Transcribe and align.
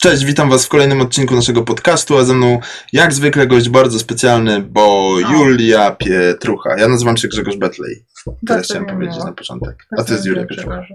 Cześć, 0.00 0.24
witam 0.24 0.50
Was 0.50 0.66
w 0.66 0.68
kolejnym 0.68 1.00
odcinku 1.00 1.34
naszego 1.34 1.62
podcastu, 1.62 2.18
a 2.18 2.24
ze 2.24 2.34
mną 2.34 2.60
jak 2.92 3.12
zwykle 3.12 3.46
gość 3.46 3.68
bardzo 3.68 3.98
specjalny, 3.98 4.60
bo 4.60 5.14
Julia 5.32 5.90
Pietrucha. 5.90 6.78
Ja 6.78 6.88
nazywam 6.88 7.16
się 7.16 7.28
Grzegorz 7.28 7.56
Betlej. 7.56 8.04
Tyle 8.46 8.62
chciałem 8.62 8.86
powiedzieć 8.86 9.14
miło. 9.14 9.26
na 9.26 9.32
początek. 9.32 9.86
A 9.98 10.04
to 10.04 10.12
jest 10.12 10.26
Julia 10.26 10.46
Pietrucha. 10.46 10.86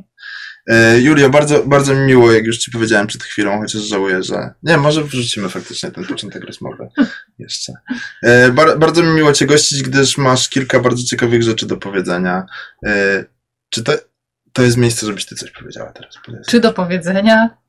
E, 0.68 1.00
Julia, 1.00 1.30
bardzo, 1.30 1.64
bardzo 1.64 1.94
mi 1.94 2.02
miło, 2.02 2.32
jak 2.32 2.46
już 2.46 2.58
Ci 2.58 2.72
powiedziałem 2.72 3.08
przed 3.08 3.24
chwilą, 3.24 3.60
chociaż 3.60 3.82
żałuję, 3.82 4.24
że... 4.24 4.54
Nie, 4.64 4.78
może 4.78 5.04
wrzucimy 5.04 5.50
faktycznie 5.50 5.92
ten 5.92 6.06
początek 6.06 6.44
rozmowy 6.44 6.88
jeszcze. 7.40 7.74
E, 8.24 8.52
bar, 8.52 8.80
bardzo 8.80 9.04
mi 9.04 9.10
miło 9.10 9.34
Cię 9.34 9.46
gościć, 9.46 9.82
gdyż 9.82 10.18
masz 10.18 10.50
kilka 10.50 10.80
bardzo 10.80 11.04
ciekawych 11.04 11.44
rzeczy 11.44 11.66
do 11.66 11.78
powiedzenia. 11.78 12.46
E, 12.86 13.26
czy 13.70 13.84
to, 13.84 13.94
to 14.54 14.64
jest 14.64 14.78
miejsce, 14.78 15.06
żebyś 15.06 15.26
Ty 15.26 15.36
coś 15.36 15.52
powiedziała 15.52 15.92
teraz? 15.92 16.16
Czy 16.48 16.60
do 16.60 16.74
powiedzenia? 16.74 17.63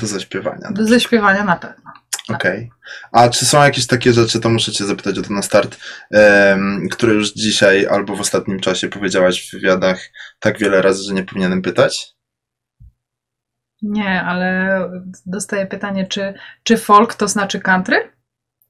Do 0.00 0.06
zaśpiewania. 0.06 0.70
Do 0.70 0.86
zaśpiewania 0.86 1.44
na 1.44 1.56
pewno. 1.56 1.90
Okej. 2.28 2.70
A 3.12 3.28
czy 3.28 3.46
są 3.46 3.62
jakieś 3.62 3.86
takie 3.86 4.12
rzeczy, 4.12 4.40
to 4.40 4.48
muszę 4.48 4.72
Cię 4.72 4.84
zapytać 4.84 5.18
o 5.18 5.22
to 5.22 5.32
na 5.32 5.42
start, 5.42 5.76
em, 6.10 6.88
które 6.90 7.12
już 7.12 7.32
dzisiaj 7.32 7.86
albo 7.86 8.16
w 8.16 8.20
ostatnim 8.20 8.60
czasie 8.60 8.88
powiedziałaś 8.88 9.48
w 9.48 9.52
wywiadach 9.52 10.00
tak 10.40 10.58
wiele 10.58 10.82
razy, 10.82 11.02
że 11.02 11.14
nie 11.14 11.24
powinienem 11.24 11.62
pytać? 11.62 12.14
Nie, 13.82 14.22
ale 14.22 14.80
dostaję 15.26 15.66
pytanie, 15.66 16.06
czy, 16.06 16.34
czy 16.62 16.76
folk 16.76 17.14
to 17.14 17.28
znaczy 17.28 17.60
country? 17.60 18.12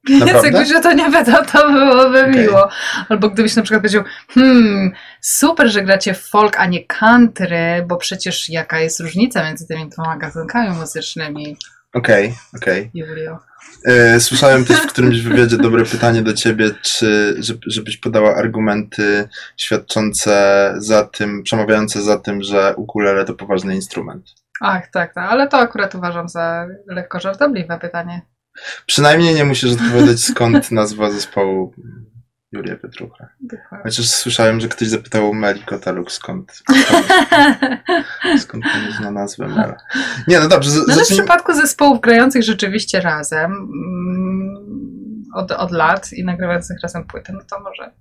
Naprawdę? 0.09 0.33
Więc 0.33 0.43
jakbyś 0.43 0.75
o 0.75 0.81
to 0.81 0.93
nie 0.93 1.11
pytał, 1.11 1.45
to 1.45 1.71
byłoby 1.71 2.19
Okej. 2.21 2.31
miło. 2.31 2.69
Albo 3.09 3.29
gdybyś 3.29 3.55
na 3.55 3.61
przykład 3.61 3.81
powiedział, 3.81 4.03
hmm, 4.29 4.91
super, 5.21 5.69
że 5.71 5.83
gracie 5.83 6.13
folk, 6.13 6.59
a 6.59 6.65
nie 6.65 6.85
country, 6.85 7.85
bo 7.87 7.97
przecież 7.97 8.49
jaka 8.49 8.79
jest 8.79 8.99
różnica 8.99 9.43
między 9.43 9.67
tymi 9.67 9.89
dwoma 9.89 10.17
gatunkami 10.17 10.69
muzycznymi, 10.77 11.57
Okej, 11.93 12.35
okej. 12.55 12.91
Julio? 12.93 13.39
E, 13.85 14.19
Słyszałem 14.19 14.65
też 14.65 14.77
w 14.77 14.87
którymś 14.87 15.21
wywiadzie 15.21 15.57
dobre 15.57 15.85
pytanie 15.85 16.21
do 16.21 16.33
Ciebie, 16.33 16.69
czy 16.81 17.35
żeby- 17.39 17.59
żebyś 17.67 17.97
podała 17.97 18.35
argumenty 18.35 19.29
świadczące 19.57 20.73
za 20.77 21.03
tym, 21.03 21.43
przemawiające 21.43 22.01
za 22.01 22.17
tym, 22.19 22.43
że 22.43 22.73
ukulele 22.75 23.25
to 23.25 23.33
poważny 23.33 23.75
instrument. 23.75 24.23
Ach, 24.61 24.87
tak, 24.91 25.13
tak, 25.13 25.31
ale 25.31 25.47
to 25.47 25.57
akurat 25.57 25.95
uważam 25.95 26.29
za 26.29 26.67
lekko 26.87 27.19
żartobliwe 27.19 27.79
pytanie. 27.79 28.21
Przynajmniej 28.85 29.35
nie 29.35 29.45
musisz 29.45 29.71
odpowiadać 29.73 30.19
skąd 30.23 30.71
nazwa 30.71 31.11
zespołu 31.11 31.73
Julia 32.51 32.75
Pietrucha. 32.75 33.29
Chociaż 33.83 34.09
słyszałem, 34.09 34.59
że 34.59 34.67
ktoś 34.67 34.87
zapytał 34.87 35.33
Meli 35.33 35.63
Kotaluk 35.63 36.11
skąd, 36.11 36.63
skąd 38.39 38.63
pomysł 38.73 39.01
na 39.01 39.11
nazwę 39.11 39.47
Mela. 39.47 39.77
Nie, 40.27 40.39
no 40.39 40.47
dobrze, 40.47 40.71
No, 40.87 40.95
w 40.95 41.01
przypadku 41.01 41.53
zespołów 41.53 42.01
grających 42.01 42.43
rzeczywiście 42.43 43.01
razem 43.01 43.51
mm, 43.51 45.23
od, 45.35 45.51
od 45.51 45.71
lat 45.71 46.13
i 46.13 46.23
nagrywających 46.23 46.77
razem 46.83 47.07
płytę, 47.07 47.33
no 47.33 47.41
to 47.49 47.59
może, 47.59 47.91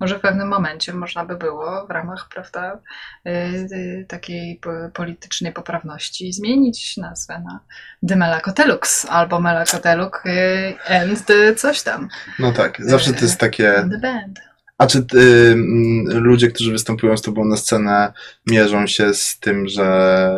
może 0.00 0.18
w 0.18 0.20
pewnym 0.20 0.48
momencie 0.48 0.92
można 0.92 1.24
by 1.24 1.36
było 1.36 1.86
w 1.86 1.90
ramach 1.90 2.28
prawda, 2.34 2.80
y, 3.26 3.30
y, 3.30 4.06
takiej 4.08 4.56
po- 4.56 4.90
politycznej 4.94 5.52
poprawności 5.52 6.32
zmienić 6.32 6.96
nazwę 6.96 7.42
na 7.44 7.60
The 8.08 8.16
Melakotelux 8.16 9.06
albo 9.10 9.40
Melakoteluk 9.40 10.22
y, 10.26 10.74
and 10.88 11.26
coś 11.56 11.82
tam. 11.82 12.08
No 12.38 12.52
tak, 12.52 12.76
zawsze 12.78 13.12
to 13.12 13.20
jest 13.20 13.40
takie. 13.40 13.72
The 13.90 13.98
band. 13.98 14.40
A 14.78 14.86
czy 14.86 14.98
y, 14.98 15.52
mm, 15.52 16.22
ludzie, 16.22 16.48
którzy 16.48 16.72
występują 16.72 17.16
z 17.16 17.22
tobą 17.22 17.44
na 17.44 17.56
scenę, 17.56 18.12
mierzą 18.46 18.86
się 18.86 19.14
z 19.14 19.38
tym, 19.38 19.68
że 19.68 20.28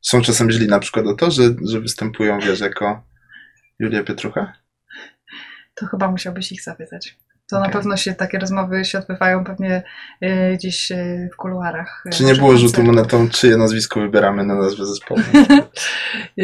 są 0.00 0.22
czasem 0.22 0.50
źli 0.50 0.68
na 0.68 0.78
przykład 0.78 1.06
o 1.06 1.14
to, 1.14 1.30
że, 1.30 1.42
że 1.68 1.80
występują, 1.80 2.40
wiesz, 2.40 2.60
jako 2.60 3.02
Julia 3.78 4.04
Pietrucha? 4.04 4.52
To 5.74 5.86
chyba 5.86 6.10
musiałbyś 6.10 6.52
ich 6.52 6.62
zapytać. 6.62 7.18
To 7.50 7.56
Okej. 7.58 7.68
na 7.68 7.72
pewno 7.74 7.96
się 7.96 8.14
takie 8.14 8.38
rozmowy 8.38 8.84
się 8.84 8.98
odbywają 8.98 9.44
pewnie 9.44 9.82
y, 10.24 10.54
gdzieś 10.54 10.90
y, 10.92 11.28
w 11.32 11.36
kuluarach. 11.36 12.02
y, 12.06 12.10
Czy 12.10 12.24
nie 12.24 12.34
było 12.34 12.56
rzutu 12.56 12.82
monetą, 12.82 13.28
czyje 13.28 13.56
nazwisko 13.56 14.00
wybieramy 14.00 14.44
na 14.44 14.54
nazwę 14.54 14.86
zespołu? 14.86 15.20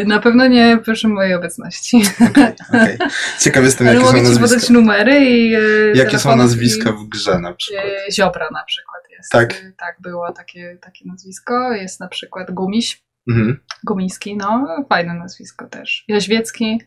Na 0.07 0.19
pewno 0.21 0.47
nie 0.47 0.79
przy 0.93 1.09
mojej 1.09 1.35
obecności. 1.35 2.03
Okej, 2.31 2.53
okej. 2.69 2.99
Ciekaw 3.43 3.65
jestem, 3.65 3.87
Ale 3.89 3.97
jakie 3.97 4.07
są 4.09 4.13
mogę 4.17 4.29
ci 4.29 4.35
podać 4.35 4.51
nazwiska. 4.51 4.73
numery 4.75 5.21
i. 5.21 5.55
y, 5.57 5.93
Jakie 5.95 6.19
są 6.19 6.37
nazwiska 6.37 6.93
w 6.93 7.09
grze 7.09 7.39
na 7.39 7.53
przykład? 7.55 7.85
Ziobra 8.13 8.49
na 8.53 8.65
przykład 8.65 9.03
jest. 9.11 9.33
Tak? 9.33 9.55
Tak, 9.79 9.97
było 10.01 10.33
takie, 10.33 10.79
takie 10.81 11.05
nazwisko. 11.09 11.73
Jest 11.73 12.01
na 12.01 12.09
przykład 12.09 12.51
Gumiś. 12.51 13.03
Mhm. 13.31 13.61
Gumiński, 13.87 14.37
no, 14.37 14.67
fajne 14.89 15.15
nazwisko 15.15 15.67
też. 15.67 16.05
Jaźwiecki, 16.09 16.81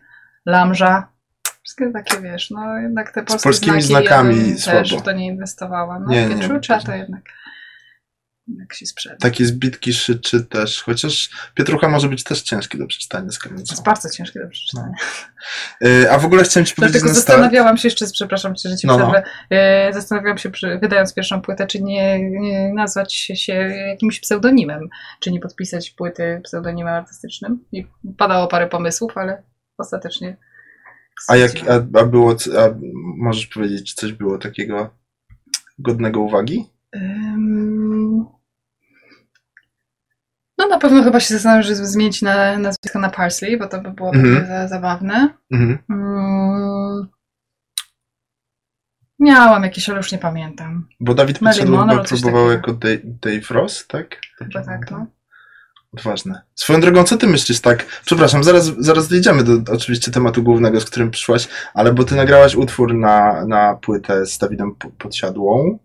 Lamża. 0.45 1.07
Wszystkie 1.63 1.91
takie, 1.91 2.21
wiesz, 2.21 2.49
no 2.49 2.77
jednak 2.77 3.11
te 3.13 3.23
polskie 3.23 3.43
polskimi 3.43 3.81
znaki 3.81 4.07
znakami 4.07 4.49
ja 4.49 4.55
też 4.55 4.89
słabo. 4.89 5.01
w 5.03 5.05
to 5.05 5.11
nie 5.11 5.25
inwestowała. 5.25 5.99
No, 5.99 6.09
Nie, 6.11 6.27
nie, 6.27 6.35
Pietrucza 6.35 6.79
to 6.79 6.95
jednak 6.95 7.21
jak 8.59 8.73
się 8.73 8.85
sprzeda. 8.85 9.15
Takie 9.15 9.45
zbitki 9.45 9.93
szyczy 9.93 10.43
też, 10.45 10.83
chociaż 10.83 11.29
Pietrucha 11.55 11.89
może 11.89 12.09
być 12.09 12.23
też 12.23 12.41
ciężki 12.41 12.77
do 12.77 12.87
przeczytania 12.87 13.31
z 13.31 13.39
kamienicą. 13.39 13.73
jest 13.73 13.83
bardzo 13.85 14.09
ciężkie 14.09 14.39
do 14.39 14.47
przeczytania. 14.49 14.93
Y, 15.85 16.11
A 16.11 16.17
w 16.17 16.25
ogóle 16.25 16.43
chciałem 16.43 16.65
ci 16.65 16.75
powiedzieć 16.75 16.93
Dlatego 17.01 17.13
na 17.13 17.21
start. 17.21 17.27
zastanawiałam 17.39 17.77
się 17.77 17.87
jeszcze, 17.87 18.05
przepraszam 18.13 18.55
cię, 18.55 18.69
że 18.69 18.77
ci 18.77 18.87
No, 18.87 18.97
no. 18.97 19.11
przerwę, 19.11 19.29
e, 19.49 19.93
zastanawiałam 19.93 20.37
się, 20.37 20.49
przy, 20.49 20.79
wydając 20.81 21.13
pierwszą 21.13 21.41
płytę, 21.41 21.67
czy 21.67 21.83
nie, 21.83 22.29
nie 22.29 22.73
nazwać 22.73 23.13
się 23.15 23.53
jakimś 23.87 24.19
pseudonimem, 24.19 24.89
czy 25.19 25.31
nie 25.31 25.39
podpisać 25.39 25.89
płyty 25.91 26.41
pseudonimem 26.43 26.93
artystycznym. 26.93 27.65
I 27.71 27.87
padało 28.17 28.47
parę 28.47 28.67
pomysłów, 28.67 29.17
ale 29.17 29.43
ostatecznie 29.77 30.37
A 31.27 31.35
jak 31.35 31.51
a, 31.69 31.99
a 31.99 32.05
było, 32.05 32.31
a 32.57 32.69
możesz 33.17 33.45
powiedzieć, 33.47 33.89
czy 33.89 33.95
coś 33.95 34.13
było 34.13 34.37
takiego 34.37 34.89
godnego 35.79 36.19
uwagi? 36.21 36.65
Ym, 36.95 38.25
No 40.57 40.67
na 40.67 40.79
pewno 40.79 41.03
chyba 41.03 41.19
się 41.19 41.33
zastanawiam, 41.33 41.63
żeby 41.63 41.87
zmienić 41.87 42.21
na, 42.21 42.57
nazwisko 42.57 42.99
na 42.99 43.09
Parsley, 43.09 43.57
bo 43.57 43.67
to 43.67 43.81
by 43.81 43.91
było 43.91 44.13
Mhm. 44.13 44.35
takie 44.35 44.47
za, 44.47 44.67
zabawne. 44.67 45.29
Mhm. 45.51 45.77
Mm. 45.89 47.07
Miałam 49.19 49.63
jakieś, 49.63 49.89
ale 49.89 49.97
już 49.97 50.11
nie 50.11 50.17
pamiętam. 50.17 50.87
Bo 50.99 51.13
Dawid 51.13 51.39
Podsiadło 51.39 51.85
próbował 52.07 52.51
jako 52.51 52.73
Dave, 52.73 52.99
Dave 53.03 53.49
Ross, 53.51 53.87
tak? 53.87 54.17
Chyba 54.37 54.63
tak, 54.63 54.91
no. 54.91 55.05
Odważne. 55.93 56.41
Swoją 56.55 56.81
drogą, 56.81 57.03
co 57.03 57.17
ty 57.17 57.27
myślisz 57.27 57.61
tak? 57.61 57.85
Przepraszam, 58.05 58.43
zaraz, 58.43 58.65
zaraz 58.65 59.07
dojdziemy 59.07 59.43
do 59.43 59.73
oczywiście 59.73 60.11
tematu 60.11 60.43
głównego, 60.43 60.81
z 60.81 60.85
którym 60.85 61.11
przyszłaś, 61.11 61.47
ale 61.73 61.93
bo 61.93 62.03
ty 62.03 62.15
nagrałaś 62.15 62.55
utwór 62.55 62.95
na, 62.95 63.45
na 63.45 63.75
płytę 63.75 64.25
z 64.25 64.37
Dawidem 64.37 64.75
Podsiadłą. 64.75 65.79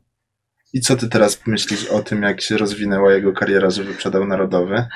I 0.73 0.81
co 0.81 0.97
ty 0.97 1.09
teraz 1.09 1.47
myślisz 1.47 1.87
o 1.87 2.03
tym, 2.03 2.23
jak 2.23 2.41
się 2.41 2.57
rozwinęła 2.57 3.13
jego 3.13 3.33
kariera, 3.33 3.71
że 3.71 3.85
wyprzedał 3.85 4.27
narodowy? 4.27 4.87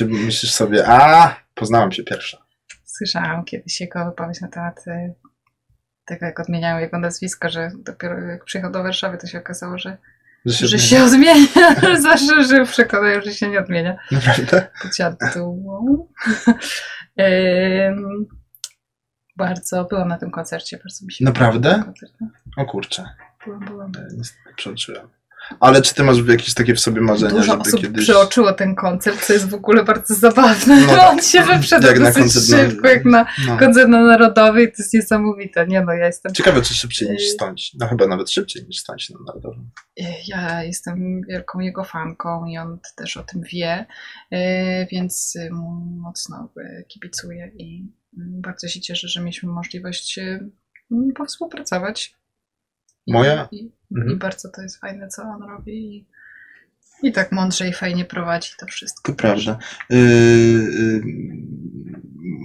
Myślisz 0.00 0.52
sobie, 0.52 0.88
a 0.88 1.36
poznałam 1.54 1.92
się 1.92 2.02
pierwsza. 2.02 2.38
Słyszałam 2.84 3.44
kiedyś 3.44 3.80
jego 3.80 4.04
wypowiedź 4.04 4.40
na 4.40 4.48
temat 4.48 4.86
y, 4.86 5.14
tego, 6.04 6.26
jak 6.26 6.40
odmieniają 6.40 6.78
jego 6.78 6.98
nazwisko, 6.98 7.48
że 7.48 7.70
dopiero 7.78 8.20
jak 8.20 8.44
przyjechał 8.44 8.72
do 8.72 8.82
Warszawy, 8.82 9.18
to 9.18 9.26
się 9.26 9.38
okazało, 9.38 9.78
że, 9.78 9.98
Że 10.46 10.54
się, 10.54 10.66
że 10.66 10.78
się 10.78 11.04
odmienia. 11.04 11.46
Zawsze 12.00 12.44
żył 12.44 12.66
w 12.66 12.70
przekonaniu, 12.70 13.22
że 13.24 13.32
się 13.34 13.48
nie 13.48 13.58
odmienia. 13.60 13.96
Naprawdę? 14.10 14.68
Ym, 17.20 18.26
Bardzo 19.36 19.84
byłam 19.84 20.08
na 20.08 20.18
tym 20.18 20.30
koncercie, 20.30 20.78
bardzo 20.78 21.06
mi 21.06 21.12
się 21.12 21.24
Naprawdę? 21.24 21.82
no. 22.20 22.28
O 22.56 22.64
kurczę, 22.66 23.04
Byłam, 23.44 23.60
byłam. 23.60 23.92
przeoczyłem. 24.56 25.08
Ale 25.60 25.82
czy 25.82 25.94
ty 25.94 26.02
masz 26.04 26.26
jakieś 26.28 26.54
takie 26.54 26.74
w 26.74 26.80
sobie 26.80 27.00
marzenia, 27.00 27.30
Dużo 27.32 27.42
żeby 27.52 27.60
osób 27.62 27.80
kiedyś... 27.80 28.04
przeoczyło 28.04 28.52
ten 28.52 28.74
koncert, 28.74 29.26
co 29.26 29.32
jest 29.32 29.48
w 29.48 29.54
ogóle 29.54 29.84
bardzo 29.84 30.14
zabawne. 30.14 30.80
No 30.80 30.86
tak. 30.96 31.00
On 31.12 31.22
się 31.22 31.42
wyprzedł 31.42 31.86
Jak 31.86 31.98
na 31.98 32.04
dosyć 32.06 32.22
koncert 32.22 32.48
na- 32.48 32.70
szybko, 32.70 32.88
jak 32.88 33.04
na 33.04 33.26
No. 33.46 33.58
koncert 33.58 33.88
na 33.88 34.02
Narodowej. 34.02 34.66
To 34.68 34.74
jest 34.78 34.94
niesamowite. 34.94 35.66
Nie 35.66 35.80
no, 35.82 35.92
ja 35.92 36.06
jestem 36.06 36.34
Ciekawe, 36.34 36.62
czy 36.62 36.74
szybciej 36.74 37.10
niż 37.10 37.22
Yy. 37.22 37.28
stąd. 37.28 37.60
No 37.78 37.86
chyba 37.88 38.06
nawet 38.06 38.30
szybciej 38.30 38.64
niż 38.66 38.78
stąd 38.78 39.00
na 39.10 39.18
Narodowym. 39.26 39.70
Ja 40.28 40.64
jestem 40.64 41.20
wielką 41.28 41.58
jego 41.60 41.84
fanką 41.84 42.46
i 42.46 42.58
on 42.58 42.78
też 42.96 43.16
o 43.16 43.22
tym 43.22 43.42
wie, 43.52 43.86
e, 44.30 44.86
więc 44.86 45.38
mu 45.50 45.70
mocno 46.00 46.52
kibicuję 46.88 47.50
i 47.58 47.92
bardzo 48.16 48.68
się 48.68 48.80
cieszę, 48.80 49.08
że 49.08 49.20
mieliśmy 49.20 49.48
możliwość 49.52 50.18
mm, 50.18 51.12
powspółpracować. 51.16 52.19
I, 53.10 53.12
Moja- 53.12 53.48
I, 53.52 53.70
Mhm. 53.96 54.10
I 54.12 54.16
bardzo 54.16 54.48
to 54.48 54.62
jest 54.62 54.80
fajne, 54.80 55.08
co 55.08 55.22
on 55.22 55.42
robi. 55.42 55.96
I, 55.96 56.06
i 57.08 57.12
tak 57.12 57.32
mądrze 57.32 57.68
i 57.68 57.72
fajnie 57.72 58.04
prowadzi 58.04 58.50
to 58.60 58.66
wszystko. 58.66 59.12
To 59.12 59.18
prawda. 59.18 59.58
Yy, 59.90 59.98
yy, 59.98 61.02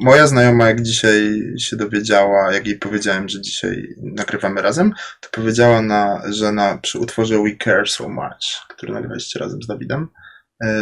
moja 0.04 0.28
znajoma, 0.28 0.68
jak 0.68 0.82
dzisiaj 0.82 1.42
się 1.60 1.76
dowiedziała, 1.76 2.54
jak 2.54 2.68
jej 2.68 2.78
powiedziałem, 2.78 3.30
że 3.30 3.42
dzisiaj 3.42 3.96
nagrywamy 4.04 4.62
razem, 4.62 4.94
to 5.22 5.30
powiedziała, 5.32 5.82
na, 5.82 6.22
że 6.30 6.52
na, 6.52 6.78
przy 6.78 7.00
utworze 7.00 7.36
We 7.44 7.56
Care 7.64 7.88
So 7.90 8.10
Much, 8.10 8.68
który 8.70 8.94
nagraliście 8.94 9.40
razem 9.40 9.64
z 9.64 9.68
Dawidem, 9.68 10.08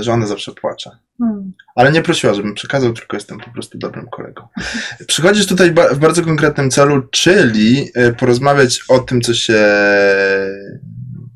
że 0.02 0.14
ona 0.14 0.28
zawsze 0.28 0.52
płacze. 0.52 0.92
Hmm. 1.20 1.54
Ale 1.76 1.92
nie 1.92 2.02
prosiła, 2.02 2.34
żebym 2.34 2.54
przekazał, 2.54 2.94
tylko 2.94 3.18
jestem 3.18 3.38
po 3.40 3.52
prostu 3.52 3.78
dobrym 3.78 4.08
kolegą. 4.10 4.48
Przychodzisz 5.08 5.48
tutaj 5.48 5.72
ba- 5.72 5.94
w 5.94 6.00
bardzo 6.00 6.24
konkretnym 6.24 6.70
celu, 6.70 7.02
czyli 7.12 7.92
e, 7.96 8.14
porozmawiać 8.14 8.80
o 8.90 9.00
tym, 9.00 9.22
co 9.22 9.34
się 9.34 9.64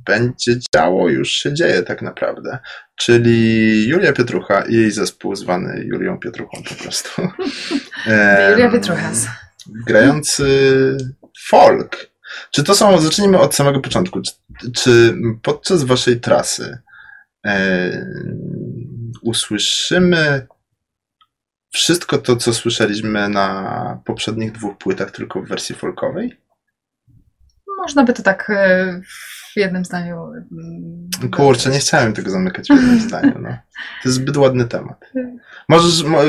będzie 0.06 0.60
działo, 0.75 1.10
już 1.10 1.31
się 1.31 1.54
dzieje 1.54 1.84
tak 1.84 2.01
naprawdę. 2.01 2.60
Czyli 2.95 3.88
Julia 3.88 4.13
Pietrucha 4.13 4.62
i 4.62 4.74
jej 4.74 4.92
zespół 4.92 5.36
zwany 5.36 5.83
Julią 5.86 6.19
Pietruchą 6.19 6.63
po 6.69 6.83
prostu. 6.83 7.22
Julia 8.51 8.72
Pietruchas. 8.72 9.28
grający 9.88 10.48
folk. 11.48 12.10
Czy 12.51 12.63
to 12.63 12.75
są, 12.75 13.01
zacznijmy 13.01 13.40
od 13.40 13.56
samego 13.56 13.80
początku, 13.80 14.22
czy, 14.22 14.31
czy 14.72 15.16
podczas 15.42 15.83
waszej 15.83 16.19
trasy 16.19 16.63
e, 16.63 16.87
usłyszymy 19.21 20.47
wszystko 21.73 22.17
to, 22.17 22.35
co 22.35 22.53
słyszeliśmy 22.53 23.29
na 23.29 24.01
poprzednich 24.05 24.51
dwóch 24.51 24.77
płytach, 24.77 25.11
tylko 25.11 25.41
w 25.41 25.47
wersji 25.47 25.75
folkowej? 25.75 26.41
Można 27.77 28.03
by 28.03 28.13
to 28.13 28.23
tak 28.23 28.49
e, 28.49 29.01
w 29.53 29.57
jednym 29.57 29.85
zdaniu. 29.85 30.31
mm, 30.51 31.31
Kurczę, 31.31 31.69
nie 31.69 31.79
chciałem 31.79 32.13
tego 32.13 32.29
zamykać 32.29 32.67
w 32.67 32.69
jednym 32.69 32.99
zdaniu. 33.09 33.39
No. 33.39 33.49
To 33.49 34.09
jest 34.09 34.15
zbyt 34.15 34.38
ładny 34.38 34.65
temat. 34.65 35.11
Możesz, 35.69 36.04
mo, 36.04 36.19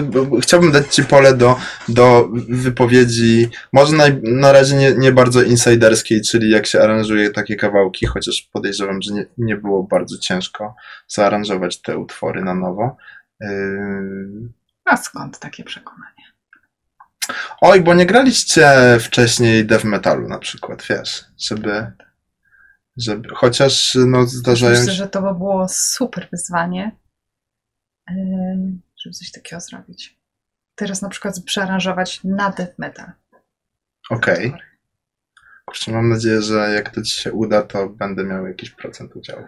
chciałbym 0.42 0.72
dać 0.72 0.94
Ci 0.94 1.04
pole 1.04 1.34
do, 1.34 1.56
do 1.88 2.28
wypowiedzi, 2.48 3.48
może 3.72 3.96
na, 3.96 4.04
na 4.22 4.52
razie 4.52 4.76
nie, 4.76 4.94
nie 4.94 5.12
bardzo 5.12 5.42
insiderskiej, 5.42 6.22
czyli 6.22 6.50
jak 6.50 6.66
się 6.66 6.80
aranżuje 6.80 7.30
takie 7.30 7.56
kawałki, 7.56 8.06
chociaż 8.06 8.48
podejrzewam, 8.52 9.02
że 9.02 9.14
nie, 9.14 9.26
nie 9.38 9.56
było 9.56 9.82
bardzo 9.82 10.18
ciężko 10.18 10.74
zaaranżować 11.08 11.82
te 11.82 11.98
utwory 11.98 12.44
na 12.44 12.54
nowo. 12.54 12.96
Yy... 13.40 13.48
A 14.84 14.96
skąd 14.96 15.38
takie 15.38 15.64
przekonanie? 15.64 16.28
Oj, 17.60 17.80
bo 17.80 17.94
nie 17.94 18.06
graliście 18.06 18.70
wcześniej 19.00 19.66
death 19.66 19.84
metalu 19.84 20.28
na 20.28 20.38
przykład, 20.38 20.86
wiesz, 20.90 21.24
żeby, 21.38 21.92
żeby 22.96 23.28
chociaż 23.34 23.98
no, 24.06 24.26
zdarzają 24.26 24.72
Myślę, 24.72 24.86
się... 24.86 24.92
że 24.92 25.08
to 25.08 25.22
by 25.22 25.34
było 25.34 25.66
super 25.68 26.28
wyzwanie, 26.32 26.96
em, 28.10 28.80
żeby 29.02 29.14
coś 29.14 29.30
takiego 29.30 29.60
zrobić. 29.60 30.18
Teraz 30.74 31.02
na 31.02 31.08
przykład 31.08 31.40
przearanżować 31.44 32.24
na 32.24 32.50
death 32.50 32.78
metal. 32.78 33.12
Okej. 34.10 34.54
Kurczę, 35.66 35.92
mam 35.92 36.08
nadzieję, 36.08 36.42
że 36.42 36.54
jak 36.54 36.90
to 36.90 37.02
ci 37.02 37.16
się 37.16 37.32
uda, 37.32 37.62
to 37.62 37.88
będę 37.88 38.24
miał 38.24 38.46
jakiś 38.46 38.70
procent 38.70 39.16
udziału. 39.16 39.44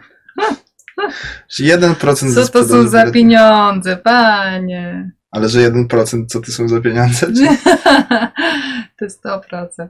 Jeden 1.58 1.94
procent 1.94 2.34
Co 2.34 2.48
to 2.48 2.68
są 2.68 2.88
za 2.88 3.10
pieniądze, 3.10 3.96
panie? 3.96 5.10
Ale 5.30 5.48
że 5.48 5.70
1% 5.70 6.26
co 6.26 6.40
to 6.40 6.52
są 6.52 6.68
za 6.68 6.80
pieniądze? 6.80 7.26
Czy... 7.26 7.46
to 8.98 9.04
jest 9.04 9.24
100%. 9.24 9.88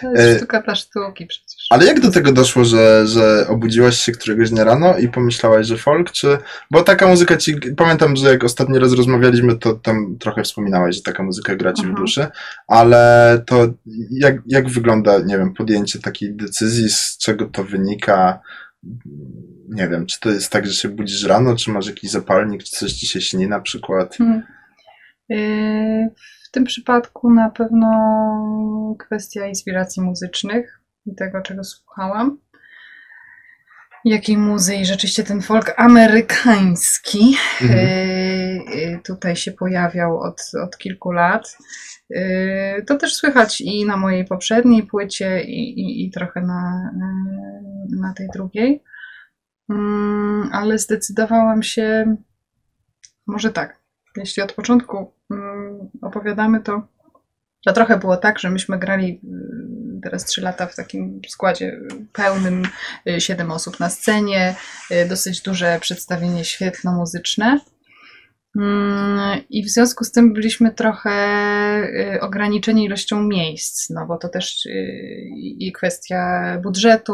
To 0.00 0.08
E, 0.16 0.26
jest 0.26 0.36
sztuka 0.38 0.62
dla 0.62 0.74
sztuki 0.74 1.26
przecież. 1.26 1.66
Ale 1.70 1.86
jak 1.86 2.00
do 2.00 2.10
tego 2.10 2.32
doszło, 2.32 2.64
że, 2.64 3.06
że 3.06 3.46
obudziłaś 3.48 3.98
się 3.98 4.12
któregoś 4.12 4.50
dnia 4.50 4.64
rano 4.64 4.98
i 4.98 5.08
pomyślałaś, 5.08 5.66
że 5.66 5.76
folk, 5.76 6.10
czy... 6.12 6.38
Bo 6.70 6.82
taka 6.82 7.06
muzyka 7.06 7.36
ci... 7.36 7.56
Pamiętam, 7.76 8.16
że 8.16 8.28
jak 8.28 8.44
ostatni 8.44 8.78
raz 8.78 8.92
rozmawialiśmy, 8.92 9.58
to 9.58 9.74
tam 9.74 10.16
trochę 10.20 10.42
wspominałaś, 10.42 10.96
że 10.96 11.02
taka 11.02 11.22
muzyka 11.22 11.56
gra 11.56 11.72
ci 11.72 11.82
w 11.82 11.86
Mhm. 11.86 12.04
duszy, 12.04 12.26
ale 12.68 13.42
to 13.46 13.68
jak, 14.10 14.36
jak 14.46 14.68
wygląda, 14.68 15.18
nie 15.18 15.38
wiem, 15.38 15.54
podjęcie 15.54 15.98
takiej 15.98 16.34
decyzji, 16.36 16.88
z 16.90 17.18
czego 17.18 17.46
to 17.46 17.64
wynika? 17.64 18.40
Nie 19.68 19.88
wiem, 19.88 20.06
czy 20.06 20.20
to 20.20 20.30
jest 20.30 20.50
tak, 20.50 20.66
że 20.66 20.74
się 20.74 20.88
budzisz 20.88 21.24
rano, 21.24 21.56
czy 21.56 21.70
masz 21.70 21.86
jakiś 21.86 22.10
zapalnik, 22.10 22.62
czy 22.64 22.70
coś 22.70 22.92
ci 22.92 23.06
się 23.06 23.20
śni 23.20 23.48
na 23.48 23.60
przykład? 23.60 24.16
Hmm. 24.16 24.42
Yy, 25.28 26.08
W 26.41 26.41
tym 26.52 26.64
przypadku 26.64 27.30
na 27.30 27.50
pewno 27.50 27.88
kwestia 28.98 29.46
inspiracji 29.46 30.02
muzycznych 30.02 30.80
i 31.06 31.14
tego, 31.14 31.40
czego 31.40 31.64
słuchałam. 31.64 32.38
Jakiej 34.04 34.36
muzy 34.38 34.76
i 34.76 34.86
rzeczywiście 34.86 35.24
ten 35.24 35.40
folk 35.42 35.74
amerykański 35.76 37.36
Mhm. 37.62 37.78
yy, 37.78 38.80
yy, 38.80 39.00
tutaj 39.06 39.36
się 39.36 39.52
pojawiał 39.52 40.20
od, 40.20 40.42
od 40.64 40.78
kilku 40.78 41.12
lat. 41.12 41.58
Yy, 42.10 42.84
To 42.86 42.96
też 42.96 43.14
słychać 43.14 43.60
i 43.60 43.86
na 43.86 43.96
mojej 43.96 44.24
poprzedniej 44.24 44.82
płycie, 44.82 45.42
i, 45.44 45.80
i, 45.80 46.06
i 46.06 46.10
trochę 46.10 46.40
na, 46.40 46.90
na 48.00 48.14
tej 48.14 48.28
drugiej. 48.34 48.82
Mm, 49.70 50.50
Ale 50.52 50.78
zdecydowałam 50.78 51.62
się, 51.62 52.16
może 53.26 53.52
tak, 53.52 53.78
jeśli 54.16 54.42
od 54.42 54.52
początku 54.52 55.12
mm, 55.30 55.51
opowiadamy, 56.02 56.60
to, 56.60 56.82
to 57.64 57.72
trochę 57.72 57.98
było 57.98 58.16
tak, 58.16 58.38
że 58.38 58.50
myśmy 58.50 58.78
grali 58.78 59.20
y, 59.24 60.00
teraz 60.02 60.24
trzy 60.24 60.40
lata 60.40 60.66
w 60.66 60.76
takim 60.76 61.20
składzie 61.28 61.80
pełnym, 62.12 62.62
y, 63.08 63.20
siedem 63.20 63.50
osób 63.50 63.80
na 63.80 63.90
scenie, 63.90 64.54
y, 64.90 65.08
dosyć 65.08 65.42
duże 65.42 65.78
przedstawienie 65.80 66.44
świetno-muzyczne. 66.44 67.60
Mm, 68.56 69.40
I 69.50 69.64
w 69.64 69.70
związku 69.70 70.04
z 70.04 70.12
tym 70.12 70.32
byliśmy 70.32 70.70
trochę 70.74 71.12
ograniczeni 72.20 72.84
ilością 72.84 73.22
miejsc, 73.22 73.90
no 73.90 74.06
bo 74.06 74.18
to 74.18 74.28
też 74.28 74.68
i 75.58 75.72
kwestia 75.72 76.42
budżetu 76.62 77.12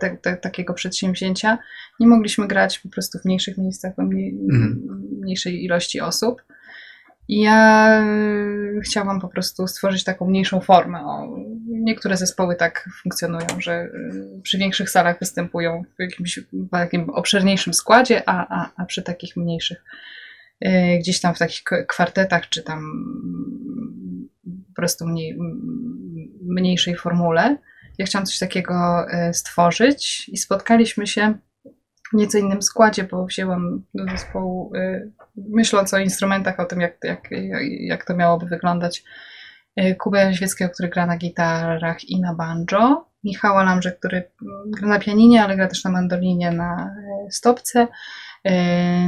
te, 0.00 0.16
te, 0.16 0.36
takiego 0.36 0.74
przedsięwzięcia. 0.74 1.58
Nie 2.00 2.06
mogliśmy 2.06 2.48
grać 2.48 2.78
po 2.78 2.88
prostu 2.88 3.18
w 3.18 3.24
mniejszych 3.24 3.58
miejscach, 3.58 3.98
mniej, 3.98 4.38
Mhm. 4.52 4.82
mniejszej 5.22 5.64
ilości 5.64 6.00
osób. 6.00 6.42
Ja 7.28 8.00
y, 8.76 8.80
chciałam 8.80 9.20
po 9.20 9.28
prostu 9.28 9.66
stworzyć 9.66 10.04
taką 10.04 10.26
mniejszą 10.26 10.60
formę. 10.60 11.00
Niektóre 11.66 12.16
zespoły 12.16 12.56
tak 12.56 12.88
funkcjonują, 13.02 13.46
że 13.58 13.84
y, 13.84 14.40
przy 14.42 14.58
większych 14.58 14.90
salach 14.90 15.18
występują 15.18 15.82
w 15.96 16.02
jakimś 16.02 16.38
w 16.38 16.70
takim 16.70 17.10
obszerniejszym 17.10 17.74
składzie, 17.74 18.28
a, 18.28 18.62
a, 18.62 18.70
a 18.76 18.84
przy 18.84 19.02
takich 19.02 19.36
mniejszych 19.36 19.84
y, 20.66 20.98
gdzieś 20.98 21.20
tam 21.20 21.34
w 21.34 21.38
takich 21.38 21.62
kwartetach, 21.88 22.48
czy 22.48 22.62
tam 22.62 22.78
mm, 22.78 24.28
po 24.68 24.74
prostu 24.74 25.06
mniej, 25.06 25.38
mniejszej 26.42 26.96
formule. 26.96 27.56
Ja 27.98 28.06
chciałam 28.06 28.26
coś 28.26 28.38
takiego 28.38 29.06
stworzyć 29.32 30.28
i 30.28 30.36
spotkaliśmy 30.36 31.06
się 31.06 31.34
w 32.12 32.16
nieco 32.16 32.38
innym 32.38 32.62
składzie, 32.62 33.04
bo 33.04 33.26
wzięłam 33.26 33.82
do 33.94 34.04
zespołu, 34.04 34.72
myśląc 35.36 35.94
o 35.94 35.98
instrumentach, 35.98 36.60
o 36.60 36.64
tym, 36.64 36.80
jak, 36.80 36.98
jak, 37.02 37.28
jak 37.80 38.04
to 38.04 38.16
miałoby 38.16 38.46
wyglądać, 38.46 39.04
y, 39.80 39.94
Kubę 39.94 40.34
Świeckiego, 40.34 40.74
który 40.74 40.88
gra 40.88 41.06
na 41.06 41.16
gitarach 41.16 42.04
i 42.04 42.20
na 42.20 42.34
banjo, 42.34 43.08
Michała 43.24 43.64
Lamrze, 43.64 43.92
który 43.92 44.30
gra 44.66 44.88
na 44.88 44.98
pianinie, 44.98 45.44
ale 45.44 45.56
gra 45.56 45.68
też 45.68 45.84
na 45.84 45.90
mandolinie, 45.90 46.50
na 46.50 46.94
y, 47.28 47.32
stopce, 47.32 47.88
y, 48.46 48.50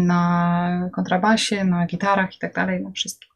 na 0.00 0.90
kontrabasie, 0.92 1.64
na 1.64 1.86
gitarach 1.86 2.36
i 2.36 2.38
tak 2.38 2.54
dalej, 2.54 2.82
na 2.82 2.90
wszystkim. 2.90 3.30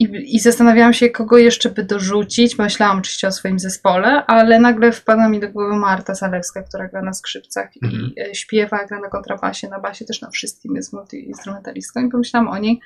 I, 0.00 0.36
I 0.36 0.40
zastanawiałam 0.40 0.92
się, 0.92 1.10
kogo 1.10 1.38
jeszcze 1.38 1.70
by 1.70 1.84
dorzucić. 1.84 2.58
Myślałam 2.58 2.98
oczywiście 2.98 3.28
o 3.28 3.32
swoim 3.32 3.58
zespole, 3.58 4.26
ale 4.26 4.60
nagle 4.60 4.92
wpadła 4.92 5.28
mi 5.28 5.40
do 5.40 5.48
głowy 5.48 5.76
Marta 5.76 6.14
Zalewska, 6.14 6.62
która 6.62 6.88
gra 6.88 7.02
na 7.02 7.12
skrzypcach 7.12 7.68
Mhm. 7.82 8.12
i 8.16 8.20
e, 8.20 8.34
śpiewa, 8.34 8.84
gra 8.86 9.00
na 9.00 9.08
kontrabasie, 9.08 9.68
na 9.68 9.80
basie, 9.80 10.04
też 10.04 10.20
na 10.20 10.30
wszystkim 10.30 10.76
jest 10.76 10.92
multiinstrumentalistką. 10.92 12.06
I 12.06 12.08
pomyślałam 12.10 12.48
o 12.48 12.58
niej 12.58 12.80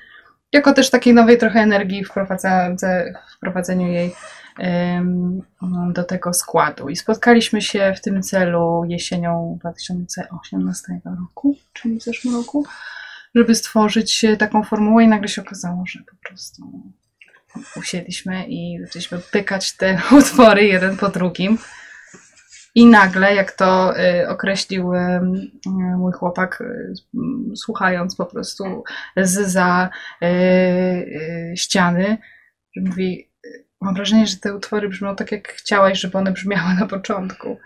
jako 0.53 0.73
też 0.73 0.89
takiej 0.89 1.13
nowej 1.13 1.37
trochę 1.37 1.59
energii 1.59 2.05
wprowadzeniu 3.37 3.87
jej 3.87 4.15
em, 4.59 5.41
do 5.93 6.03
tego 6.03 6.33
składu. 6.33 6.89
I 6.89 6.95
spotkaliśmy 6.95 7.61
się 7.61 7.93
w 7.97 8.01
tym 8.01 8.21
celu 8.21 8.83
jesienią 8.89 9.57
2018 9.59 10.83
roku, 11.21 11.57
czyli 11.73 11.99
w 11.99 12.03
zeszłym 12.03 12.35
roku, 12.35 12.65
żeby 13.35 13.55
stworzyć 13.55 14.25
taką 14.39 14.63
formułę 14.63 15.03
i 15.03 15.07
nagle 15.07 15.27
się 15.27 15.41
okazało, 15.41 15.83
że 15.87 15.99
po 15.99 16.27
prostu 16.29 16.63
usiedliśmy 17.75 18.45
i 18.47 18.79
zaczęliśmy 18.85 19.19
pykać 19.19 19.77
te 19.77 20.01
utwory 20.19 20.65
jeden 20.65 20.97
po 20.97 21.09
drugim. 21.09 21.57
I 22.75 22.85
nagle, 22.85 23.35
jak 23.35 23.51
to 23.51 23.99
y, 23.99 24.27
określił 24.29 24.93
y, 24.93 25.21
mój 25.97 26.11
chłopak, 26.11 26.61
y, 26.61 26.93
słuchając 27.55 28.15
po 28.15 28.25
prostu 28.25 28.83
z 29.17 29.51
za 29.51 29.89
ściany, 31.55 32.17
mówi, 32.75 33.29
mam 33.81 33.95
wrażenie, 33.95 34.27
że 34.27 34.37
te 34.37 34.55
utwory 34.55 34.89
brzmią 34.89 35.15
tak, 35.15 35.31
jak 35.31 35.47
chciałaś, 35.47 35.99
żeby 35.99 36.17
one 36.17 36.31
brzmiały 36.31 36.73
na 36.79 36.87
początku. 36.87 37.57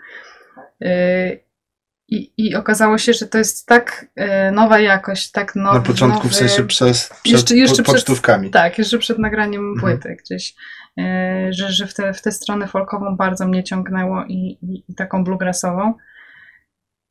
I, 2.08 2.32
I 2.36 2.54
okazało 2.54 2.98
się, 2.98 3.12
że 3.12 3.26
to 3.26 3.38
jest 3.38 3.66
tak 3.66 4.06
y, 4.20 4.50
nowa 4.52 4.80
jakość, 4.80 5.30
tak 5.30 5.56
nowy, 5.56 5.78
Na 5.78 5.84
początku 5.84 6.18
nowy, 6.18 6.28
w 6.28 6.34
sensie 6.34 6.66
przez, 6.66 7.08
przed 7.22 7.32
Jeszcze- 7.32 7.56
jeszcze 7.56 7.76
po- 7.76 7.82
przed- 7.82 7.94
pocztówkami. 7.94 8.50
tak, 8.50 8.78
jeszcze 8.78 8.98
przed 8.98 9.18
nagraniem 9.18 9.62
Mhm. 9.72 9.80
płyty 9.80 10.16
gdzieś, 10.24 10.54
e, 10.98 11.46
że, 11.52 11.72
że 11.72 11.86
w, 11.86 11.94
tę 11.94 12.12
w 12.12 12.22
tę 12.22 12.32
stronę 12.32 12.68
folkową 12.68 13.16
bardzo 13.16 13.48
mnie 13.48 13.64
ciągnęło 13.64 14.24
i, 14.24 14.58
i, 14.62 14.84
i 14.88 14.94
taką 14.94 15.24
bluegrassową. 15.24 15.94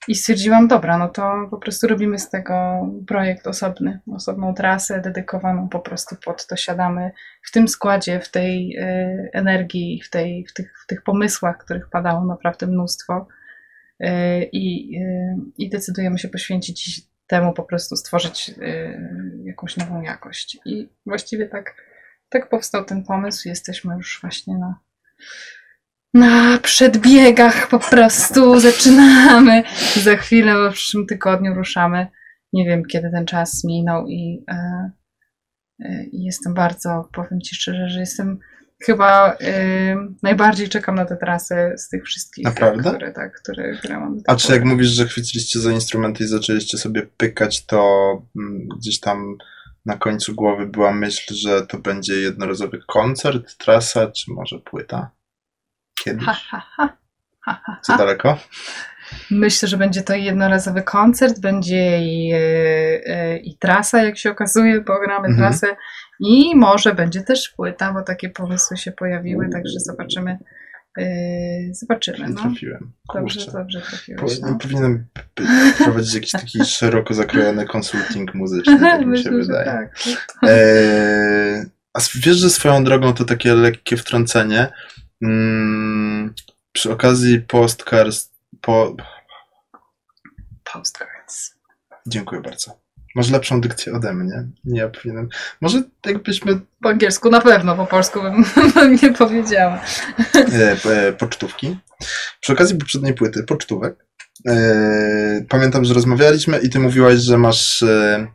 I 0.08 0.16
stwierdziłam, 0.16 0.68
dobra, 0.68 0.98
no 0.98 1.10
to 1.10 1.48
po 1.52 1.58
prostu 1.58 1.88
robimy 1.88 2.20
z 2.20 2.30
tego 2.30 2.54
projekt 3.08 3.48
osobny, 3.48 4.00
osobną 4.16 4.54
trasę 4.54 5.02
dedykowaną 5.02 5.70
po 5.70 5.80
prostu 5.80 6.16
pod 6.26 6.48
to 6.48 6.56
siadamy 6.56 7.12
w 7.44 7.52
tym 7.52 7.68
składzie, 7.68 8.20
w 8.20 8.32
tej 8.32 8.78
y, 8.80 9.30
energii, 9.34 10.02
w, 10.06 10.10
tej, 10.10 10.46
w, 10.50 10.54
tych, 10.54 10.74
w 10.84 10.88
tych 10.88 11.04
pomysłach, 11.04 11.58
których 11.58 11.90
padało 11.90 12.26
naprawdę 12.26 12.68
mnóstwo. 12.68 13.28
Y, 14.04 14.50
I, 14.52 14.98
y, 14.98 15.36
I 15.58 15.70
decydujemy 15.70 16.20
się 16.20 16.30
poświęcić 16.30 17.02
temu, 17.28 17.54
po 17.54 17.64
prostu 17.64 17.96
stworzyć 17.96 18.50
y, 18.50 19.44
jakąś 19.44 19.78
nową 19.78 20.02
jakość. 20.02 20.58
I 20.66 20.90
właściwie 21.06 21.48
tak, 21.48 21.76
tak 22.30 22.50
powstał 22.50 22.86
ten 22.86 23.04
pomysł. 23.04 23.50
Jesteśmy 23.50 23.96
już 23.96 24.20
właśnie 24.22 24.58
na, 24.58 24.80
na 26.14 26.58
przedbiegach 26.58 27.70
po 27.70 27.80
prostu 27.80 28.60
zaczynamy. 28.60 29.64
Za 29.96 30.16
chwilę, 30.16 30.70
w 30.70 30.74
przyszłym 30.74 31.08
tygodniu 31.08 31.54
ruszamy. 31.54 32.08
Nie 32.54 32.66
wiem, 32.66 32.86
kiedy 32.86 33.12
ten 33.12 33.26
czas 33.26 33.64
minął 33.64 34.08
i, 34.08 34.44
e, 34.50 34.92
e, 35.80 36.04
i 36.04 36.24
jestem 36.24 36.54
bardzo, 36.54 37.10
powiem 37.14 37.42
Ci 37.42 37.56
szczerze, 37.56 37.90
że 37.90 38.00
jestem 38.00 38.40
chyba 38.86 39.34
y, 39.34 39.96
najbardziej 40.24 40.70
czekam 40.70 40.96
na 40.96 41.06
tę 41.06 41.18
trasę 41.18 41.78
z 41.78 41.90
tych 41.90 42.04
wszystkich, 42.06 42.46
Naprawdę? 42.46 42.90
które, 42.90 43.12
tak, 43.12 43.42
które, 43.42 43.78
które 43.78 44.00
mam. 44.00 44.22
A 44.28 44.36
czy 44.36 44.54
jak 44.54 44.64
mówisz, 44.64 44.88
że 44.88 45.08
chwyciliście 45.08 45.60
za 45.60 45.72
instrumenty 45.72 46.24
i 46.24 46.28
zaczęliście 46.28 46.78
sobie 46.78 47.02
pykać, 47.18 47.66
to 47.66 48.12
mm, 48.36 48.68
gdzieś 48.78 49.00
tam 49.00 49.38
na 49.86 49.98
końcu 49.98 50.36
głowy 50.36 50.68
była 50.68 50.94
myśl, 50.94 51.34
że 51.36 51.68
to 51.68 51.78
będzie 51.78 52.14
jednorazowy 52.14 52.80
koncert, 52.88 53.58
trasa, 53.58 54.12
czy 54.12 54.32
może 54.32 54.60
płyta? 54.60 55.12
Kiedyś? 56.04 56.26
Ha, 56.26 56.34
ha, 56.34 56.64
ha. 56.76 56.98
Ha, 57.42 57.62
ha, 57.66 57.80
Co 57.84 57.94
ha. 57.94 57.98
daleko? 57.98 58.38
Myślę, 59.32 59.68
że 59.68 59.78
będzie 59.78 60.02
to 60.02 60.16
jednorazowy 60.16 60.82
koncert, 60.82 61.40
będzie 61.40 62.00
i, 62.02 62.32
e, 62.34 62.38
e, 63.06 63.38
i 63.38 63.58
trasa, 63.58 64.04
jak 64.04 64.18
się 64.18 64.32
okazuje, 64.32 64.82
bo 64.82 65.00
gramy 65.00 65.28
Mhm. 65.28 65.38
trasę 65.38 65.68
i 66.20 66.56
może 66.56 66.94
będzie 66.94 67.22
też 67.22 67.50
płyta, 67.50 67.94
bo 67.94 68.02
takie 68.02 68.30
pomysły 68.30 68.78
się 68.78 68.92
pojawiły, 68.92 69.50
także 69.50 69.80
zobaczymy. 69.80 70.38
e, 71.00 71.74
Zobaczymy, 71.74 72.30
no. 72.30 72.42
trafiłem. 72.42 72.92
Dobrze, 73.16 73.36
Kurczę. 73.40 73.52
dobrze 73.52 73.82
trafiłeś. 73.82 74.40
Po, 74.40 74.48
No. 74.48 74.58
Powinienem 74.58 75.06
prowadzić 75.84 76.14
jakiś 76.14 76.32
taki 76.32 76.66
szeroko 76.80 77.14
zakrojony 77.14 77.66
konsulting 77.66 78.34
muzyczny, 78.34 78.80
tak 78.80 79.06
mi 79.06 79.18
się 79.24 79.32
Myślę, 79.32 79.32
wydaje. 79.32 79.66
tak. 79.66 80.28
Eee, 80.44 81.66
a 81.94 82.00
wiesz, 82.16 82.38
że 82.38 82.50
swoją 82.50 82.84
drogą 82.84 83.14
to 83.14 83.26
takie 83.26 83.54
lekkie 83.56 83.98
wtrącenie. 83.98 84.68
Mm, 85.24 86.34
przy 86.72 86.92
okazji 86.92 87.40
postcards. 87.42 88.37
Po... 88.68 88.96
Postcards. 90.74 91.56
Dziękuję 92.08 92.42
bardzo. 92.42 92.87
Masz 93.18 93.30
lepszą 93.30 93.62
dykcję 93.62 93.94
ode 93.94 94.14
mnie. 94.14 94.48
Nie, 94.66 94.80
ja 94.80 94.90
powinienem. 94.90 95.30
Może 95.62 95.84
jakbyśmy 96.06 96.60
Po 96.82 96.90
angielsku 96.90 97.30
na 97.30 97.42
pewno, 97.42 97.76
po 97.76 97.86
polsku 97.86 98.22
bym, 98.22 98.46
bym 98.74 99.00
nie 99.04 99.14
powiedziała. 99.14 99.82
e, 100.36 100.76
e, 100.92 101.14
pocztówki. 101.14 101.78
Przy 102.42 102.54
okazji 102.54 102.78
poprzedniej 102.78 103.14
płyty, 103.14 103.44
pocztówek. 103.44 104.06
E, 104.48 105.46
pamiętam, 105.50 105.86
że 105.86 105.94
rozmawialiśmy 105.94 106.60
i 106.60 106.70
ty 106.70 106.80
mówiłaś, 106.80 107.20
że 107.20 107.38
masz, 107.38 107.84
e, 107.84 108.28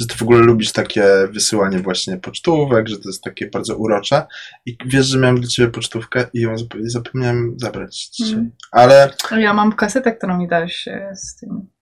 że 0.00 0.06
ty 0.06 0.14
w 0.16 0.22
ogóle 0.22 0.38
lubisz 0.38 0.72
takie 0.72 1.04
wysyłanie 1.30 1.78
właśnie 1.78 2.16
pocztówek, 2.16 2.88
że 2.88 2.98
to 2.98 3.08
jest 3.08 3.22
takie 3.22 3.46
bardzo 3.50 3.76
urocze. 3.76 4.26
I 4.66 4.76
wiesz, 4.86 5.06
że 5.06 5.18
miałem 5.18 5.40
dla 5.40 5.48
ciebie 5.48 5.68
pocztówkę 5.68 6.24
i 6.34 6.40
ją 6.40 6.54
zapomniałem 6.80 7.54
zabrać 7.58 8.06
dzisiaj. 8.06 8.32
Mhm. 8.34 8.50
Ale, 8.72 9.10
Ja 9.38 9.54
mam 9.54 9.72
kasetę, 9.72 10.12
którą 10.12 10.38
mi 10.38 10.48
dałeś 10.48 10.88
e, 10.88 11.12
z 11.16 11.36
tym. 11.36 11.75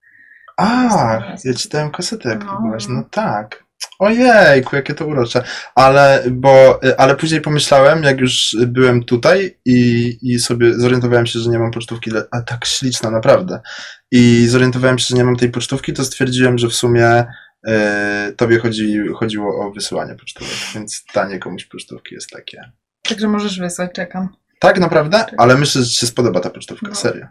A, 0.57 1.21
ja 1.43 1.53
czytałem 1.53 1.91
kasetę, 1.91 2.29
jak 2.29 2.45
No. 2.45 2.61
byłaś. 2.61 2.87
No 2.89 3.03
tak. 3.11 3.65
Ojejku, 3.99 4.75
jakie 4.75 4.93
to 4.93 5.05
urocze. 5.05 5.43
Ale, 5.75 6.23
bo, 6.31 6.79
ale 6.97 7.15
później 7.15 7.41
pomyślałem, 7.41 8.03
jak 8.03 8.19
już 8.19 8.55
byłem 8.67 9.03
tutaj 9.03 9.57
i, 9.65 10.17
i 10.21 10.39
sobie 10.39 10.73
zorientowałem 10.73 11.25
się, 11.25 11.39
że 11.39 11.49
nie 11.49 11.59
mam 11.59 11.71
pocztówki, 11.71 12.11
a 12.31 12.41
tak 12.41 12.65
śliczna, 12.65 13.11
naprawdę. 13.11 13.59
I 14.11 14.47
zorientowałem 14.47 14.99
się, 14.99 15.05
że 15.09 15.15
nie 15.15 15.23
mam 15.23 15.35
tej 15.35 15.49
pocztówki, 15.49 15.93
to 15.93 16.05
stwierdziłem, 16.05 16.57
że 16.57 16.67
w 16.67 16.73
sumie 16.73 17.25
e, 17.67 18.31
tobie 18.37 18.59
chodzi, 18.59 18.99
chodziło 19.15 19.65
o 19.67 19.71
wysyłanie 19.71 20.15
pocztówek, 20.15 20.53
więc 20.75 21.03
danie 21.15 21.39
komuś 21.39 21.65
pocztówki 21.65 22.15
jest 22.15 22.29
takie. 22.29 22.71
Także 23.09 23.27
możesz 23.27 23.59
wysłać, 23.59 23.91
czekam. 23.95 24.29
Tak, 24.59 24.79
naprawdę? 24.79 25.17
Tak. 25.17 25.33
Ale 25.37 25.57
myślę, 25.57 25.83
że 25.83 25.89
ci 25.89 25.95
się 25.95 26.07
spodoba 26.07 26.39
ta 26.39 26.49
pocztówka, 26.49 26.87
No. 26.89 26.95
serio. 26.95 27.25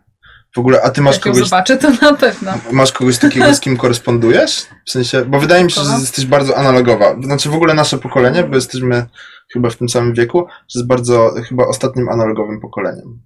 W 0.54 0.58
ogóle, 0.58 0.82
a 0.82 0.90
ty 0.90 1.00
masz 1.00 1.14
Jak 1.14 1.22
kogoś 1.24 1.48
zobaczę, 1.48 1.76
to 1.76 1.90
na 1.90 2.14
pewno. 2.14 2.52
Masz 2.72 2.92
kogoś 2.92 3.18
takiego, 3.18 3.54
z 3.54 3.60
kim 3.64 3.76
korespondujesz? 3.76 4.66
W 4.86 4.90
sensie, 4.90 5.24
bo 5.24 5.40
wydaje 5.40 5.64
mi 5.64 5.70
się, 5.70 5.80
że 5.80 5.92
jesteś 6.00 6.26
bardzo 6.26 6.56
analogowa. 6.56 7.16
Znaczy 7.22 7.48
w 7.48 7.54
ogóle 7.54 7.74
nasze 7.74 7.98
pokolenie, 7.98 8.44
bo 8.44 8.54
jesteśmy 8.54 9.06
chyba 9.52 9.70
w 9.70 9.76
tym 9.76 9.88
samym 9.88 10.14
wieku, 10.14 10.46
że 10.48 10.80
jest 10.80 10.88
bardzo, 10.88 11.34
chyba 11.48 11.66
ostatnim 11.66 12.08
analogowym 12.08 12.60
pokoleniem. 12.60 13.22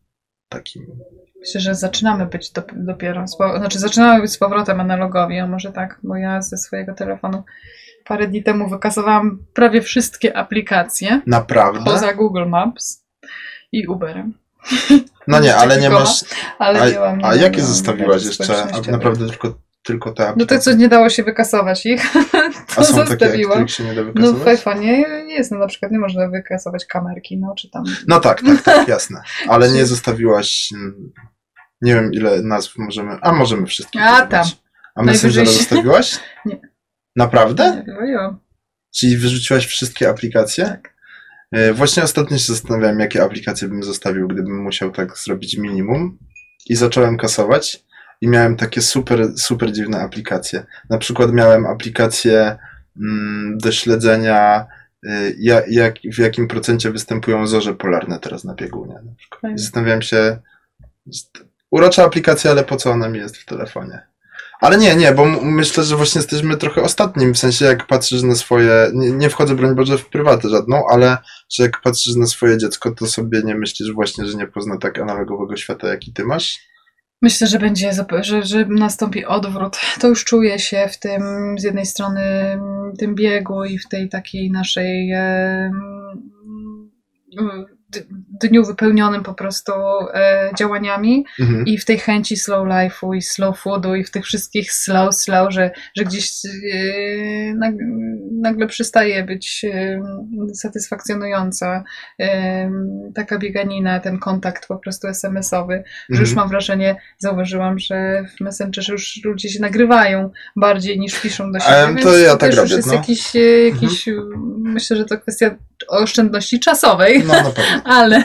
Takim. 0.48 0.86
Myślę, 1.40 1.60
że 1.60 1.74
zaczynamy 1.74 2.26
być 2.26 2.50
do, 2.52 2.62
dopiero, 2.72 3.28
z, 3.28 3.36
znaczy 3.36 3.78
zaczynamy 3.78 4.20
być 4.20 4.32
z 4.32 4.38
powrotem 4.38 4.80
analogowi, 4.80 5.38
a 5.38 5.46
może 5.46 5.72
tak, 5.72 6.00
bo 6.02 6.16
ja 6.16 6.42
ze 6.42 6.56
swojego 6.56 6.94
telefonu 6.94 7.44
parę 8.04 8.28
dni 8.28 8.42
temu 8.42 8.68
wykasowałam 8.68 9.38
prawie 9.54 9.82
wszystkie 9.82 10.36
aplikacje 10.36 11.22
Naprawdę? 11.26 11.84
poza 11.84 12.14
Google 12.14 12.46
Maps 12.46 13.04
i 13.72 13.86
Uberem. 13.86 14.34
No 15.26 15.40
nie, 15.40 15.56
ale 15.56 15.80
nie 15.80 15.90
masz. 15.90 16.24
Ale 16.58 16.92
nie 16.92 16.98
mam, 16.98 17.18
nie 17.18 17.26
A 17.26 17.34
jakie 17.34 17.56
nie 17.56 17.62
zostawiłaś 17.62 18.24
jeszcze? 18.24 18.62
A 18.72 18.90
naprawdę 18.90 19.28
tylko, 19.28 19.58
tylko 19.82 20.12
te 20.12 20.22
No 20.22 20.28
aplikacje? 20.28 20.58
to 20.58 20.64
co, 20.64 20.72
nie 20.72 20.88
dało 20.88 21.10
się 21.10 21.22
wykasować 21.22 21.86
ich, 21.86 22.12
to 22.12 22.18
A 22.80 22.84
są 22.84 22.94
takie, 22.96 23.06
zostawiłam. 23.08 23.50
których 23.52 23.70
się 23.70 23.84
nie 23.84 23.94
da 23.94 24.02
No 24.02 24.12
w 24.12 24.14
wykasować? 24.14 24.60
iPhone'ie 24.60 25.04
jest, 25.28 25.50
no 25.50 25.58
na 25.58 25.66
przykład 25.66 25.92
nie 25.92 25.98
można 25.98 26.28
wykasować 26.28 26.86
kamerki, 26.86 27.38
no 27.38 27.54
czy 27.54 27.70
tam... 27.70 27.84
No 28.08 28.20
tak, 28.20 28.42
tak, 28.42 28.62
tak, 28.62 28.88
jasne. 28.98 29.22
Ale 29.48 29.70
nie 29.70 29.86
zostawiłaś. 29.86 30.68
mm, 30.74 31.12
Nie 31.82 31.94
wiem, 31.94 32.12
ile 32.12 32.42
nazw 32.42 32.78
możemy. 32.78 33.18
A 33.22 33.32
możemy 33.32 33.66
wszystkie. 33.66 34.00
A, 34.02 34.26
tam. 34.26 34.46
A 34.94 35.02
Messengera 35.02 35.46
zostawiłaś? 35.46 36.18
Nie. 36.46 36.60
Naprawdę? 37.16 37.82
Nie, 37.86 37.94
wyjąłem. 37.94 38.38
Czyli 38.96 39.16
wyrzuciłaś 39.16 39.66
wszystkie 39.66 40.08
aplikacje? 40.08 40.64
Tak. 40.64 40.97
E, 41.52 41.72
Właśnie 41.72 42.02
ostatnio 42.02 42.38
się 42.38 42.52
zastanawiałem, 42.52 43.00
jakie 43.00 43.22
aplikacje 43.22 43.68
bym 43.68 43.82
zostawił, 43.82 44.28
gdybym 44.28 44.62
musiał 44.62 44.90
tak 44.90 45.18
zrobić 45.18 45.56
minimum. 45.58 46.18
I 46.68 46.74
zacząłem 46.76 47.16
kasować. 47.16 47.84
I 48.20 48.28
miałem 48.28 48.56
takie 48.56 48.82
super, 48.82 49.28
super 49.36 49.72
dziwne 49.72 50.00
aplikacje. 50.00 50.66
Na 50.90 50.98
przykład 50.98 51.32
miałem 51.32 51.66
aplikację 51.66 52.56
mm, 52.96 53.58
do 53.58 53.72
śledzenia, 53.72 54.66
y, 55.06 55.36
ja, 55.38 55.62
jak, 55.68 55.94
w 56.14 56.18
jakim 56.18 56.48
procencie 56.48 56.90
występują 56.90 57.46
zorze 57.46 57.74
polarne 57.74 58.18
teraz 58.20 58.44
na 58.44 58.54
biegunie. 58.54 58.94
Na 58.94 59.14
przykład. 59.16 59.38
I 59.38 59.42
Fajnie. 59.42 59.58
zastanawiałem 59.58 60.02
się, 60.02 60.38
urocza 61.70 62.04
aplikacja, 62.04 62.50
ale 62.50 62.64
po 62.64 62.76
co 62.76 62.90
ona 62.90 63.08
mi 63.08 63.18
jest 63.18 63.36
w 63.36 63.44
telefonie? 63.44 64.07
Ale 64.60 64.78
nie, 64.78 64.96
nie, 64.96 65.12
bo 65.12 65.24
myślę, 65.42 65.84
że 65.84 65.96
właśnie 65.96 66.18
jesteśmy 66.18 66.56
trochę 66.56 66.82
ostatnim, 66.82 67.34
w 67.34 67.38
sensie 67.38 67.64
jak 67.64 67.86
patrzysz 67.86 68.22
na 68.22 68.34
swoje, 68.34 68.90
nie, 68.94 69.10
nie 69.12 69.30
wchodzę 69.30 69.54
broń 69.54 69.74
Boże 69.74 69.98
w 69.98 70.08
prywatę 70.08 70.48
żadną, 70.48 70.82
ale 70.90 71.18
że 71.50 71.62
jak 71.62 71.80
patrzysz 71.82 72.14
na 72.14 72.26
swoje 72.26 72.58
dziecko, 72.58 72.90
to 72.90 73.06
sobie 73.06 73.42
nie 73.44 73.54
myślisz 73.54 73.92
właśnie, 73.92 74.26
że 74.26 74.36
nie 74.36 74.46
pozna 74.46 74.78
tak 74.78 74.98
analogowego 74.98 75.56
świata, 75.56 75.88
jaki 75.88 76.12
ty 76.12 76.24
masz? 76.24 76.58
Myślę, 77.22 77.46
że 77.46 77.58
będzie, 77.58 77.90
że, 78.20 78.42
że 78.42 78.66
nastąpi 78.66 79.24
odwrót. 79.24 79.76
To 80.00 80.08
już 80.08 80.24
czuję 80.24 80.58
się 80.58 80.88
w 80.92 80.98
tym, 80.98 81.22
z 81.58 81.62
jednej 81.62 81.86
strony, 81.86 82.22
tym 82.98 83.14
biegu 83.14 83.64
i 83.64 83.78
w 83.78 83.88
tej 83.88 84.08
takiej 84.08 84.50
naszej 84.50 85.12
dniu 88.40 88.64
wypełnionym 88.64 89.22
po 89.22 89.34
prostu 89.34 89.72
e, 90.14 90.50
działaniami 90.58 91.24
Mhm. 91.40 91.66
i 91.66 91.78
w 91.78 91.84
tej 91.84 91.98
chęci 91.98 92.36
slow 92.36 92.66
life'u 92.68 93.16
i 93.16 93.22
slow 93.22 93.60
foodu 93.60 93.94
i 93.94 94.04
w 94.04 94.10
tych 94.10 94.24
wszystkich 94.24 94.72
slow, 94.72 95.14
slow, 95.14 95.52
że, 95.52 95.70
że 95.96 96.04
gdzieś 96.04 96.32
e, 96.44 97.54
nag, 97.54 97.74
nagle 98.42 98.66
przestaje 98.66 99.24
być 99.24 99.64
e, 99.64 100.00
satysfakcjonująca 100.54 101.84
e, 102.20 102.70
taka 103.14 103.38
bieganina, 103.38 104.00
ten 104.00 104.18
kontakt 104.18 104.66
po 104.68 104.76
prostu 104.78 105.08
SMS-owy, 105.08 105.82
że 106.10 106.20
już 106.20 106.28
Mhm. 106.30 106.36
mam 106.36 106.48
wrażenie, 106.48 106.96
zauważyłam, 107.18 107.78
że 107.78 108.24
w 108.36 108.40
Messengerze 108.40 108.92
już 108.92 109.20
ludzie 109.24 109.48
się 109.48 109.60
nagrywają 109.60 110.30
bardziej 110.56 110.98
niż 111.00 111.20
piszą 111.20 111.52
do 111.52 111.58
siebie, 111.60 111.76
Em, 111.76 111.96
to 111.96 112.10
więc 112.10 112.22
ja 112.22 112.30
to 112.30 112.36
tak 112.36 112.54
robię, 112.54 112.74
jest 112.76 112.88
no. 112.88 112.94
jakiś, 112.94 113.36
e, 113.36 113.40
jakiś 113.68 114.08
myślę, 114.58 114.96
że 114.96 115.04
to 115.04 115.18
kwestia 115.18 115.50
oszczędności 115.88 116.60
czasowej, 116.60 117.22
No 117.26 117.34
ale, 117.84 118.24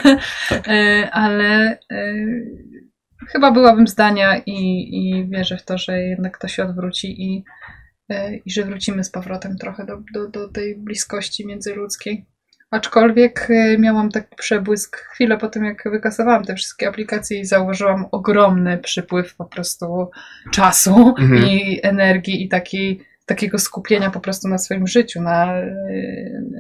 Tak. 0.50 0.68
e, 0.68 1.10
ale 1.12 1.80
e, 1.92 2.16
chyba 3.28 3.52
byłabym 3.52 3.88
zdania 3.88 4.38
i, 4.46 4.90
i 4.92 5.30
wierzę 5.30 5.58
w 5.58 5.66
to, 5.66 5.78
że 5.78 6.00
jednak 6.00 6.38
to 6.38 6.48
się 6.48 6.64
odwróci 6.64 7.24
i, 7.24 7.44
e, 8.10 8.36
i 8.36 8.52
że 8.52 8.64
wrócimy 8.64 9.04
z 9.04 9.12
powrotem 9.12 9.58
trochę 9.58 9.86
do, 9.86 9.98
do, 10.14 10.28
do 10.28 10.50
tej 10.50 10.76
bliskości 10.78 11.48
międzyludzkiej. 11.48 12.26
Aczkolwiek 12.72 13.48
miałam 13.80 14.12
taki 14.12 14.36
przebłysk 14.36 14.98
chwilę 14.98 15.38
po 15.38 15.48
tym, 15.48 15.66
jak 15.66 15.84
wykasowałam 15.86 16.46
te 16.46 16.56
wszystkie 16.56 16.88
aplikacje 16.88 17.40
i 17.40 17.46
zauważyłam 17.46 18.06
ogromny 18.12 18.78
przypływ 18.78 19.36
po 19.36 19.46
prostu 19.46 20.10
czasu 20.52 21.16
Mhm. 21.20 21.46
i 21.46 21.80
energii 21.84 22.44
i 22.44 22.50
taki, 22.50 23.02
takiego 23.26 23.60
skupienia 23.60 24.12
po 24.12 24.20
prostu 24.20 24.48
na 24.48 24.58
swoim 24.58 24.88
życiu, 24.88 25.22
na, 25.22 25.46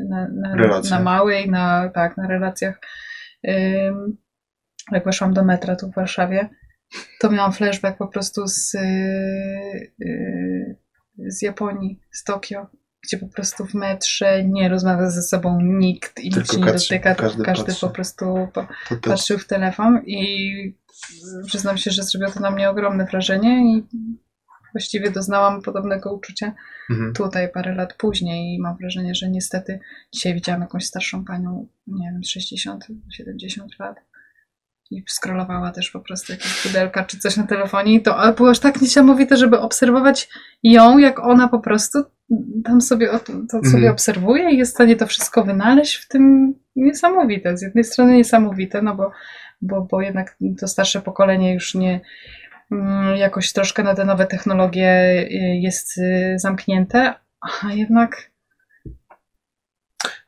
na, 0.10 0.28
na, 0.56 0.82
na 0.90 1.00
małej, 1.00 1.50
na, 1.50 1.90
tak, 1.90 2.18
na 2.18 2.28
relacjach. 2.28 2.80
Jak 4.92 5.06
weszłam 5.06 5.34
do 5.34 5.44
metra 5.44 5.76
tu 5.76 5.92
w 5.92 5.96
Warszawie, 5.96 6.50
to 7.20 7.32
miałam 7.32 7.54
flashback 7.54 7.98
po 7.98 8.08
prostu 8.08 8.48
z, 8.48 8.76
y, 8.76 8.80
y, 10.02 10.78
z 11.18 11.42
Japonii, 11.42 12.00
z 12.12 12.24
Tokio, 12.24 12.68
gdzie 13.04 13.18
po 13.18 13.28
prostu 13.28 13.66
w 13.66 13.74
metrze 13.74 14.44
nie 14.44 14.70
rozmawia 14.70 15.10
ze 15.10 15.22
sobą 15.22 15.62
nikt 15.62 16.20
i 16.20 16.30
Tylko 16.30 16.54
się 16.54 16.60
nie 16.60 16.66
dotyka, 16.66 17.16
każdy 17.16 17.44
każdy, 17.44 17.74
po 17.82 17.90
prostu 17.90 18.26
po, 18.54 18.62
To 18.90 18.96
też. 18.96 19.00
patrzył 19.02 19.38
w 19.38 19.48
telefon 19.48 20.02
i 20.06 20.78
przyznam 21.46 21.78
się, 21.78 21.92
że 21.92 22.04
zrobiło 22.04 22.32
to 22.32 22.40
na 22.40 22.52
mnie 22.52 22.70
ogromne 22.70 23.06
wrażenie 23.06 23.78
i 23.78 23.84
właściwie 24.74 25.12
doznałam 25.12 25.62
podobnego 25.62 26.14
uczucia 26.14 26.54
Mhm. 26.92 27.14
tutaj 27.14 27.52
parę 27.52 27.76
lat 27.76 27.94
później 27.94 28.56
i 28.56 28.62
mam 28.62 28.78
wrażenie, 28.78 29.16
że 29.16 29.30
niestety 29.30 29.80
dzisiaj 30.14 30.34
widziałam 30.34 30.62
jakąś 30.62 30.86
starszą 30.86 31.26
panią, 31.26 31.68
nie 31.88 32.12
wiem, 32.12 32.24
60, 32.24 32.88
70 33.12 33.80
lat 33.80 33.96
i 34.92 35.04
scrollowała 35.10 35.72
też 35.72 35.92
po 35.92 36.00
prostu 36.00 36.32
jakieś 36.32 36.64
pudelka 36.64 37.04
czy 37.04 37.20
coś 37.20 37.38
na 37.38 37.48
telefonie 37.48 37.94
i 37.94 38.02
to 38.02 38.34
było 38.38 38.50
aż 38.50 38.60
tak 38.60 38.82
niesamowite, 38.82 39.38
żeby 39.38 39.60
obserwować 39.60 40.30
ją, 40.64 40.98
jak 40.98 41.20
ona 41.20 41.48
po 41.48 41.60
prostu 41.60 42.00
tam 42.66 42.82
sobie 42.82 43.12
o- 43.12 43.20
to, 43.20 43.34
sobie 43.34 43.66
Mhm. 43.66 43.92
obserwuje 43.94 44.52
i 44.52 44.58
jest 44.58 44.72
w 44.72 44.76
stanie 44.76 44.96
to 44.96 45.08
wszystko 45.08 45.44
wynaleźć 45.44 45.96
w 45.96 46.08
tym 46.08 46.54
niesamowite. 46.76 47.58
Z 47.58 47.62
jednej 47.62 47.84
strony 47.84 48.14
niesamowite, 48.18 48.82
no 48.82 48.96
bo, 48.96 49.12
bo, 49.62 49.82
bo 49.92 50.02
jednak 50.02 50.38
to 50.60 50.68
starsze 50.68 51.02
pokolenie 51.02 51.54
już 51.54 51.76
nie 51.76 52.02
jakoś 53.16 53.54
troszkę 53.54 53.84
na 53.84 53.96
te 53.96 54.06
nowe 54.06 54.26
technologie 54.26 55.20
y, 55.22 55.60
jest 55.62 55.98
y, 55.98 56.36
zamknięte, 56.40 57.14
a 57.64 57.74
jednak 57.74 58.32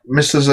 Myślę, 0.08 0.40
że 0.42 0.52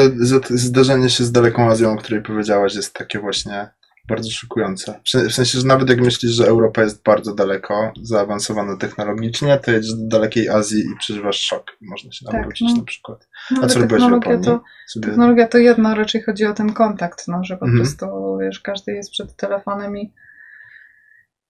zderzenie 0.49 1.09
się 1.09 1.23
z 1.23 1.31
daleką 1.31 1.69
Azją, 1.69 1.91
o 1.93 1.97
której 1.97 2.21
powiedziałaś, 2.23 2.75
jest 2.75 2.93
takie 2.93 3.19
właśnie 3.19 3.69
bardzo 4.07 4.31
szokujące. 4.31 4.99
W 5.05 5.09
sen- 5.09 5.29
w 5.29 5.33
sensie, 5.33 5.59
że 5.59 5.67
nawet 5.67 5.89
jak 5.89 6.01
myślisz, 6.01 6.31
że 6.31 6.47
Europa 6.47 6.81
jest 6.83 7.03
bardzo 7.03 7.35
daleko, 7.35 7.91
zaawansowana 8.01 8.77
technologicznie, 8.77 9.57
to 9.57 9.71
jedziesz 9.71 9.93
do 9.93 10.07
dalekiej 10.07 10.49
Azji 10.49 10.79
i 10.81 10.97
przeżywasz 10.99 11.39
szok. 11.39 11.71
Można 11.81 12.11
się 12.11 12.25
Tak, 12.25 12.33
nawrócić 12.33 12.67
no. 12.71 12.77
na 12.77 12.83
przykład. 12.83 13.27
no, 13.51 13.57
A 13.57 13.61
ale 13.63 13.69
co 13.73 13.79
robiłaś 13.79 14.03
w 14.03 14.11
Japonii? 14.11 14.45
to, 14.45 14.61
Sobie... 14.87 15.07
technologia 15.07 15.47
to 15.47 15.57
jedno, 15.57 15.95
raczej 15.95 16.21
chodzi 16.23 16.45
o 16.45 16.53
ten 16.53 16.73
kontakt, 16.73 17.27
no, 17.27 17.43
że 17.43 17.57
po 17.57 17.65
Mhm. 17.65 17.83
prostu 17.83 18.05
wiesz, 18.41 18.59
każdy 18.59 18.91
jest 18.91 19.11
przed 19.11 19.35
telefonem 19.35 19.97
i 19.97 20.13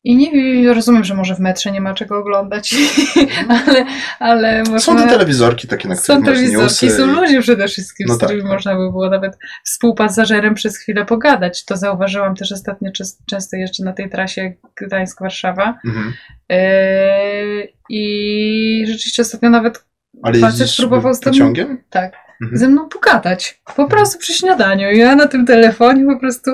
i 0.04 0.16
nie 0.16 0.74
rozumiem, 0.74 1.04
że 1.04 1.14
może 1.14 1.36
w 1.36 1.40
metrze 1.40 1.72
nie 1.72 1.82
ma 1.82 1.94
czego 1.94 2.18
oglądać, 2.20 2.76
ale, 3.68 3.86
ale 4.20 4.60
można... 4.60 4.80
Są 4.80 4.98
te 4.98 5.08
telewizorki 5.08 5.68
takie, 5.68 5.88
na 5.90 5.96
których 5.96 6.06
Są 6.18 6.24
telewizorki, 6.24 6.90
są 6.90 7.06
ludzie 7.06 7.42
przede 7.42 7.68
wszystkim, 7.68 8.08
No 8.10 8.14
z 8.14 8.18
tak, 8.18 8.28
którymi 8.28 8.44
tak. 8.50 8.54
można 8.54 8.72
by 8.76 8.92
było 8.92 9.10
nawet 9.10 9.38
współpasażerem 9.64 10.54
przez 10.54 10.78
chwilę 10.78 11.06
pogadać. 11.06 11.66
To 11.66 11.78
zauważyłam 11.78 12.36
też 12.36 12.52
ostatnio 12.52 12.92
często 13.30 13.58
jeszcze 13.58 13.84
na 13.84 13.94
tej 13.94 14.10
trasie 14.10 14.54
Gdańsk-Warszawa. 14.82 15.74
Mhm. 15.86 16.14
Yy, 16.50 17.68
I 17.90 18.84
rzeczywiście 18.88 19.22
ostatnio 19.22 19.50
nawet 19.50 19.86
Ale 20.24 20.40
Facet 20.40 20.76
próbował 20.78 21.14
z 21.14 21.20
tym- 21.20 21.34
pociągiem? 21.34 21.84
tak 21.90 22.14
Mhm. 22.42 22.58
ze 22.60 22.68
mną 22.68 22.90
pogadać. 22.90 23.62
Po 23.76 23.88
prostu 23.88 24.20
przy 24.20 24.34
śniadaniu. 24.34 24.92
Ja 24.92 25.16
na 25.16 25.28
tym 25.28 25.46
telefonie 25.46 26.06
po 26.14 26.20
prostu 26.20 26.52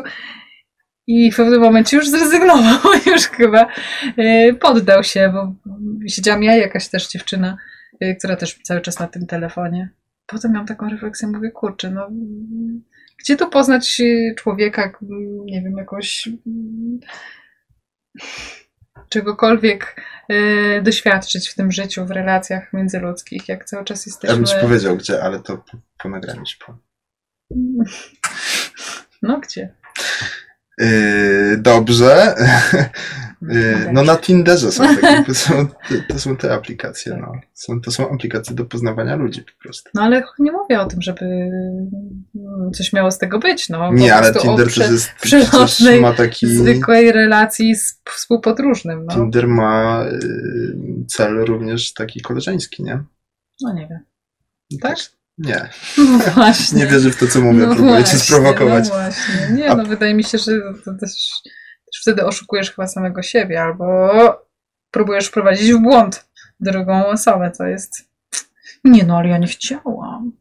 i 1.11 1.31
w 1.31 1.35
pewnym 1.35 1.61
momencie 1.61 1.97
już 1.97 2.09
zrezygnował, 2.09 2.93
już 3.13 3.27
chyba 3.27 3.67
yy, 4.17 4.53
poddał 4.53 5.03
się, 5.03 5.33
bo 5.33 5.55
siedziałam 6.07 6.43
ja 6.43 6.55
jakaś 6.55 6.87
też 6.87 7.07
dziewczyna, 7.07 7.57
yy, 8.01 8.15
która 8.15 8.35
też 8.35 8.59
cały 8.63 8.81
czas 8.81 8.99
na 8.99 9.07
tym 9.07 9.27
telefonie. 9.27 9.89
Potem 10.25 10.51
miałam 10.51 10.67
taką 10.67 10.89
refleksję, 10.89 11.27
mówię, 11.27 11.51
kurczę, 11.51 11.91
no 11.91 12.09
gdzie 13.19 13.37
tu 13.37 13.49
poznać 13.49 13.99
yy, 13.99 14.35
człowieka, 14.37 14.91
nie 15.45 15.61
wiem, 15.61 15.77
jakoś 15.77 16.27
mm, 16.27 16.99
czegokolwiek 19.09 20.01
doświadczyć 20.83 21.49
w 21.49 21.55
tym 21.55 21.71
życiu, 21.71 22.05
w 22.05 22.11
relacjach 22.11 22.73
międzyludzkich, 22.73 23.49
jak 23.49 23.65
cały 23.65 23.85
czas 23.85 24.05
Ja 24.05 24.09
jesteśmy... 24.09 24.35
bym 24.35 24.45
ci 24.45 24.55
powiedział 24.61 24.97
gdzie, 24.97 25.23
ale 25.23 25.39
to 25.39 25.57
po, 25.57 25.77
po 25.97 26.09
nagraniu 26.09 26.43
powiem. 26.65 26.79
No 29.21 29.39
gdzie? 29.39 29.73
Yy, 30.79 31.57
dobrze. 31.57 32.35
Yy, 33.41 33.89
no 33.93 34.03
na 34.03 34.17
Tinderze 34.17 34.71
są 34.71 34.83
takie, 34.95 35.23
to 35.23 35.33
są, 35.33 35.67
to 36.07 36.19
są 36.19 36.37
te 36.37 36.53
aplikacje, 36.53 37.17
no. 37.21 37.31
Są, 37.53 37.81
to 37.81 37.91
są 37.91 38.11
aplikacje 38.11 38.55
do 38.55 38.65
poznawania 38.65 39.15
ludzi 39.15 39.41
po 39.41 39.63
prostu. 39.63 39.89
No 39.93 40.01
ale 40.01 40.23
nie 40.39 40.51
mówię 40.51 40.79
o 40.81 40.85
tym, 40.85 41.01
żeby 41.01 41.25
mm, 41.25 42.71
coś 42.73 42.93
miało 42.93 43.11
z 43.11 43.17
tego 43.17 43.39
być, 43.39 43.69
no. 43.69 43.93
Nie, 43.93 44.09
po 44.09 44.15
ale 44.15 44.31
prostu 44.31 44.39
o 44.39 44.51
Tinder 44.51 44.67
prze- 44.67 44.81
też 44.81 44.91
jest, 44.91 45.11
przecież 45.21 46.01
ma 46.01 46.13
taki... 46.13 46.47
zwykłej 46.47 47.11
relacji 47.11 47.75
z 47.75 48.01
współpodróżnym, 48.09 49.05
no. 49.05 49.15
Tinder 49.15 49.47
ma 49.47 50.05
yy, 50.11 51.05
cel 51.07 51.45
również 51.45 51.93
taki 51.93 52.21
koleżeński, 52.21 52.83
nie? 52.83 53.03
No 53.61 53.73
nie 53.73 53.87
wiem. 53.87 53.99
Tak? 54.81 54.95
Też- 54.95 55.18
Nie, 55.39 55.69
No 55.97 56.17
właśnie. 56.35 56.79
nie 56.79 56.87
wierzę 56.87 57.09
w 57.09 57.15
to, 57.17 57.27
co 57.27 57.41
mówię, 57.41 57.59
no 57.67 57.75
próbuję 57.75 57.95
cię 57.97 58.01
właśnie, 58.01 58.19
sprowokować. 58.19 58.89
No 58.89 58.95
właśnie. 58.95 59.47
Nie, 59.51 59.71
A- 59.71 59.75
no 59.75 59.85
wydaje 59.85 60.13
mi 60.13 60.23
się, 60.23 60.37
że 60.37 60.51
to 60.85 60.91
też, 60.93 61.11
też 61.85 62.01
wtedy 62.01 62.25
oszukujesz 62.25 62.71
chyba 62.71 62.87
samego 62.87 63.21
siebie, 63.21 63.61
albo 63.63 64.09
próbujesz 64.91 65.27
wprowadzić 65.27 65.73
w 65.73 65.77
błąd 65.79 66.25
drugą 66.59 67.05
osobę, 67.07 67.51
co 67.51 67.65
jest... 67.67 68.09
Nie 68.83 69.03
no, 69.03 69.17
ale 69.17 69.29
ja 69.29 69.37
nie 69.37 69.47
chciałam. 69.47 70.31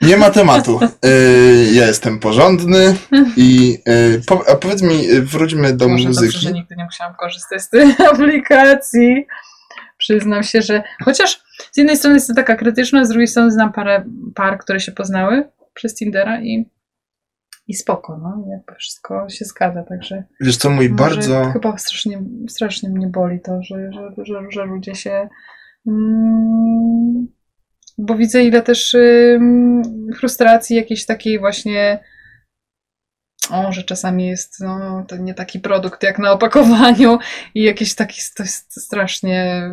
Nie 0.00 0.16
ma 0.16 0.30
tematu. 0.30 0.80
Yy, 1.04 1.72
ja 1.78 1.86
jestem 1.86 2.18
porządny 2.20 2.96
i 3.36 3.78
po, 4.26 4.44
a 4.50 4.56
powiedz 4.56 4.82
mi, 4.82 5.02
yy, 5.06 5.22
wróćmy 5.22 5.72
do 5.76 5.88
Może 5.88 6.04
dobrze, 6.04 6.20
muzyki. 6.20 6.38
że 6.38 6.52
nigdy 6.52 6.76
nie 6.76 6.84
musiałam 6.84 7.14
korzystać 7.14 7.62
z 7.62 7.68
tej 7.70 7.94
aplikacji. 8.12 9.26
Przyznam 9.98 10.42
się, 10.42 10.62
że 10.62 10.82
chociaż 11.04 11.42
z 11.72 11.76
jednej 11.76 11.96
strony 11.96 12.16
jest 12.16 12.28
to 12.28 12.34
taka 12.34 12.56
krytyczna, 12.56 13.04
z 13.04 13.08
drugiej 13.08 13.26
strony 13.26 13.50
znam 13.50 13.72
parę 13.72 14.04
par, 14.34 14.58
które 14.58 14.80
się 14.80 14.92
poznały 14.92 15.48
przez 15.74 15.94
Tindera 15.94 16.40
i, 16.40 16.70
i 17.66 17.74
spoko, 17.74 18.18
no. 18.18 18.44
Jakby 18.50 18.74
wszystko 18.74 19.28
się 19.28 19.44
zgadza, 19.44 19.82
także 19.82 20.24
Wiesz 20.40 20.56
co, 20.56 20.70
mój 20.70 20.88
bardzo... 20.88 21.44
chyba 21.52 21.78
strasznie, 21.78 22.22
strasznie 22.48 22.90
mnie 22.90 23.06
boli 23.06 23.40
to, 23.40 23.62
że, 23.62 23.92
że, 23.92 24.24
że, 24.24 24.42
że 24.50 24.64
ludzie 24.64 24.94
się 24.94 25.28
mm, 25.86 27.28
bo 27.98 28.14
widzę 28.14 28.44
ile 28.44 28.62
też 28.62 28.94
ym, 28.94 29.82
frustracji 30.18 30.76
jakiejś 30.76 31.06
takiej 31.06 31.38
właśnie 31.38 31.98
o, 33.50 33.72
że 33.72 33.82
czasami 33.82 34.26
jest 34.26 34.60
no, 34.60 35.04
to 35.08 35.16
nie 35.16 35.34
taki 35.34 35.60
produkt 35.60 36.02
jak 36.02 36.18
na 36.18 36.32
opakowaniu 36.32 37.18
i 37.54 37.62
jakiś 37.62 37.94
taki 37.94 38.20
to 38.36 38.42
jest 38.42 38.82
strasznie 38.82 39.70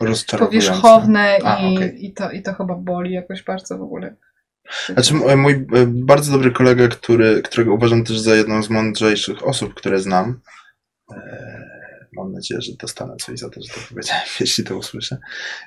rozczarowujące. 0.00 0.68
powierzchowne 0.68 1.38
A, 1.44 1.62
i, 1.62 1.76
okej. 1.76 2.06
i, 2.06 2.12
to, 2.12 2.30
i 2.30 2.42
to 2.42 2.54
chyba 2.54 2.74
boli 2.74 3.12
jakoś 3.12 3.42
bardzo 3.42 3.78
w 3.78 3.82
ogóle. 3.82 4.16
Znaczy, 4.88 5.14
mój 5.14 5.52
e, 5.52 5.86
bardzo 5.86 6.32
dobry 6.32 6.50
kolega, 6.50 6.88
który, 6.88 7.42
którego 7.42 7.74
uważam 7.74 8.04
też 8.04 8.18
za 8.18 8.34
jedną 8.34 8.62
z 8.62 8.70
mądrzejszych 8.70 9.46
osób, 9.46 9.74
które 9.74 9.98
znam. 9.98 10.40
Mam 12.12 12.32
nadzieję, 12.32 12.60
że 12.60 12.72
dostanę 12.80 13.16
coś 13.16 13.38
za 13.38 13.50
to, 13.50 13.60
że 13.62 13.74
to 13.74 13.80
powiedziałem, 13.88 14.22
jeśli 14.40 14.64
to 14.64 14.76
usłyszę. 14.76 15.18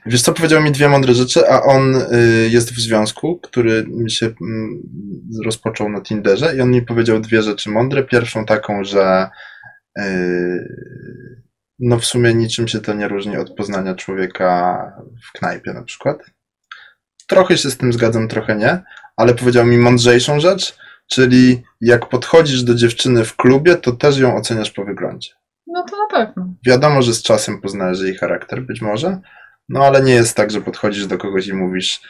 Wiesz 0.05 0.21
co, 0.21 0.33
powiedział 0.33 0.63
mi 0.63 0.71
dwie 0.71 0.89
mądre 0.89 1.13
rzeczy, 1.13 1.49
a 1.49 1.63
on 1.63 1.95
y, 1.95 2.49
jest 2.49 2.73
w 2.73 2.79
związku, 2.79 3.39
który 3.39 3.85
mi 3.87 4.11
się 4.11 4.25
mm, 4.25 4.81
rozpoczął 5.45 5.89
na 5.89 6.01
Tinderze 6.01 6.55
i 6.55 6.61
on 6.61 6.71
mi 6.71 6.81
powiedział 6.81 7.19
dwie 7.19 7.41
rzeczy 7.41 7.69
mądre. 7.69 8.03
Pierwszą 8.03 8.45
taką, 8.45 8.83
że 8.83 9.29
y, 9.99 10.03
no 11.79 11.99
w 11.99 12.05
sumie 12.05 12.33
niczym 12.33 12.67
się 12.67 12.79
to 12.79 12.93
nie 12.93 13.07
różni 13.07 13.37
od 13.37 13.55
poznania 13.55 13.95
człowieka 13.95 14.77
w 15.29 15.39
knajpie 15.39 15.73
na 15.73 15.83
przykład. 15.83 16.17
Trochę 17.27 17.57
się 17.57 17.71
z 17.71 17.77
tym 17.77 17.93
zgadzam, 17.93 18.27
trochę 18.27 18.55
nie, 18.55 18.83
ale 19.17 19.33
powiedział 19.33 19.65
mi 19.65 19.77
mądrzejszą 19.77 20.39
rzecz, 20.39 20.77
czyli 21.07 21.63
jak 21.81 22.09
podchodzisz 22.09 22.63
do 22.63 22.75
dziewczyny 22.75 23.25
w 23.25 23.35
klubie, 23.35 23.75
to 23.75 23.91
też 23.91 24.17
ją 24.17 24.35
oceniasz 24.35 24.71
po 24.71 24.85
wyglądzie. 24.85 25.29
No 25.73 25.83
to 25.83 25.97
na 25.97 26.07
pewno. 26.07 26.53
Wiadomo, 26.65 27.01
że 27.01 27.13
z 27.13 27.23
czasem 27.23 27.61
poznajesz 27.61 28.01
jej 28.01 28.15
charakter, 28.15 28.61
być 28.61 28.81
może, 28.81 29.21
no 29.69 29.85
ale 29.85 30.01
nie 30.01 30.13
jest 30.13 30.37
tak, 30.37 30.51
że 30.51 30.61
podchodzisz 30.61 31.07
do 31.07 31.17
kogoś 31.17 31.47
i 31.47 31.53
mówisz, 31.53 32.01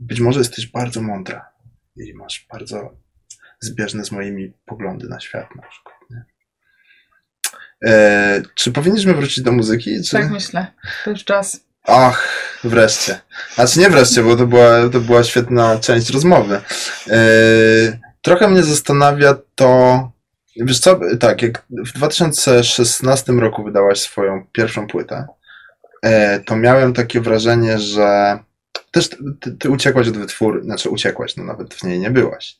być 0.00 0.20
może 0.20 0.38
jesteś 0.38 0.66
bardzo 0.66 1.02
mądra 1.02 1.48
i 1.96 2.14
masz 2.14 2.46
bardzo 2.52 2.96
zbieżne 3.60 4.04
z 4.04 4.12
moimi 4.12 4.52
poglądy 4.66 5.08
na 5.08 5.20
świat 5.20 5.56
na 5.56 5.62
przykład. 5.62 5.96
E, 7.84 8.42
czy 8.54 8.72
powinniśmy 8.72 9.14
wrócić 9.14 9.44
do 9.44 9.52
muzyki? 9.52 10.02
Czy... 10.02 10.12
Tak 10.12 10.30
myślę. 10.30 10.66
To 11.04 11.10
już 11.10 11.24
czas. 11.24 11.66
Ach, 11.84 12.28
wreszcie. 12.64 13.20
Znaczy 13.54 13.80
nie 13.80 13.90
wreszcie, 13.90 14.22
bo 14.22 14.36
to 14.36 14.46
była, 14.46 14.88
to 14.88 15.00
była 15.00 15.24
świetna 15.24 15.78
część 15.78 16.10
rozmowy. 16.10 16.60
Yy, 17.06 17.98
trochę 18.22 18.48
mnie 18.48 18.62
zastanawia 18.62 19.34
to, 19.54 20.12
wiesz 20.60 20.78
co, 20.78 21.00
tak, 21.20 21.42
jak 21.42 21.64
w 21.70 21.92
2016 21.92 23.32
roku 23.32 23.64
wydałaś 23.64 24.00
swoją 24.00 24.46
pierwszą 24.52 24.86
płytę, 24.86 25.26
e, 26.02 26.40
to 26.40 26.56
miałem 26.56 26.92
takie 26.92 27.20
wrażenie, 27.20 27.78
że 27.78 28.38
też 28.90 29.08
ty, 29.40 29.56
ty 29.58 29.70
uciekłaś 29.70 30.08
od 30.08 30.16
wytwór, 30.16 30.62
znaczy 30.64 30.90
uciekłaś, 30.90 31.36
no 31.36 31.44
nawet 31.44 31.74
w 31.74 31.84
niej 31.84 31.98
nie 31.98 32.10
byłaś. 32.10 32.56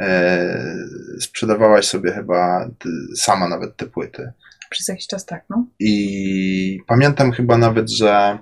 E, 0.00 0.76
sprzedawałaś 1.20 1.86
sobie 1.86 2.12
chyba 2.12 2.70
sama 3.16 3.48
nawet 3.48 3.76
te 3.76 3.86
płyty. 3.86 4.32
Przez 4.70 4.88
jakiś 4.88 5.06
czas 5.06 5.26
tak, 5.26 5.44
no. 5.50 5.66
I 5.78 6.80
pamiętam 6.86 7.32
chyba 7.32 7.58
nawet, 7.58 7.90
że 7.90 8.38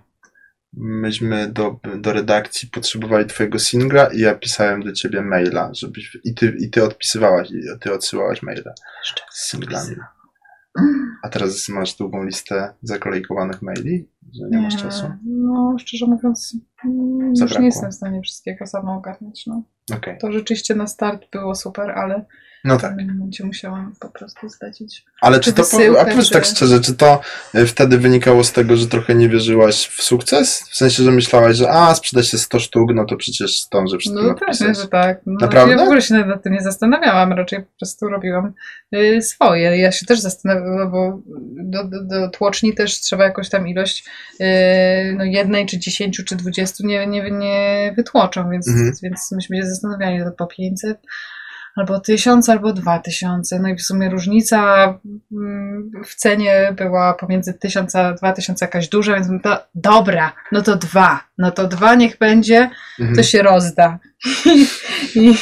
myśmy 0.73 1.49
do, 1.53 1.81
do 1.99 2.13
redakcji 2.13 2.69
potrzebowali 2.69 3.27
twojego 3.27 3.59
singla 3.59 4.07
i 4.07 4.19
ja 4.19 4.35
pisałem 4.35 4.83
do 4.83 4.93
ciebie 4.93 5.23
maila, 5.23 5.71
żebyś, 5.75 6.19
i 6.25 6.35
ty, 6.35 6.57
i 6.61 6.71
ty 6.71 6.85
odpisywałaś, 6.85 7.51
i 7.51 7.79
ty 7.81 7.93
odsyłałaś 7.93 8.43
maila 8.43 8.73
Jeszcze 9.05 9.23
z 9.31 9.51
singlami. 9.51 9.97
A 11.23 11.29
teraz 11.29 11.69
masz 11.69 11.97
długą 11.97 12.25
listę 12.25 12.75
zakolejkowanych 12.83 13.63
maili, 13.63 14.09
że 14.35 14.49
nie, 14.51 14.59
masz 14.59 14.77
czasu? 14.83 15.11
No, 15.27 15.77
szczerze 15.79 16.07
mówiąc, 16.07 16.57
mm, 16.85 17.31
już 17.31 17.39
Zabrakło. 17.39 17.61
nie 17.61 17.67
jestem 17.67 17.91
w 17.91 17.95
stanie 17.95 18.23
wszystkiego 18.23 18.67
sama 18.67 18.97
ogarnąć. 18.97 19.47
No. 19.47 19.63
Okej. 19.97 20.19
To 20.19 20.33
rzeczywiście 20.33 20.75
na 20.75 20.87
start 20.87 21.31
było 21.33 21.55
super, 21.55 21.91
ale 21.91 22.25
No 22.65 22.79
w 22.79 22.83
tak. 22.83 22.91
pewnym 22.97 23.17
momencie 23.17 23.45
musiałam 23.45 23.95
po 24.01 24.09
prostu 24.09 24.49
zlecić. 24.49 25.05
Ale 25.21 25.41
czy 25.41 25.53
to, 25.53 25.63
wysyłkę, 25.63 26.01
a 26.01 26.05
powiedz 26.05 26.27
czy- 26.27 26.33
tak 26.33 26.45
szczerze, 26.45 26.81
czy 26.81 26.95
to 26.95 27.21
y, 27.55 27.67
wtedy 27.67 27.99
wynikało 27.99 28.45
z 28.45 28.53
tego, 28.53 28.77
że 28.77 28.87
trochę 28.87 29.15
nie 29.15 29.29
wierzyłaś 29.29 29.87
w 29.89 30.03
sukces? 30.03 30.63
W 30.71 30.77
sensie, 30.77 31.03
że 31.03 31.11
myślałaś, 31.11 31.57
że 31.57 31.71
a, 31.71 31.95
sprzeda 31.95 32.23
się 32.23 32.39
100 32.39 32.61
sztuk, 32.61 32.91
no 32.95 33.05
to 33.05 33.17
przecież 33.17 33.63
zdążę 33.63 33.97
przed 33.97 34.15
tym 34.15 34.23
No 34.27 34.35
pewnie, 34.35 34.47
odpisać. 34.53 34.79
że 34.79 34.89
tak. 34.89 35.21
No, 35.27 35.37
Naprawdę? 35.41 35.73
Ja 35.75 35.79
w 35.79 35.83
ogóle 35.83 36.03
się 36.03 36.15
nad 36.15 36.43
tym 36.43 36.53
nie 36.53 36.63
zastanawiałam, 36.63 37.33
raczej 37.33 37.59
po 37.63 37.79
prostu 37.79 38.09
robiłam 38.09 38.53
y, 38.95 39.23
swoje. 39.23 39.79
Ja 39.79 39.93
się 39.93 40.07
też 40.07 40.21
zastanawiałam, 40.21 40.91
bo 40.91 41.21
do, 41.65 41.85
do, 41.85 42.05
do 42.05 42.29
tłoczni 42.31 42.75
też 42.75 43.01
trzeba 43.01 43.25
jakąś 43.25 43.49
tam 43.49 43.69
ilość 43.69 44.05
y, 44.41 44.45
no 45.17 45.25
jednej, 45.25 45.67
czy 45.67 45.79
dziesięciu, 45.79 46.25
czy 46.25 46.37
dwudziestu 46.37 46.87
nie, 46.87 47.07
nie, 47.07 47.31
nie 47.31 47.93
wytłoczą, 47.97 48.51
więc, 48.51 48.69
Mhm. 48.69 48.93
więc 49.03 49.33
myśmy 49.33 49.57
się 49.57 49.67
zastanawiali, 49.67 50.19
to 50.25 50.33
po 50.33 50.47
500 50.47 50.99
albo 51.77 52.01
1000, 52.01 52.49
albo 52.49 52.73
2000. 52.73 53.59
No 53.59 53.69
i 53.69 53.77
w 53.77 53.83
sumie 53.83 54.11
różnica 54.11 54.85
mm, 55.33 55.91
w 56.07 56.15
cenie 56.15 56.73
była 56.77 57.15
pomiędzy 57.15 57.55
1000 57.55 57.97
a 57.97 58.13
2000 58.15 58.65
jakaś 58.65 58.89
duża, 58.89 59.15
więc 59.15 59.29
mówię, 59.29 59.41
to, 59.43 59.67
dobra, 59.75 60.33
no 60.53 60.63
to 60.63 60.77
dwa. 60.77 61.25
No 61.39 61.51
to 61.51 61.69
dwa 61.69 61.95
niech 61.95 62.19
będzie, 62.19 62.71
Mhm. 63.01 63.17
to 63.17 63.23
się 63.23 63.43
rozda. 63.43 63.99
I, 65.15 65.35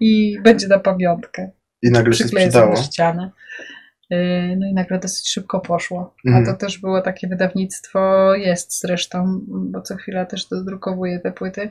i 0.00 0.40
będzie 0.44 0.68
na 0.68 0.78
pamiątkę. 0.78 1.50
I 1.82 1.90
nagle 1.90 2.12
się 2.14 2.24
sprzedało. 2.24 2.76
ścianę. 2.76 3.30
Yy, 4.10 4.56
No 4.58 4.66
i 4.66 4.74
nagle 4.74 4.98
dosyć 4.98 5.28
szybko 5.30 5.60
poszło. 5.60 6.14
Mhm. 6.26 6.44
A 6.44 6.46
to 6.52 6.58
też 6.58 6.78
było 6.78 7.00
takie 7.02 7.28
wydawnictwo, 7.28 8.34
jest 8.34 8.80
zresztą, 8.80 9.40
bo 9.48 9.82
co 9.82 9.96
chwila 9.96 10.24
też 10.24 10.48
dodrukowuję 10.48 11.18
te 11.20 11.32
płyty, 11.32 11.70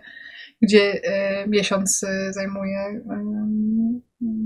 gdzie 0.61 0.93
yy, 0.93 1.47
miesiąc 1.47 2.01
yy, 2.01 2.33
zajmuje 2.33 3.01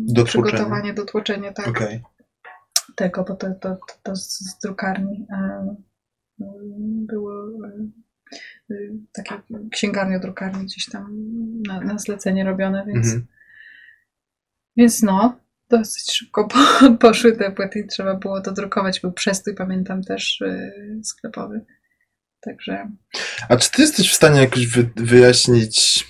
Do 0.08 0.22
yy, 0.22 0.26
przygotowanie 0.26 0.93
do 0.93 1.06
tłoczenia 1.06 1.54
tak, 1.54 1.67
Okej. 1.67 2.04
tego, 2.95 3.24
bo 3.24 3.36
to, 3.36 3.54
to, 3.54 3.78
to, 4.04 4.15
z, 4.15 4.60
drukarni 4.63 5.28
było 7.08 7.34
takie 9.13 9.36
księgarnie 9.72 10.19
drukarni 10.19 10.65
gdzieś 10.65 10.86
tam 10.86 11.32
na, 11.67 11.82
na 11.82 11.98
zlecenie 11.98 12.43
robione, 12.43 12.86
więc 12.88 13.08
Mhm. 13.08 13.28
więc 14.78 15.02
no, 15.02 15.39
dosyć 15.69 16.12
szybko 16.12 16.48
po, 16.48 16.58
poszły 17.08 17.38
te 17.38 17.52
płyty 17.52 17.80
i 17.80 17.88
trzeba 17.88 18.15
było 18.15 18.41
to 18.41 18.52
drukować. 18.52 19.00
Był 19.00 19.12
przestój, 19.12 19.56
pamiętam 19.56 20.04
też 20.04 20.43
sklepowy. 21.04 21.65
Także. 22.41 22.89
A 23.49 23.58
czy 23.58 23.71
ty 23.71 23.82
jesteś 23.82 24.12
w 24.12 24.15
stanie 24.15 24.41
jakoś 24.41 24.67
wy, 24.67 24.89
wyjaśnić, 24.95 26.08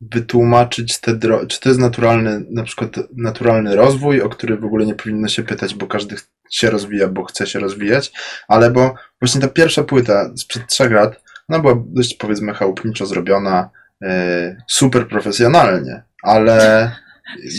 wytłumaczyć 0.00 1.00
te 1.00 1.14
dro- 1.14 1.46
czy 1.46 1.60
to 1.60 1.68
jest 1.68 1.80
naturalny, 1.80 2.44
na 2.50 2.62
przykład 2.62 2.90
naturalny 3.16 3.76
rozwój, 3.76 4.22
o 4.22 4.28
który 4.28 4.56
w 4.56 4.64
ogóle 4.64 4.86
nie 4.86 4.94
powinno 4.94 5.28
się 5.28 5.42
pytać, 5.42 5.74
bo 5.74 5.86
każdy 5.86 6.16
się 6.50 6.70
rozwija, 6.70 7.08
bo 7.08 7.24
chce 7.24 7.46
się 7.46 7.58
rozwijać, 7.58 8.12
ale 8.48 8.70
bo 8.70 8.94
właśnie 9.20 9.40
ta 9.40 9.48
pierwsza 9.48 9.84
płyta 9.84 10.30
sprzed 10.36 10.66
trzech 10.66 10.92
lat, 10.92 11.22
ona 11.48 11.58
była 11.58 11.74
dość 11.86 12.14
powiedzmy 12.14 12.54
chałupniczo 12.54 13.06
zrobiona, 13.06 13.70
e, 14.02 14.56
super 14.68 15.08
profesjonalnie, 15.08 16.02
ale 16.22 16.90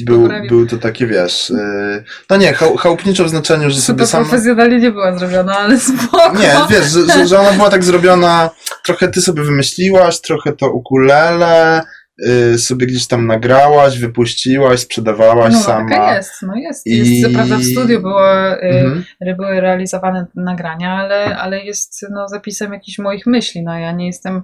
był, 0.06 0.22
poprawił. 0.22 0.50
był 0.50 0.68
to 0.68 0.78
takie, 0.78 1.08
wiesz, 1.08 1.52
e, 1.52 2.04
no 2.30 2.38
nie, 2.38 2.54
chał, 2.54 2.76
chałupniczo 2.76 3.24
w 3.26 3.30
znaczeniu, 3.30 3.70
że 3.70 3.82
sobie 3.82 3.84
super 3.84 4.08
sam... 4.08 4.26
profesjonalnie 4.26 4.80
nie 4.80 4.92
była 4.92 5.18
zrobiona, 5.18 5.58
ale 5.58 5.80
spoko. 5.80 6.34
Nie, 6.40 6.56
wiesz, 6.70 6.86
że, 6.86 7.14
że, 7.14 7.28
że 7.28 7.40
ona 7.40 7.52
była 7.52 7.70
tak 7.70 7.84
zrobiona, 7.84 8.50
trochę 8.86 9.08
ty 9.08 9.22
sobie 9.22 9.44
wymyśliłaś, 9.44 10.22
trochę 10.22 10.54
to 10.54 10.72
ukulele, 10.72 11.82
y, 12.28 12.58
sobie 12.60 12.88
gdzieś 12.88 13.08
tam 13.08 13.28
nagrałaś, 13.28 14.00
wypuściłaś, 14.00 14.80
sprzedawałaś 14.80 15.54
no, 15.54 15.60
sama. 15.60 15.90
taka 15.90 16.16
jest, 16.16 16.32
no 16.42 16.54
jest. 16.56 16.88
I- 16.88 17.20
jest. 17.20 17.28
Co 17.28 17.34
prawda 17.34 17.58
w 17.58 17.64
studiu 17.64 18.02
było, 18.02 18.26
yy, 18.62 18.80
Mhm. 18.80 19.04
były 19.38 19.62
realizowane 19.62 20.26
nagrania, 20.36 20.94
ale, 20.94 21.38
ale 21.38 21.60
jest 21.64 22.06
no, 22.12 22.28
zapisem 22.28 22.74
jakichś 22.74 23.00
moich 23.00 23.26
myśli. 23.26 23.64
No, 23.64 23.80
ja 23.80 23.92
nie 23.92 24.08
jestem. 24.08 24.42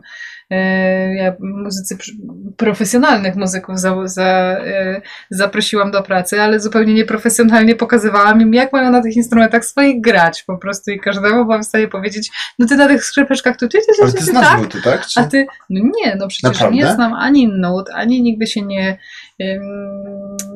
E, 0.52 1.16
Ja 1.16 1.36
muzycy, 1.40 1.96
pr- 1.96 2.12
profesjonalnych 2.58 3.36
muzyków 3.36 3.80
za, 3.80 4.08
za, 4.08 4.24
e, 4.24 5.02
zaprosiłam 5.30 5.92
do 5.92 6.04
pracy, 6.04 6.42
ale 6.42 6.60
zupełnie 6.60 6.94
nieprofesjonalnie 6.94 7.76
pokazywałam 7.76 8.42
im, 8.42 8.54
jak 8.54 8.74
mają 8.74 8.92
na 8.92 9.02
tych 9.02 9.16
instrumentach 9.16 9.66
swoich 9.66 10.02
grać 10.02 10.44
po 10.44 10.58
prostu 10.58 10.92
i 10.92 11.00
każdemu 11.00 11.46
byłam 11.46 11.64
w 11.64 11.66
stanie 11.66 11.88
powiedzieć, 11.88 12.32
no 12.60 12.68
ty 12.68 12.78
na 12.78 12.88
tych 12.88 13.06
skrzypeczkach 13.06 13.58
tu, 13.58 13.68
ty, 13.68 13.78
ty, 13.78 13.86
ty, 13.86 14.04
Ale 14.04 14.12
ty, 14.12 14.24
znasz 14.24 14.46
tak, 14.46 14.62
nuty, 14.62 14.82
tak? 14.82 15.06
Czy... 15.06 15.20
a 15.20 15.24
ty, 15.24 15.46
no 15.70 15.82
nie, 15.84 16.16
no 16.16 16.28
przecież 16.28 16.60
Naprawdę? 16.60 16.76
nie 16.78 16.94
znam 16.94 17.14
ani 17.14 17.48
nut, 17.48 17.90
ani 17.94 18.22
nigdy 18.22 18.48
się 18.48 18.62
nie, 18.62 18.98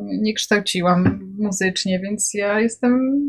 nie 0.08 0.34
kształciłam 0.34 1.20
muzycznie, 1.40 2.00
więc 2.00 2.34
ja 2.34 2.60
jestem. 2.60 3.20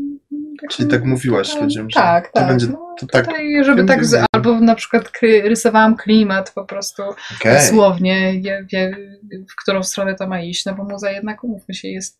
Czyli 0.71 0.89
tak 0.89 1.05
mówiłaś 1.05 1.49
taką- 1.49 1.63
ludziom, 1.63 1.89
że 1.89 1.99
Tak, 1.99 2.27
to 2.27 2.39
tak. 2.39 2.47
będzie 2.47 2.67
no, 2.67 2.95
to 2.99 3.07
tak, 3.07 3.25
tutaj, 3.25 3.63
żeby 3.63 3.85
tak, 3.85 4.05
z, 4.05 4.25
albo 4.35 4.59
na 4.59 4.75
przykład 4.75 5.11
rysowałam 5.43 5.95
klimat 5.95 6.51
po 6.55 6.65
prostu 6.65 7.03
okej. 7.35 7.53
dosłownie, 7.53 8.41
wie, 8.41 8.65
wie, 8.73 8.97
w 9.31 9.61
którą 9.61 9.83
stronę 9.83 10.15
to 10.15 10.27
ma 10.27 10.41
iść, 10.41 10.65
no 10.65 10.75
bo 10.75 10.83
muza 10.83 11.11
jednak, 11.11 11.43
umówmy 11.43 11.73
się, 11.73 11.87
jest, 11.87 12.19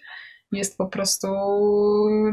jest 0.51 0.77
po 0.77 0.85
prostu 0.85 1.27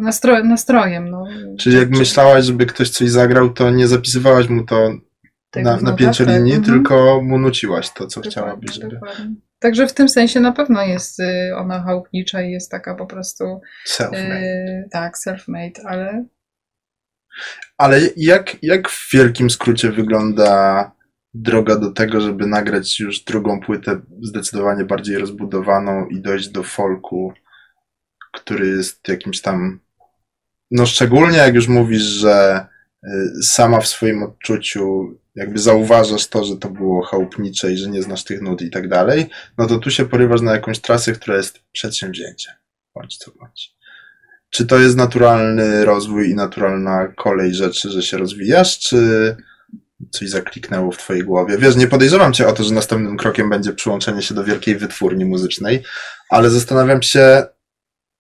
nastro, 0.01 0.45
nastrojem. 0.45 1.11
No. 1.11 1.25
Czyli 1.59 1.77
jak 1.77 1.91
myślałaś, 1.91 2.45
żeby 2.45 2.67
ktoś 2.67 2.91
coś 2.91 3.11
zagrał, 3.11 3.51
to 3.51 3.71
nie 3.71 3.89
zapisywałaś 3.89 4.49
mu 4.49 4.65
to 4.65 4.91
tego 5.51 5.71
na, 5.71 5.77
na 5.77 5.93
tak, 5.93 6.19
linii, 6.19 6.55
mhm. 6.55 6.65
tylko 6.65 7.21
mu 7.23 7.39
nuciłaś 7.39 7.91
to, 7.91 8.07
co 8.07 8.21
Dokładnie, 8.21 8.31
chciałabyś, 8.31 8.75
żeby... 8.75 8.89
dokładnie. 8.89 9.35
Także 9.65 9.87
w 9.87 9.95
tym 9.95 10.09
sensie 10.09 10.41
na 10.41 10.53
pewno 10.53 10.83
jest 10.83 11.21
y, 11.21 11.57
ona 11.57 11.83
chałupnicza 11.83 12.43
i 12.43 12.51
jest 12.51 12.71
taka 12.71 12.95
po 12.95 13.07
prostu 13.07 13.61
Self-made. 13.89 14.43
y, 14.43 14.89
tak, 14.93 15.15
self-made, 15.27 15.81
ale 15.85 16.25
Ale 17.79 18.01
jak, 18.17 18.57
jak 18.63 18.89
w 18.89 19.11
wielkim 19.13 19.51
skrócie 19.51 19.91
wygląda 19.91 20.91
droga 21.35 21.77
do 21.77 21.93
tego, 21.93 22.21
żeby 22.21 22.47
nagrać 22.47 23.01
już 23.01 23.25
drugą 23.25 23.61
płytę 23.61 24.01
zdecydowanie 24.23 24.85
bardziej 24.85 25.19
rozbudowaną 25.19 26.07
i 26.07 26.21
dojść 26.21 26.49
do 26.49 26.63
folku, 26.63 27.33
który 28.33 28.67
jest 28.67 29.09
jakimś 29.09 29.41
tam. 29.41 29.81
No, 30.71 30.87
szczególnie 30.87 31.39
jak 31.39 31.55
już 31.55 31.69
mówisz, 31.69 32.03
że 32.03 32.67
sama 33.43 33.81
w 33.81 33.89
swoim 33.89 34.23
odczuciu 34.23 35.15
jakby 35.35 35.59
zauważasz 35.59 36.27
to, 36.27 36.45
że 36.45 36.57
to 36.57 36.71
było 36.71 37.03
chałupnicze 37.03 37.73
i 37.73 37.77
że 37.77 37.91
nie 37.91 38.03
znasz 38.03 38.25
tych 38.25 38.41
nut 38.41 38.63
i 38.63 38.71
tak 38.71 38.89
dalej, 38.89 39.31
no 39.59 39.67
to 39.67 39.79
tu 39.79 39.91
się 39.91 40.05
porywasz 40.05 40.41
na 40.41 40.53
jakąś 40.53 40.81
trasę, 40.81 41.13
która 41.13 41.37
jest 41.37 41.59
przedsięwzięciem. 41.73 42.55
Bądź 42.95 43.17
co 43.17 43.31
bądź. 43.31 43.75
Czy 44.51 44.67
to 44.67 44.79
jest 44.79 44.97
naturalny 44.97 45.85
rozwój 45.85 46.31
i 46.31 46.35
naturalna 46.35 47.09
kolej 47.09 47.55
rzeczy, 47.55 47.91
że 47.91 48.03
się 48.03 48.19
rozwijasz, 48.19 48.79
czy 48.79 49.37
coś 50.11 50.29
zakliknęło 50.31 50.93
w 50.93 50.99
twojej 50.99 51.25
głowie? 51.25 51.59
Wiesz, 51.59 51.77
nie 51.77 51.87
podejrzewam 51.87 52.33
cię 52.33 52.47
o 52.47 52.53
to, 52.53 52.65
że 52.65 52.75
następnym 52.75 53.17
krokiem 53.17 53.51
będzie 53.51 53.73
przyłączenie 53.73 54.23
się 54.23 54.35
do 54.35 54.45
wielkiej 54.45 54.77
wytwórni 54.77 55.25
muzycznej, 55.25 55.83
ale 56.31 56.51
zastanawiam 56.51 57.03
się, 57.03 57.43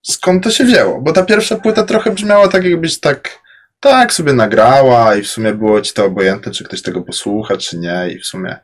skąd 0.02 0.44
to 0.44 0.50
się 0.50 0.64
wzięło, 0.64 1.00
bo 1.00 1.12
ta 1.12 1.22
pierwsza 1.22 1.56
płyta 1.56 1.82
trochę 1.82 2.10
brzmiała 2.10 2.48
tak, 2.48 2.64
jakbyś 2.64 3.00
tak, 3.00 3.43
tak 3.90 4.12
sobie 4.12 4.32
nagrała 4.32 5.16
i 5.16 5.22
w 5.22 5.28
sumie 5.28 5.52
było 5.52 5.80
ci 5.80 5.92
to 5.92 6.04
obojętne, 6.04 6.52
czy 6.52 6.64
ktoś 6.64 6.82
tego 6.82 7.02
posłucha, 7.02 7.56
czy 7.56 7.78
nie 7.78 8.08
i 8.14 8.18
w 8.18 8.26
sumie 8.26 8.56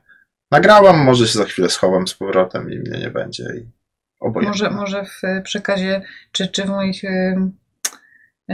nagrałam, 0.51 0.99
może 1.05 1.29
się 1.29 1.39
za 1.39 1.45
chwilę 1.45 1.71
schowam 1.71 2.09
z 2.09 2.15
powrotem 2.15 2.73
i 2.73 2.79
mnie 2.79 2.99
nie 2.99 3.11
będzie 3.11 3.45
i 3.45 3.67
obojętne. 4.21 4.69
może, 4.69 4.77
może 4.77 5.05
w 5.05 5.43
przekazie, 5.45 6.03
czy, 6.33 6.49
czy 6.49 6.65
w 6.65 6.69
moich 6.69 7.03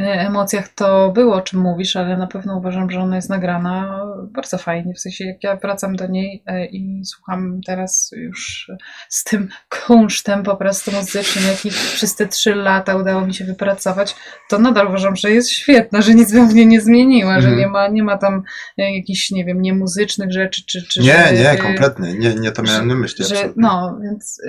emocjach 0.05 0.69
to 0.69 1.13
było, 1.13 1.35
o 1.35 1.41
czym 1.41 1.61
mówisz, 1.61 1.97
ale 1.97 2.17
na 2.17 2.27
pewno 2.27 2.57
uważam, 2.57 2.91
że 2.91 3.01
ona 3.01 3.17
jest 3.17 3.31
nagrana 3.31 4.05
bardzo 4.31 4.59
fajnie. 4.59 4.95
W 4.95 5.01
sensie, 5.01 5.25
jak 5.25 5.45
ja 5.45 5.57
wracam 5.57 5.97
do 5.97 6.07
niej 6.07 6.43
e, 6.47 6.67
i 6.67 7.05
słucham 7.05 7.61
teraz 7.67 8.11
już 8.17 8.71
z 9.09 9.25
tym 9.25 9.49
kunsztem 9.87 10.43
po 10.43 10.57
prostu 10.57 10.93
muzycznym, 10.93 11.45
jaki 11.45 11.71
przez 11.71 12.17
te 12.17 12.27
trzy 12.27 12.55
lata 12.55 12.97
udało 12.97 13.27
mi 13.27 13.35
się 13.35 13.45
wypracować, 13.45 14.17
to 14.49 14.59
nadal 14.59 14.89
uważam, 14.89 15.17
że 15.17 15.31
jest 15.31 15.51
świetna, 15.51 16.03
że 16.03 16.15
nic 16.15 16.33
we 16.33 16.47
mnie 16.47 16.67
nie 16.67 16.81
zmieniła, 16.81 17.35
mhm. 17.35 17.53
że 17.55 17.61
nie 17.61 17.69
ma, 17.69 17.89
nie 17.89 18.03
ma 18.03 18.19
tam 18.19 18.43
jakichś, 18.77 19.31
nie 19.31 19.45
wiem, 19.45 19.63
niemuzycznych 19.63 20.33
rzeczy, 20.33 20.63
czy... 20.67 20.83
czy 20.89 21.01
nie, 21.01 21.37
że, 21.37 21.53
nie, 21.53 21.59
kompletnie. 21.59 22.15
Nie, 22.15 22.35
nie 22.35 22.53
to 22.53 22.63
miałem 22.63 22.89
na 22.89 22.95
myśli. 22.95 23.25
Że, 23.25 23.53
no, 23.57 23.99
więc, 24.03 24.43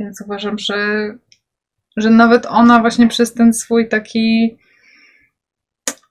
więc 0.00 0.20
uważam, 0.20 0.58
że 0.58 0.76
że 1.96 2.10
nawet 2.10 2.46
ona 2.46 2.80
właśnie 2.80 3.08
przez 3.08 3.34
ten 3.34 3.54
swój 3.54 3.88
taki. 3.88 4.58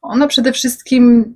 Ona 0.08 0.28
przede 0.28 0.52
wszystkim 0.52 1.36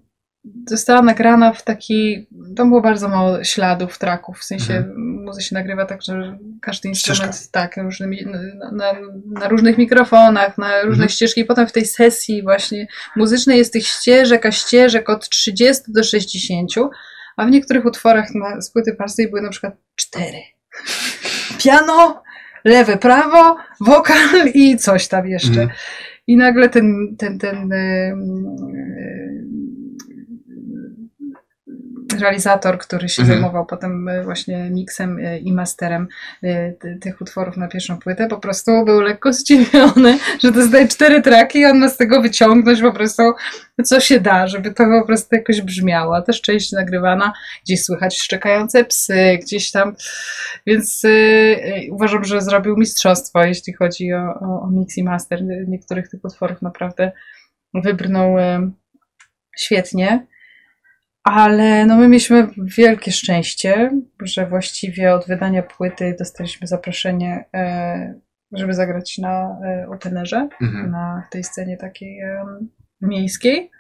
została 0.68 1.02
nagrana 1.02 1.54
w 1.54 1.64
taki. 1.64 2.28
Tam 2.56 2.70
było 2.70 2.82
bardzo 2.82 3.10
mało 3.10 3.44
śladów, 3.44 3.98
traków. 3.98 4.40
W 4.40 4.44
sensie 4.44 4.74
mhm. 4.74 5.24
muzyka 5.26 5.44
się 5.44 5.56
nagrywa 5.56 5.86
tak, 5.86 6.02
że 6.02 6.38
każdy 6.62 6.90
instrument 6.90 7.36
Ścieżka. 7.36 7.52
tak, 7.52 7.78
różnymi, 7.78 8.26
na, 8.26 8.72
na, 8.72 8.94
na, 9.26 9.48
różnych 9.48 9.78
mikrofonach, 9.78 10.58
na 10.58 10.82
różne 10.82 11.04
mhm. 11.04 11.10
ścieżki. 11.10 11.42
I 11.42 11.46
potem 11.46 11.68
w 11.68 11.72
tej 11.72 11.86
sesji 11.86 12.44
właśnie 12.44 12.88
muzycznej 13.16 13.58
jest 13.58 13.74
tych 13.74 13.88
ścieżek, 13.88 14.46
a 14.46 14.52
ścieżek 14.52 15.10
od 15.10 15.30
30 15.30 15.84
do 15.88 16.04
60, 16.04 16.72
a 17.38 17.46
w 17.46 17.52
niektórych 17.52 17.86
utworach 17.86 18.30
na, 18.36 18.62
z 18.62 18.72
płyty 18.72 18.94
Parsley 18.94 19.28
były 19.28 19.42
na 19.42 19.50
przykład 19.50 19.74
cztery. 19.96 20.40
Piano, 21.64 22.24
lewe, 22.66 22.98
prawo, 22.98 23.58
wokal 23.80 24.48
i 24.54 24.78
coś 24.78 25.08
tam 25.08 25.28
jeszcze. 25.28 25.62
Mm. 25.62 25.70
I 26.30 26.36
nagle 26.38 26.70
ten, 26.70 27.16
ten, 27.18 27.40
ten 27.40 27.58
realizator, 32.20 32.78
który 32.78 33.10
się 33.10 33.22
mhm. 33.22 33.40
zajmował 33.40 33.66
potem 33.66 34.08
e, 34.08 34.24
właśnie 34.24 34.70
miksem 34.70 35.20
e, 35.20 35.40
i 35.40 35.54
masterem 35.54 36.08
e, 36.44 36.72
tych 37.02 37.22
utworów 37.22 37.58
na 37.58 37.68
pierwszą 37.68 38.00
płytę, 38.00 38.28
po 38.28 38.38
prostu 38.38 38.86
był 38.86 39.02
lekko 39.02 39.34
zdziwiony, 39.34 40.20
że 40.44 40.52
dostaje 40.52 40.88
cztery 40.88 41.22
traki 41.22 41.60
i 41.60 41.66
on 41.66 41.80
ma 41.80 41.90
z 41.90 41.98
tego 41.98 42.22
wyciągnąć 42.22 42.82
po 42.82 42.92
prostu 42.92 43.24
co 43.84 44.00
się 44.00 44.20
da, 44.20 44.48
żeby 44.48 44.72
to 44.72 44.84
po 45.02 45.08
prostu 45.08 45.36
jakoś 45.36 45.62
brzmiało. 45.62 46.16
A 46.16 46.22
też 46.22 46.42
część 46.42 46.72
nagrywana, 46.72 47.34
gdzieś 47.64 47.84
słychać 47.84 48.20
szczekające 48.20 48.86
psy, 48.86 49.40
gdzieś 49.42 49.72
tam, 49.72 49.96
więc 50.68 51.04
yy, 51.04 51.92
uważam, 51.92 52.24
że 52.24 52.42
zrobił 52.42 52.78
mistrzostwo, 52.78 53.44
jeśli 53.44 53.74
chodzi 53.74 54.14
o, 54.14 54.40
o, 54.42 54.62
o 54.62 54.70
mix 54.72 54.98
i 54.98 55.04
master 55.04 55.44
niektórych 55.68 56.10
tych 56.10 56.24
utworów 56.24 56.62
naprawdę 56.62 57.12
wybrnął 57.74 58.38
yy, 58.38 58.72
świetnie. 59.58 60.28
Ale 61.24 61.86
no 61.86 61.98
my 61.98 62.08
mieliśmy 62.08 62.48
wielkie 62.58 63.12
szczęście, 63.12 63.92
że 64.22 64.46
właściwie 64.46 65.14
od 65.14 65.28
wydania 65.28 65.64
płyty 65.64 66.16
dostaliśmy 66.20 66.68
zaproszenie, 66.68 67.46
e, 67.54 68.20
żeby 68.52 68.74
zagrać 68.74 69.18
na 69.18 69.60
e, 69.66 69.88
openerze, 69.90 70.50
mhm. 70.62 70.92
na 70.92 71.28
tej 71.32 71.44
scenie 71.44 71.78
takiej 71.78 72.20
miejskiej. 73.02 73.72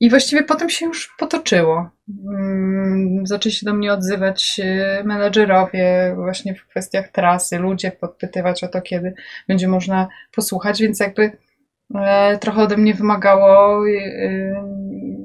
I 0.00 0.10
właściwie 0.10 0.42
potem 0.42 0.70
się 0.70 0.86
już 0.86 1.14
potoczyło. 1.18 1.90
Mm, 2.32 3.26
zaczęli 3.26 3.52
się 3.52 3.66
do 3.66 3.74
mnie 3.74 3.92
odzywać 3.92 4.60
e, 4.64 5.02
menadżerowie 5.04 6.12
właśnie 6.14 6.54
w 6.54 6.66
kwestiach 6.66 7.08
trasy, 7.08 7.58
ludzie 7.58 7.90
podpytywać 7.90 8.64
o 8.64 8.68
to, 8.68 8.80
kiedy 8.80 9.14
będzie 9.48 9.68
można 9.68 10.08
posłuchać, 10.34 10.80
więc 10.80 11.00
jakby 11.00 11.32
trochę 12.40 12.62
ode 12.62 12.76
mnie 12.76 12.94
wymagało 12.94 13.82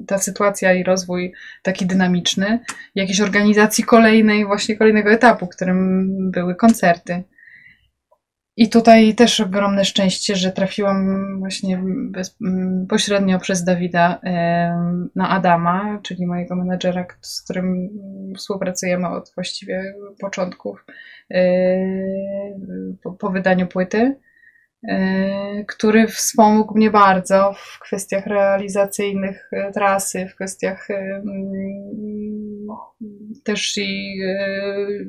ta 0.06 0.18
sytuacja 0.18 0.72
i 0.72 0.82
rozwój 0.82 1.32
taki 1.62 1.86
dynamiczny, 1.86 2.60
jakiejś 2.94 3.20
organizacji 3.20 3.84
kolejnej, 3.84 4.46
właśnie 4.46 4.76
kolejnego 4.76 5.10
etapu, 5.10 5.46
którym 5.46 6.08
były 6.30 6.54
koncerty. 6.54 7.22
I 8.56 8.68
tutaj 8.68 9.14
też 9.14 9.40
ogromne 9.40 9.84
szczęście, 9.84 10.36
że 10.36 10.52
trafiłam 10.52 11.28
właśnie 11.38 11.82
bezpośrednio 12.10 13.38
przez 13.38 13.64
Dawida 13.64 14.20
na 15.16 15.28
Adama, 15.28 16.00
czyli 16.02 16.26
mojego 16.26 16.56
menedżera, 16.56 17.06
z 17.20 17.42
którym 17.42 17.88
współpracujemy 18.36 19.08
od 19.08 19.32
właściwie 19.34 19.94
początków 20.20 20.84
po 23.18 23.30
wydaniu 23.30 23.66
płyty. 23.66 24.16
E, 24.88 25.64
który 25.64 26.06
wspomógł 26.06 26.74
mnie 26.74 26.90
bardzo 26.90 27.54
w 27.56 27.78
kwestiach 27.78 28.26
realizacyjnych 28.26 29.48
e, 29.52 29.72
trasy, 29.72 30.26
w 30.28 30.34
kwestiach 30.34 30.90
e, 30.90 30.94
mm, 30.94 32.66
też 33.44 33.76
i 33.76 34.18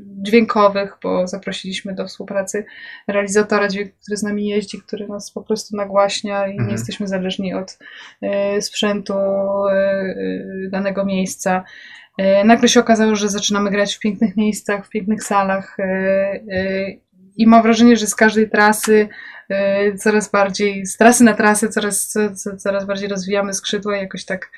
dźwiękowych, 0.05 0.97
bo 1.03 1.27
zaprosiliśmy 1.27 1.95
do 1.95 2.07
współpracy 2.07 2.65
realizatora 3.07 3.67
dźwięku, 3.67 3.95
który 4.01 4.17
z 4.17 4.23
nami 4.23 4.47
jeździ, 4.47 4.81
który 4.81 5.07
nas 5.07 5.31
po 5.31 5.43
prostu 5.43 5.77
nagłaśnia 5.77 6.47
i 6.47 6.51
mhm. 6.51 6.67
nie 6.67 6.73
jesteśmy 6.73 7.07
zależni 7.07 7.53
od 7.53 7.77
sprzętu 8.59 9.13
danego 10.69 11.05
miejsca. 11.05 11.63
Nagle 12.45 12.67
się 12.67 12.79
okazało, 12.79 13.15
że 13.15 13.29
zaczynamy 13.29 13.71
grać 13.71 13.95
w 13.95 13.99
pięknych 13.99 14.37
miejscach, 14.37 14.85
w 14.85 14.89
pięknych 14.89 15.23
salach 15.23 15.77
i 17.37 17.47
mam 17.47 17.63
wrażenie, 17.63 17.97
że 17.97 18.07
z 18.07 18.15
każdej 18.15 18.49
trasy 18.49 19.09
y, 19.51 19.97
coraz 19.97 20.31
bardziej, 20.31 20.85
z 20.85 20.97
trasy 20.97 21.23
na 21.23 21.33
trasę 21.33 21.69
coraz, 21.69 22.07
co, 22.35 22.57
coraz 22.57 22.85
bardziej 22.85 23.09
rozwijamy 23.09 23.53
skrzydła 23.53 23.97
i 23.97 23.99
jakoś 23.99 24.25
tak. 24.25 24.51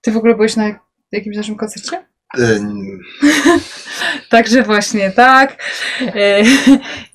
Ty 0.00 0.12
w 0.12 0.16
ogóle 0.16 0.34
byłeś 0.34 0.56
na 0.56 0.80
jakimś 1.12 1.36
naszym 1.36 1.56
koncercie? 1.56 2.04
Także 4.30 4.62
właśnie 4.62 5.10
tak. 5.10 5.64
Y, 6.00 6.44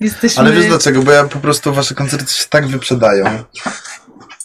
jesteśmy... 0.00 0.42
Ale 0.42 0.52
wiesz 0.52 0.66
dlaczego? 0.66 1.02
Bo 1.02 1.12
ja 1.12 1.24
po 1.24 1.38
prostu 1.38 1.74
wasze 1.74 1.94
koncerty 1.94 2.34
się 2.34 2.44
tak 2.50 2.66
wyprzedają. 2.66 3.24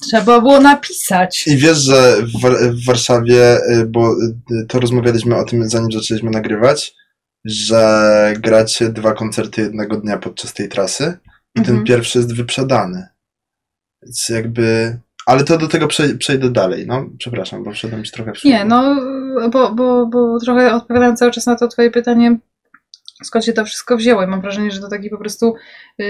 Trzeba 0.02 0.42
było 0.42 0.60
napisać. 0.60 1.48
I 1.48 1.58
wiesz, 1.58 1.78
że 1.78 2.18
w, 2.72 2.86
Warszawie, 2.86 3.60
bo 3.88 4.16
to 4.68 4.80
rozmawialiśmy 4.80 5.36
o 5.36 5.44
tym 5.44 5.70
zanim 5.70 5.92
zaczęliśmy 5.92 6.32
nagrywać, 6.32 6.96
że 7.46 8.34
gracie 8.40 8.90
dwa 8.90 9.14
koncerty 9.14 9.62
jednego 9.62 9.98
dnia 9.98 10.18
podczas 10.18 10.54
tej 10.54 10.70
trasy 10.70 11.18
i 11.56 11.60
mhm. 11.60 11.78
ten 11.78 11.86
pierwszy 11.86 12.18
jest 12.18 12.36
wyprzedany. 12.36 13.08
Więc 14.04 14.30
jakby. 14.30 14.98
Ale 15.26 15.44
to 15.44 15.58
do 15.58 15.68
tego 15.68 15.88
przejdę 16.20 16.52
dalej. 16.52 16.88
No, 16.88 17.10
przepraszam, 17.18 17.64
bo 17.64 17.72
wszedłem 17.72 18.04
ci 18.04 18.12
trochę 18.12 18.34
w 18.34 18.44
Nie, 18.44 18.66
no, 18.66 18.96
bo, 19.50 19.76
bo, 19.76 20.08
bo 20.08 20.40
trochę 20.40 20.74
odpowiadam 20.74 21.16
cały 21.16 21.32
czas 21.32 21.46
na 21.46 21.56
to 21.56 21.68
Twoje 21.68 21.92
pytanie, 21.92 22.38
skąd 23.24 23.46
się 23.46 23.54
to 23.54 23.66
wszystko 23.66 23.98
wzięło. 23.98 24.24
I 24.24 24.28
mam 24.28 24.42
wrażenie, 24.42 24.72
że 24.72 24.80
to 24.80 24.90
taki 24.90 25.10
po 25.10 25.18
prostu. 25.18 25.56
Yy, 25.98 26.06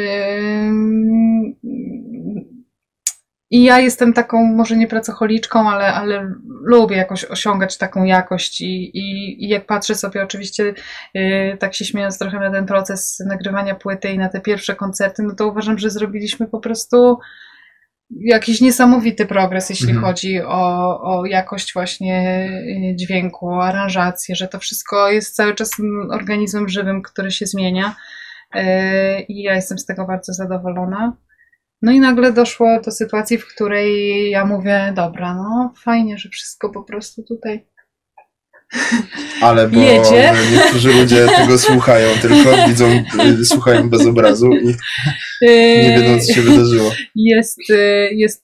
i 3.53 3.63
ja 3.63 3.79
jestem 3.79 4.13
taką, 4.13 4.45
może 4.45 4.77
nie 4.77 4.87
pracocholiczką, 4.87 5.69
ale, 5.69 5.93
ale 5.93 6.33
lubię 6.63 6.97
jakoś 6.97 7.25
osiągać 7.25 7.77
taką 7.77 8.03
jakość 8.03 8.61
i, 8.61 8.97
i, 8.97 9.45
i 9.45 9.47
jak 9.47 9.65
patrzę 9.65 9.95
sobie 9.95 10.23
oczywiście, 10.23 10.73
yy, 11.13 11.57
tak 11.59 11.73
się 11.73 11.85
śmiejąc 11.85 12.19
trochę 12.19 12.39
na 12.39 12.51
ten 12.51 12.65
proces 12.65 13.23
nagrywania 13.27 13.75
płyty 13.75 14.09
i 14.09 14.17
na 14.17 14.29
te 14.29 14.41
pierwsze 14.41 14.75
koncerty, 14.75 15.23
no 15.23 15.35
to 15.35 15.47
uważam, 15.47 15.77
że 15.77 15.89
zrobiliśmy 15.89 16.47
po 16.47 16.59
prostu 16.59 17.19
jakiś 18.09 18.61
niesamowity 18.61 19.25
progres, 19.25 19.69
jeśli 19.69 19.89
mhm. 19.91 20.05
chodzi 20.05 20.41
o, 20.41 21.01
o 21.01 21.25
jakość 21.25 21.73
właśnie 21.73 22.47
y, 22.91 22.95
dźwięku, 22.95 23.49
o 23.49 23.65
aranżację, 23.65 24.35
że 24.35 24.47
to 24.47 24.59
wszystko 24.59 25.11
jest 25.11 25.35
cały 25.35 25.55
czas 25.55 25.71
organizmem 26.11 26.69
żywym, 26.69 27.01
który 27.01 27.31
się 27.31 27.45
zmienia 27.45 27.95
yy, 28.55 28.63
i 29.21 29.41
ja 29.41 29.55
jestem 29.55 29.79
z 29.79 29.85
tego 29.85 30.05
bardzo 30.05 30.33
zadowolona. 30.33 31.13
No 31.83 31.91
i 31.91 31.99
nagle 31.99 32.33
doszło 32.33 32.81
do 32.85 32.91
sytuacji, 32.91 33.37
w 33.37 33.47
której 33.47 34.29
ja 34.29 34.45
mówię, 34.45 34.93
dobra, 34.95 35.35
no 35.35 35.73
fajnie, 35.83 36.17
że 36.17 36.29
wszystko 36.29 36.69
po 36.69 36.83
prostu 36.83 37.23
tutaj 37.23 37.65
ale 39.41 39.67
bo 39.67 39.79
Jedzie. 39.79 40.33
niektórzy 40.51 40.93
ludzie 40.93 41.27
tego 41.37 41.57
słuchają, 41.69 42.09
tylko 42.21 42.67
widzą, 42.67 43.03
słuchają 43.43 43.89
bez 43.89 44.05
obrazu 44.05 44.49
i 44.53 44.67
nie 45.41 45.99
wiedzą, 45.99 46.25
co 46.25 46.33
się 46.33 46.41
wydarzyło. 46.41 46.91
Jest, 47.15 47.57
jest, 48.11 48.43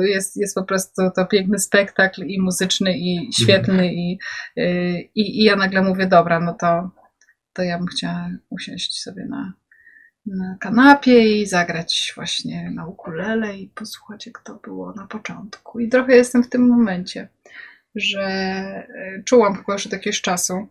jest, 0.00 0.36
jest 0.36 0.54
po 0.54 0.64
prostu 0.64 1.02
to 1.16 1.26
piękny 1.26 1.58
spektakl 1.58 2.22
i 2.22 2.40
muzyczny, 2.40 2.98
i 2.98 3.30
świetny, 3.42 3.72
mhm. 3.72 3.90
i, 3.90 4.18
i, 5.14 5.40
i 5.40 5.44
ja 5.44 5.56
nagle 5.56 5.82
mówię, 5.82 6.06
dobra, 6.06 6.40
no 6.40 6.54
to, 6.60 6.90
to 7.52 7.62
ja 7.62 7.78
bym 7.78 7.86
chciała 7.86 8.30
usiąść 8.50 9.02
sobie 9.02 9.26
na, 9.28 9.52
na 10.30 10.56
kanapie 10.60 11.40
i 11.40 11.46
zagrać 11.46 12.12
właśnie 12.16 12.70
na 12.70 12.86
ukulele 12.86 13.58
i 13.58 13.68
posłuchać, 13.68 14.26
jak 14.26 14.38
to 14.38 14.54
było 14.54 14.92
na 14.92 15.06
początku. 15.06 15.80
I 15.80 15.88
trochę 15.88 16.16
jestem 16.16 16.42
w 16.42 16.48
tym 16.48 16.68
momencie, 16.68 17.28
że 17.94 18.22
e, 18.22 19.22
czułam 19.24 19.54
chyba 19.54 19.72
już 19.72 19.86
od 19.86 19.92
jakiegoś 19.92 20.20
czasu 20.20 20.68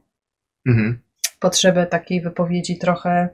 mhm. 0.67 0.99
potrzebę 1.39 1.85
takiej 1.85 2.21
wypowiedzi 2.21 2.77
trochę 2.77 3.29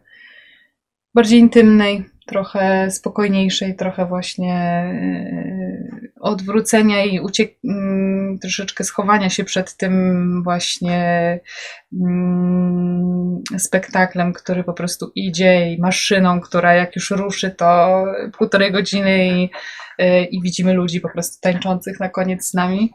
bardziej 1.13 1.39
intymnej, 1.39 2.05
trochę 2.25 2.91
spokojniejszej, 2.91 3.75
trochę 3.75 4.05
właśnie 4.05 4.55
e, 4.55 5.64
odwrócenia 6.25 7.05
i 7.05 7.19
uciek- 7.19 7.55
mm, 7.63 8.39
troszeczkę 8.39 8.83
schowania 8.83 9.29
się 9.29 9.43
przed 9.43 9.77
tym 9.77 10.43
właśnie 10.43 11.39
mm, 12.01 13.41
spektaklem, 13.57 14.33
który 14.33 14.63
po 14.63 14.73
prostu 14.73 15.11
idzie 15.15 15.73
i 15.73 15.81
maszyną, 15.81 16.41
która 16.41 16.73
jak 16.73 16.95
już 16.95 17.11
ruszy, 17.11 17.51
to 17.51 18.03
półtorej 18.38 18.71
godziny 18.71 19.27
i, 19.27 19.49
y, 20.01 20.25
i 20.25 20.41
widzimy 20.41 20.73
ludzi 20.73 21.01
po 21.01 21.09
prostu 21.09 21.41
tańczących 21.41 21.99
na 21.99 22.09
koniec 22.09 22.45
z 22.45 22.53
nami. 22.53 22.93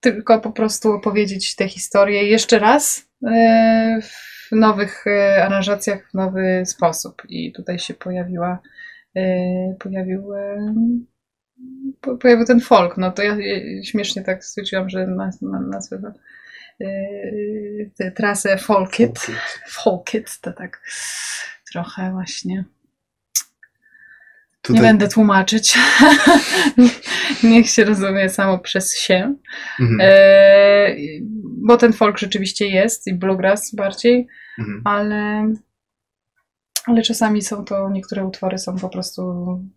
Tylko 0.00 0.40
po 0.40 0.52
prostu 0.52 0.92
opowiedzieć 0.92 1.56
tę 1.56 1.68
historię 1.68 2.24
jeszcze 2.24 2.58
raz 2.58 2.98
y, 2.98 3.28
w 4.02 4.52
nowych 4.52 5.06
y, 5.06 5.42
aranżacjach, 5.42 6.10
w 6.10 6.14
nowy 6.14 6.62
sposób. 6.66 7.22
I 7.28 7.52
tutaj 7.52 7.78
się 7.78 7.94
pojawiła 7.94 8.58
pojawił 9.78 10.22
po- 10.22 11.15
pojawił 12.20 12.46
ten 12.46 12.60
folk. 12.60 12.96
No 12.96 13.10
to 13.12 13.22
ja 13.22 13.36
śmiesznie 13.84 14.22
tak 14.22 14.44
stwierdziłam, 14.44 14.90
że 14.90 15.06
naz- 15.06 15.42
na- 15.42 15.60
nazwę 15.60 15.98
to, 15.98 16.12
yy, 16.80 17.90
tę 17.98 18.10
trasę 18.12 18.58
Folkit. 18.58 19.26
Folkit 19.68 20.38
to 20.40 20.52
tak 20.52 20.82
trochę 21.72 22.10
właśnie. 22.12 22.64
Tutaj, 24.62 24.80
Nie 24.82 24.88
będę 24.88 25.08
tłumaczyć. 25.08 25.78
Niech 27.42 27.70
się 27.70 27.84
rozumie 27.84 28.28
samo 28.28 28.58
przez 28.58 28.98
się. 28.98 29.34
Mhm, 29.80 29.98
E, 30.02 30.96
bo 31.66 31.76
ten 31.76 31.92
folk 31.92 32.18
rzeczywiście 32.18 32.66
jest 32.68 33.06
i 33.06 33.14
bluegrass 33.14 33.74
bardziej, 33.74 34.26
mhm. 34.58 34.82
ale, 34.84 35.52
ale 36.86 37.02
czasami 37.02 37.42
są 37.42 37.64
to, 37.64 37.90
niektóre 37.90 38.24
utwory 38.24 38.58
są 38.58 38.76
po 38.76 38.88
prostu 38.88 39.22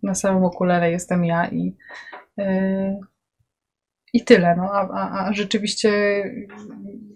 na 0.03 0.15
samym 0.15 0.43
ukulele 0.43 0.91
jestem 0.91 1.25
ja 1.25 1.49
i, 1.49 1.75
e, 2.37 2.99
i 4.13 4.23
tyle. 4.23 4.55
No, 4.55 4.63
a, 4.63 4.89
a, 4.89 5.27
a 5.27 5.33
rzeczywiście 5.33 5.91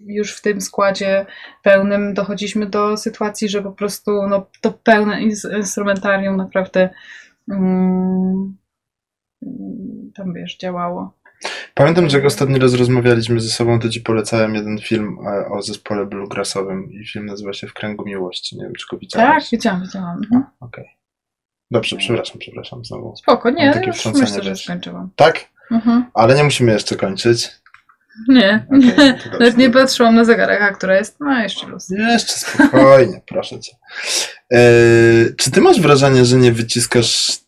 już 0.06 0.36
w 0.36 0.42
tym 0.42 0.60
składzie 0.60 1.26
pełnym 1.62 2.14
dochodziliśmy 2.14 2.66
do 2.66 2.96
sytuacji, 2.96 3.48
że 3.48 3.62
po 3.62 3.72
prostu 3.72 4.28
no, 4.28 4.46
to 4.60 4.72
pełne 4.72 5.16
ins- 5.16 5.56
instrumentarium 5.56 6.36
naprawdę 6.36 6.90
mm, 7.50 8.56
tam 10.14 10.34
wiesz, 10.34 10.56
działało. 10.56 11.18
Pamiętam, 11.74 12.08
że 12.10 12.16
jak 12.16 12.26
ostatni 12.26 12.58
raz 12.58 12.74
rozmawialiśmy 12.74 13.40
ze 13.40 13.48
sobą, 13.48 13.80
to 13.80 13.88
ci 13.88 14.00
polecałem 14.00 14.54
jeden 14.54 14.78
film 14.78 15.16
e, 15.26 15.48
o 15.48 15.62
zespole 15.62 16.06
bluegrassowym 16.06 16.92
i 16.92 17.06
film 17.06 17.26
nazywa 17.26 17.52
się 17.52 17.66
W 17.66 17.72
kręgu 17.74 18.04
miłości. 18.04 18.56
Nie 18.56 18.64
wiem, 18.64 18.72
czy 18.74 18.86
go 18.90 18.96
Tak, 18.96 19.00
widziałeś. 19.00 19.50
widziałam, 19.52 19.82
widziałam. 19.82 20.16
Mhm. 20.16 20.44
Okej. 20.60 20.84
Dobrze, 21.70 21.96
przepraszam, 21.96 22.38
przepraszam 22.38 22.84
znowu. 22.84 23.16
Spoko, 23.16 23.50
nie, 23.50 23.82
już 23.86 24.04
myślę, 24.04 24.42
że 24.42 24.50
wiesz. 24.50 24.64
skończyłam. 24.64 25.10
Tak? 25.16 25.40
Mhm. 25.70 26.04
Ale 26.14 26.34
nie 26.34 26.44
musimy 26.44 26.72
jeszcze 26.72 26.96
kończyć. 26.96 27.50
Nie, 28.28 28.66
Okej, 28.68 28.80
nie. 28.80 29.12
dobrze. 29.24 29.30
Nawet 29.32 29.56
nie 29.56 29.70
patrzyłam 29.70 30.14
na 30.14 30.24
zegarek, 30.24 30.62
a 30.62 30.70
która 30.72 30.96
jest. 30.96 31.20
No, 31.20 31.38
jeszcze 31.42 31.66
luz. 31.66 31.90
Jeszcze 31.90 32.32
spokojnie, 32.32 33.20
proszę 33.26 33.60
cię. 33.60 33.72
E, 34.52 34.58
czy 35.38 35.50
ty 35.50 35.60
masz 35.60 35.80
wrażenie, 35.80 36.24
że 36.24 36.36
nie 36.36 36.52
wyciskasz 36.52 37.38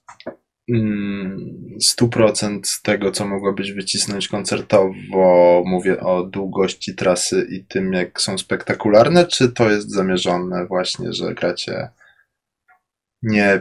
100% 0.69 2.61
tego, 2.83 3.11
co 3.11 3.27
mogłabyś 3.27 3.73
wycisnąć 3.73 4.29
koncertowo? 4.29 5.63
Mówię 5.67 6.01
o 6.01 6.23
długości 6.23 6.95
trasy 6.95 7.47
i 7.51 7.65
tym, 7.65 7.93
jak 7.93 8.21
są 8.21 8.39
spektakularne, 8.39 9.27
czy 9.27 9.53
to 9.53 9.71
jest 9.71 9.91
zamierzone 9.91 10.67
właśnie, 10.67 11.13
że 11.13 11.35
gracie 11.35 11.89
nie 13.23 13.61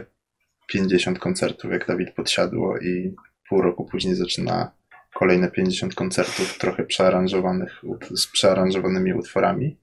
50 0.68 1.18
koncertów, 1.18 1.70
jak 1.70 1.86
Dawid 1.86 2.14
podsiadło 2.14 2.78
i 2.78 3.14
pół 3.48 3.62
roku 3.62 3.84
później 3.84 4.14
zaczyna 4.14 4.70
kolejne 5.14 5.50
50 5.50 5.94
koncertów, 5.94 6.58
trochę 6.58 6.84
przearanżowanych, 6.84 7.82
z 8.10 8.26
przearanżowanymi 8.26 9.14
utworami? 9.14 9.76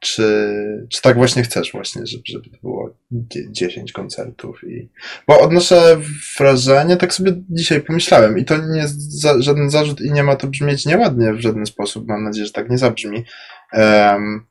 Czy, 0.00 0.86
czy 0.90 1.02
tak 1.02 1.16
właśnie 1.16 1.42
chcesz 1.42 1.72
właśnie, 1.72 2.06
żeby, 2.06 2.22
żeby 2.26 2.50
to 2.50 2.56
było 2.62 2.96
dzie- 3.10 3.52
10 3.52 3.92
koncertów 3.92 4.64
i... 4.64 4.88
Bo 5.28 5.40
odnoszę 5.40 5.96
wrażenie, 6.38 6.96
tak 6.96 7.14
sobie 7.14 7.32
dzisiaj 7.50 7.80
pomyślałem 7.80 8.38
i 8.38 8.44
to 8.44 8.56
nie 8.56 8.78
jest 8.78 9.20
za, 9.20 9.42
żaden 9.42 9.70
zarzut 9.70 10.00
i 10.00 10.12
nie 10.12 10.22
ma 10.22 10.36
to 10.36 10.46
brzmieć 10.46 10.86
nieładnie 10.86 11.32
w 11.32 11.40
żaden 11.40 11.66
sposób, 11.66 12.08
mam 12.08 12.24
nadzieję, 12.24 12.46
że 12.46 12.52
tak 12.52 12.70
nie 12.70 12.78
zabrzmi, 12.78 13.24
em, 13.72 14.46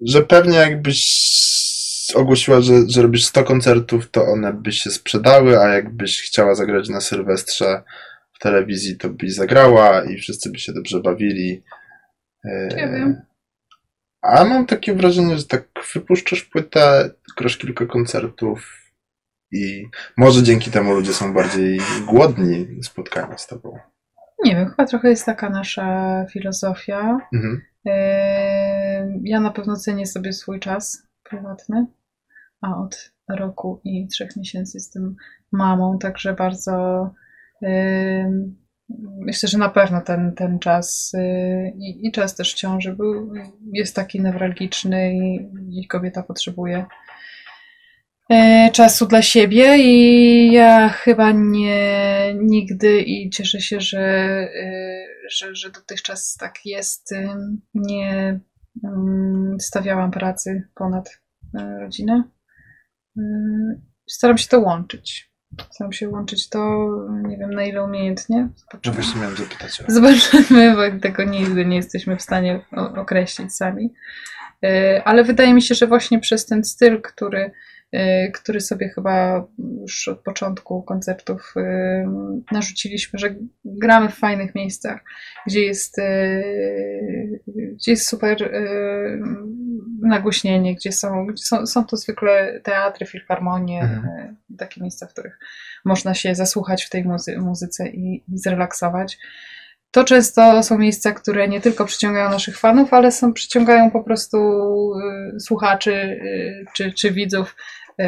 że 0.00 0.22
pewnie 0.22 0.56
jakbyś 0.56 1.26
ogłosiła, 2.14 2.60
że, 2.60 2.74
że 2.88 3.02
robisz 3.02 3.24
100 3.24 3.44
koncertów, 3.44 4.10
to 4.10 4.24
one 4.26 4.52
by 4.52 4.72
się 4.72 4.90
sprzedały, 4.90 5.60
a 5.60 5.68
jakbyś 5.68 6.22
chciała 6.22 6.54
zagrać 6.54 6.88
na 6.88 7.00
Sylwestrze 7.00 7.82
w 8.32 8.38
telewizji, 8.38 8.96
to 8.96 9.08
byś 9.08 9.34
zagrała 9.34 10.04
i 10.04 10.16
wszyscy 10.16 10.50
by 10.50 10.58
się 10.58 10.72
dobrze 10.72 11.00
bawili. 11.00 11.62
Nie 12.76 12.88
wiem. 12.88 13.22
A 14.26 14.44
mam 14.44 14.66
takie 14.66 14.94
wrażenie, 14.94 15.38
że 15.38 15.44
tak 15.44 15.68
wypuszczasz 15.94 16.42
płytę, 16.42 17.10
grasz 17.36 17.56
kilka 17.56 17.86
koncertów 17.86 18.72
i 19.52 19.86
może 20.16 20.42
dzięki 20.42 20.70
temu 20.70 20.92
ludzie 20.94 21.12
są 21.12 21.34
bardziej 21.34 21.80
głodni 22.06 22.82
spotkania 22.82 23.38
z 23.38 23.46
tobą. 23.46 23.78
Nie 24.44 24.56
wiem, 24.56 24.68
chyba 24.68 24.86
trochę 24.86 25.08
jest 25.08 25.26
taka 25.26 25.50
nasza 25.50 26.24
filozofia. 26.32 27.18
Mhm. 27.34 27.62
Yy, 27.84 27.92
Ja 29.22 29.40
na 29.40 29.50
pewno 29.50 29.76
cenię 29.76 30.06
sobie 30.06 30.32
swój 30.32 30.60
czas 30.60 31.02
prywatny, 31.22 31.86
a 32.60 32.76
od 32.76 33.12
roku 33.28 33.80
i 33.84 34.06
trzech 34.08 34.36
miesięcy 34.36 34.78
jestem 34.78 35.16
mamą, 35.52 35.98
także 35.98 36.34
bardzo 36.34 37.10
yy, 37.62 38.28
myślę, 39.20 39.48
że 39.48 39.58
na 39.58 39.68
pewno 39.68 40.00
ten, 40.00 40.34
ten 40.34 40.58
czas 40.58 41.12
yy, 41.14 41.72
i, 41.78 42.06
i 42.06 42.12
czas 42.12 42.34
też 42.34 42.54
ciąży 42.54 42.92
był, 42.92 43.32
jest 43.72 43.96
taki 43.96 44.20
newralgiczny 44.20 45.14
i, 45.14 45.48
i 45.80 45.86
kobieta 45.86 46.22
potrzebuje 46.22 46.86
yy, 48.30 48.70
czasu 48.72 49.06
dla 49.06 49.22
siebie 49.22 49.78
i 49.78 50.52
ja 50.52 50.88
chyba 50.88 51.32
nie 51.32 52.34
nigdy 52.34 53.00
i 53.00 53.30
cieszę 53.30 53.60
się, 53.60 53.80
że, 53.80 54.00
yy, 54.54 55.30
że, 55.30 55.54
że 55.54 55.70
dotychczas 55.70 56.36
tak 56.40 56.54
jest. 56.64 57.14
Nie 57.74 58.40
ym, 58.84 59.56
stawiałam 59.60 60.10
pracy 60.10 60.68
ponad 60.74 61.20
y, 61.44 61.80
rodzinę. 61.80 62.24
Y, 63.18 63.22
Staram 64.08 64.38
się 64.38 64.48
to 64.48 64.60
łączyć. 64.60 65.32
Staram 65.70 65.92
się 65.92 66.08
łączyć 66.08 66.48
to, 66.48 66.88
nie 67.28 67.36
wiem 67.36 67.54
na 67.54 67.64
ile 67.64 67.84
umiejętnie. 67.84 68.48
Zobaczymy. 68.56 68.94
właśnie 68.94 69.20
miałem 69.20 69.36
zapytać 69.36 69.80
o 69.80 69.84
Zobaczymy, 69.92 70.74
bo 70.76 71.00
tego 71.00 71.24
nigdy 71.24 71.66
nie 71.66 71.76
jesteśmy 71.76 72.16
w 72.16 72.22
stanie 72.22 72.60
określić 72.96 73.54
sami. 73.54 73.94
Y, 74.64 75.02
Ale 75.04 75.24
wydaje 75.24 75.54
mi 75.54 75.62
się, 75.62 75.74
że 75.74 75.86
właśnie 75.86 76.20
przez 76.20 76.46
ten 76.46 76.64
styl, 76.64 77.02
który, 77.02 77.52
który 78.34 78.60
sobie 78.60 78.88
chyba 78.88 79.46
już 79.80 80.08
od 80.08 80.20
początku 80.20 80.82
koncertów 80.82 81.54
y, 81.56 81.62
narzuciliśmy, 82.52 83.18
że 83.18 83.34
gramy 83.64 84.08
w 84.08 84.14
fajnych 84.14 84.54
miejscach, 84.54 85.00
gdzie 85.46 85.62
jest, 85.64 85.98
y, 85.98 87.40
gdzie 87.56 87.92
jest 87.92 88.08
super 88.08 88.42
y, 88.42 89.20
nagłośnienie, 90.02 90.74
gdzie 90.74 90.92
są, 90.92 91.26
gdzie 91.26 91.42
są, 91.44 91.66
są 91.66 91.84
to 91.84 91.96
zwykle 91.96 92.60
teatry, 92.60 93.06
filharmonie, 93.06 93.80
Mhm. 93.82 94.04
y, 94.50 94.56
takie 94.58 94.80
miejsca, 94.80 95.06
w 95.06 95.12
których 95.12 95.38
można 95.84 96.14
się 96.14 96.34
zasłuchać 96.34 96.84
w 96.84 96.90
tej 96.90 97.04
muzy- 97.04 97.38
muzyce 97.38 97.88
i, 97.88 98.24
i 98.28 98.38
zrelaksować. 98.38 99.18
To 99.96 100.04
często 100.04 100.62
są 100.62 100.78
miejsca, 100.78 101.12
które 101.12 101.48
nie 101.48 101.60
tylko 101.60 101.84
przyciągają 101.84 102.30
naszych 102.30 102.58
fanów, 102.58 102.94
ale 102.94 103.12
są, 103.12 103.32
przyciągają 103.32 103.90
po 103.90 104.04
prostu 104.04 104.38
y, 105.36 105.40
słuchaczy 105.40 105.92
y, 105.92 106.64
czy, 106.74 106.92
czy 106.92 107.10
widzów 107.10 107.56
y, 108.00 108.04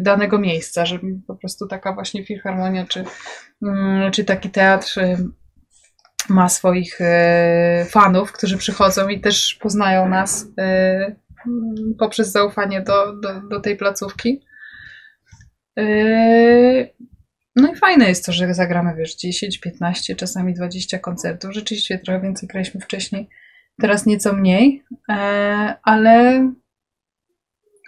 danego 0.00 0.38
miejsca, 0.38 0.86
że 0.86 0.98
po 1.26 1.34
prostu 1.34 1.66
taka 1.66 1.92
właśnie 1.92 2.24
filharmonia 2.24 2.86
czy, 2.86 3.04
mm, 3.62 4.12
czy 4.12 4.24
taki 4.24 4.50
teatr 4.50 4.98
y, 4.98 5.16
ma 6.28 6.48
swoich 6.48 7.00
y, 7.00 7.04
fanów, 7.84 8.32
którzy 8.32 8.58
przychodzą 8.58 9.08
i 9.08 9.20
też 9.20 9.58
poznają 9.60 10.08
nas 10.08 10.42
y, 10.42 10.62
mm, 10.62 11.16
poprzez 11.98 12.32
zaufanie 12.32 12.82
do, 12.82 13.12
do, 13.16 13.40
do 13.40 13.60
tej 13.60 13.76
placówki. 13.76 14.40
No 17.56 17.72
i 17.72 17.76
fajne 17.76 18.08
jest 18.08 18.26
to, 18.26 18.32
że 18.32 18.54
zagramy, 18.54 18.94
wiesz, 18.96 19.16
10, 19.16 19.58
15, 19.58 20.16
czasami 20.16 20.54
20 20.54 20.98
koncertów. 20.98 21.52
Rzeczywiście 21.52 21.98
trochę 21.98 22.20
więcej 22.20 22.48
graliśmy 22.48 22.80
wcześniej, 22.80 23.28
teraz 23.80 24.06
nieco 24.06 24.32
mniej, 24.32 24.84
e, 25.08 25.14
ale, 25.82 26.46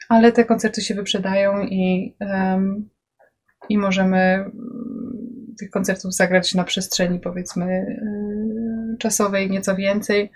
ale 0.09 0.33
te 0.33 0.45
koncerty 0.45 0.81
się 0.81 0.95
wyprzedają 0.95 1.63
i, 1.63 2.15
i 3.69 3.79
możemy 3.79 4.19
mm, 4.19 4.53
tych 5.59 5.71
koncertów 5.71 6.15
zagrać 6.15 6.55
na 6.55 6.65
przestrzeni, 6.65 7.21
powiedzmy, 7.21 7.67
y, 7.67 8.97
czasowej 8.99 9.51
nieco 9.51 9.77
więcej, 9.77 10.31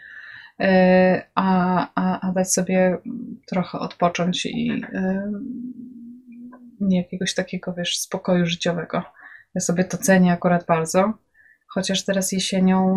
e, 0.61 1.23
a, 1.35 1.89
a, 1.95 2.29
a 2.29 2.33
dać 2.33 2.53
sobie 2.53 2.99
trochę 3.47 3.79
odpocząć 3.79 4.47
i 4.47 4.83
jakiegoś 6.81 7.35
takiego, 7.35 7.75
wiesz, 7.75 7.99
spokoju 7.99 8.47
życiowego 8.47 9.03
Ja 9.57 9.61
sobie 9.61 9.85
to 9.85 9.99
cenię 9.99 10.33
akurat 10.33 10.67
bardzo. 10.67 11.13
Chociaż 11.67 12.05
teraz 12.05 12.33
jesienią 12.33 12.97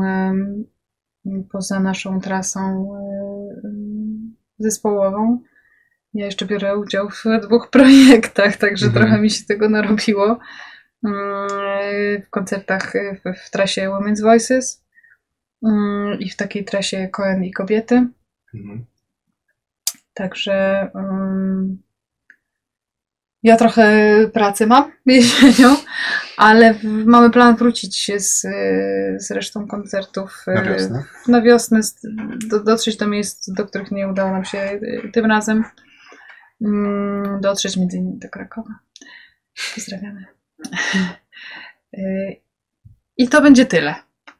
poza 1.52 1.80
naszą 1.80 2.22
trasą 2.22 2.90
zespołową 4.60 5.40
ja 6.14 6.26
jeszcze 6.26 6.46
biorę 6.46 6.78
udział 6.78 7.10
w 7.10 7.24
dwóch 7.42 7.70
projektach, 7.78 8.58
także 8.58 8.86
Mhm. 8.86 9.06
trochę 9.06 9.22
mi 9.22 9.30
się 9.30 9.46
tego 9.46 9.70
narobiło. 9.70 10.40
Mm, 11.06 11.48
W 12.22 12.30
koncertach 12.30 12.96
e, 12.96 13.16
w, 13.16 13.40
w 13.46 13.50
trasie 13.52 13.90
Women's 13.90 14.22
Voices 14.22 14.86
mm, 15.64 16.20
i 16.20 16.30
w 16.30 16.36
takiej 16.36 16.66
trasie 16.66 17.08
Koen 17.08 17.44
i 17.44 17.52
kobiety. 17.52 18.08
Mhm. 18.54 18.86
Także 20.14 20.90
mm, 20.96 21.78
ja 23.44 23.58
trochę 23.58 24.16
pracy 24.34 24.68
mam 24.68 24.92
jesienią, 25.06 25.76
ale 26.40 26.74
w- 26.74 26.84
mamy 27.06 27.30
plan 27.30 27.56
wrócić 27.56 27.98
się 27.98 28.20
z, 28.20 28.46
y, 28.46 29.18
z 29.20 29.32
resztą 29.32 29.68
koncertów 29.68 30.46
y, 30.48 30.52
Na 30.54 30.62
wiosnę. 30.64 31.04
na 31.28 31.42
wiosnę, 31.42 31.80
do, 32.48 32.60
dotrzeć 32.64 32.98
do 32.98 33.08
miejsc, 33.08 33.50
do 33.54 33.66
których 33.66 33.92
nie 33.92 34.08
udało 34.08 34.32
nam 34.32 34.46
się 34.46 34.58
y, 34.58 35.10
tym 35.14 35.26
razem. 35.26 35.64
Mm, 36.66 37.42
Dotrzeć 37.42 37.78
między 37.78 37.98
innymi 37.98 38.20
do 38.20 38.30
Krakowa. 38.30 38.80
Pozdrawiamy. 39.76 40.26
I 43.18 43.30
to 43.30 43.42
będzie 43.42 43.66
tyle. 43.66 43.96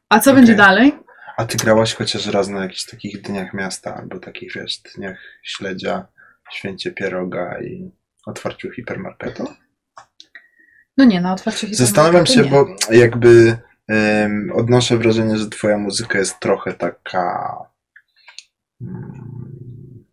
A 0.10 0.20
co 0.20 0.32
Okej. 0.32 0.42
będzie 0.42 0.56
dalej? 0.56 0.92
A 1.38 1.46
ty 1.46 1.58
grałaś 1.58 1.94
chociaż 1.96 2.28
raz 2.28 2.48
na 2.48 2.64
jakichś 2.64 2.86
takich 2.86 3.22
dniach 3.22 3.54
miasta, 3.54 3.96
albo 3.96 4.20
takich, 4.20 4.54
wiesz, 4.56 4.78
dniach 4.96 5.18
śledzia, 5.44 6.08
święcie 6.52 6.92
pieroga 6.92 7.60
i 7.62 7.92
otwarciu 8.26 8.72
hipermarketu? 8.72 9.48
No 11.00 11.06
nie, 11.06 11.22
na 11.22 11.34
otwarcie 11.34 11.68
Zastanawiam 11.72 12.26
się, 12.26 12.44
hipermarketu 12.44 12.90
bo 12.90 12.94
jakby 12.94 13.58
em, 13.88 14.52
odnoszę 14.56 14.98
wrażenie, 14.98 15.38
że 15.38 15.50
twoja 15.50 15.78
muzyka 15.78 16.20
jest 16.20 16.40
trochę 16.40 16.74
taka... 16.74 17.58
mm, 18.82 20.06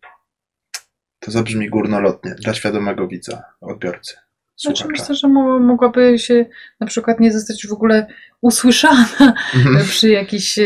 To 1.19 1.31
zabrzmi 1.31 1.69
górnolotnie, 1.69 2.35
dla 2.35 2.53
świadomego 2.53 3.07
widza, 3.07 3.43
odbiorcy, 3.61 4.15
Znaczy 4.61 4.87
myślę, 4.87 5.15
że 5.15 5.27
mo- 5.27 5.59
mogłaby 5.59 6.19
się 6.19 6.45
na 6.79 6.87
przykład 6.87 7.19
nie 7.19 7.31
zostać 7.31 7.67
w 7.67 7.71
ogóle 7.73 8.07
usłyszana 8.41 9.33
Mhm. 9.55 9.85
przy 9.89 10.09
jakiś, 10.09 10.59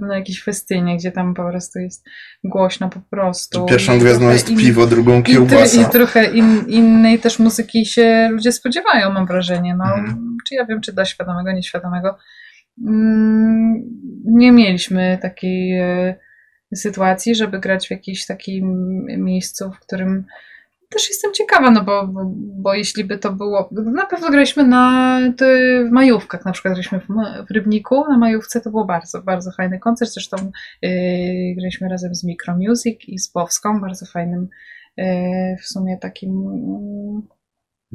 na 0.00 0.16
jakiejś 0.16 0.42
festynie, 0.42 0.96
gdzie 0.96 1.12
tam 1.12 1.34
po 1.34 1.48
prostu 1.50 1.78
jest 1.78 2.04
głośno 2.44 2.88
po 2.90 3.00
prostu. 3.10 3.66
Pierwszą 3.66 3.96
I 3.96 3.98
gwiazdą 3.98 4.30
jest 4.30 4.50
in- 4.50 4.58
piwo, 4.58 4.86
drugą 4.86 5.20
I, 5.20 5.22
kiełbasa. 5.22 5.82
I 5.82 5.90
trochę 5.92 6.24
in, 6.24 6.64
innej 6.68 7.18
też 7.18 7.38
muzyki 7.38 7.86
się 7.86 8.28
ludzie 8.32 8.52
spodziewają, 8.52 9.12
mam 9.12 9.26
wrażenie. 9.26 9.74
No, 9.76 9.84
Mhm. 9.84 10.36
Czy 10.48 10.54
ja 10.54 10.66
wiem, 10.66 10.80
czy 10.80 10.92
dla 10.92 11.04
świadomego, 11.04 11.52
nieświadomego. 11.52 12.16
Mm, 12.86 13.82
Nie 14.24 14.52
mieliśmy 14.52 15.18
takiej 15.22 15.78
e, 15.80 16.14
sytuacji, 16.74 17.34
żeby 17.34 17.58
grać 17.60 17.88
w 17.88 17.90
jakimś 17.90 18.26
takim 18.26 18.74
miejscu, 19.06 19.70
w 19.72 19.80
którym 19.80 20.24
też 20.88 21.08
jestem 21.08 21.32
ciekawa, 21.32 21.70
no 21.70 21.84
bo, 21.84 22.06
bo, 22.06 22.32
bo 22.34 22.74
jeśli 22.74 23.04
by 23.04 23.18
to 23.18 23.32
było. 23.32 23.68
Na 23.72 24.06
pewno 24.06 24.30
graliśmy 24.30 24.64
na 24.64 25.18
ty, 25.36 25.84
w 25.88 25.90
majówkach, 25.90 26.44
na 26.44 26.52
przykład 26.52 26.74
graliśmy 26.74 27.00
w, 27.00 27.06
w 27.48 27.50
Rybniku, 27.50 28.04
na 28.08 28.18
majówce 28.18 28.60
to 28.60 28.70
był 28.70 28.84
bardzo, 28.84 29.22
bardzo 29.22 29.50
fajny 29.52 29.78
koncert. 29.78 30.10
Zresztą 30.10 30.36
yy, 30.82 30.90
graliśmy 31.54 31.88
razem 31.88 32.14
z 32.14 32.24
Micro 32.24 32.56
Music 32.56 33.00
i 33.08 33.18
z 33.18 33.30
Powską, 33.30 33.80
bardzo 33.80 34.06
fajnym 34.06 34.48
yy, 34.96 35.04
w 35.62 35.66
sumie 35.66 35.98
takim 35.98 36.32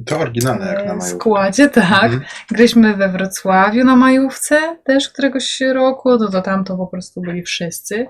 To 0.06 0.20
oryginalne 0.20 0.66
jak 0.66 0.78
na 0.78 0.82
yy, 0.82 0.88
majówkę. 0.88 1.20
składzie, 1.20 1.70
tak. 1.70 2.04
Mhm. 2.04 2.22
Graliśmy 2.52 2.94
we 2.94 3.10
Wrocławiu 3.10 3.86
na 3.86 3.96
majówce 3.96 4.78
też 4.84 5.10
któregoś 5.10 5.62
roku, 5.62 6.18
no 6.18 6.30
to 6.30 6.41
tam 6.41 6.64
to 6.64 6.78
po 6.78 6.88
prostu 6.88 7.22
byli 7.22 7.44
wszyscy. 7.44 8.08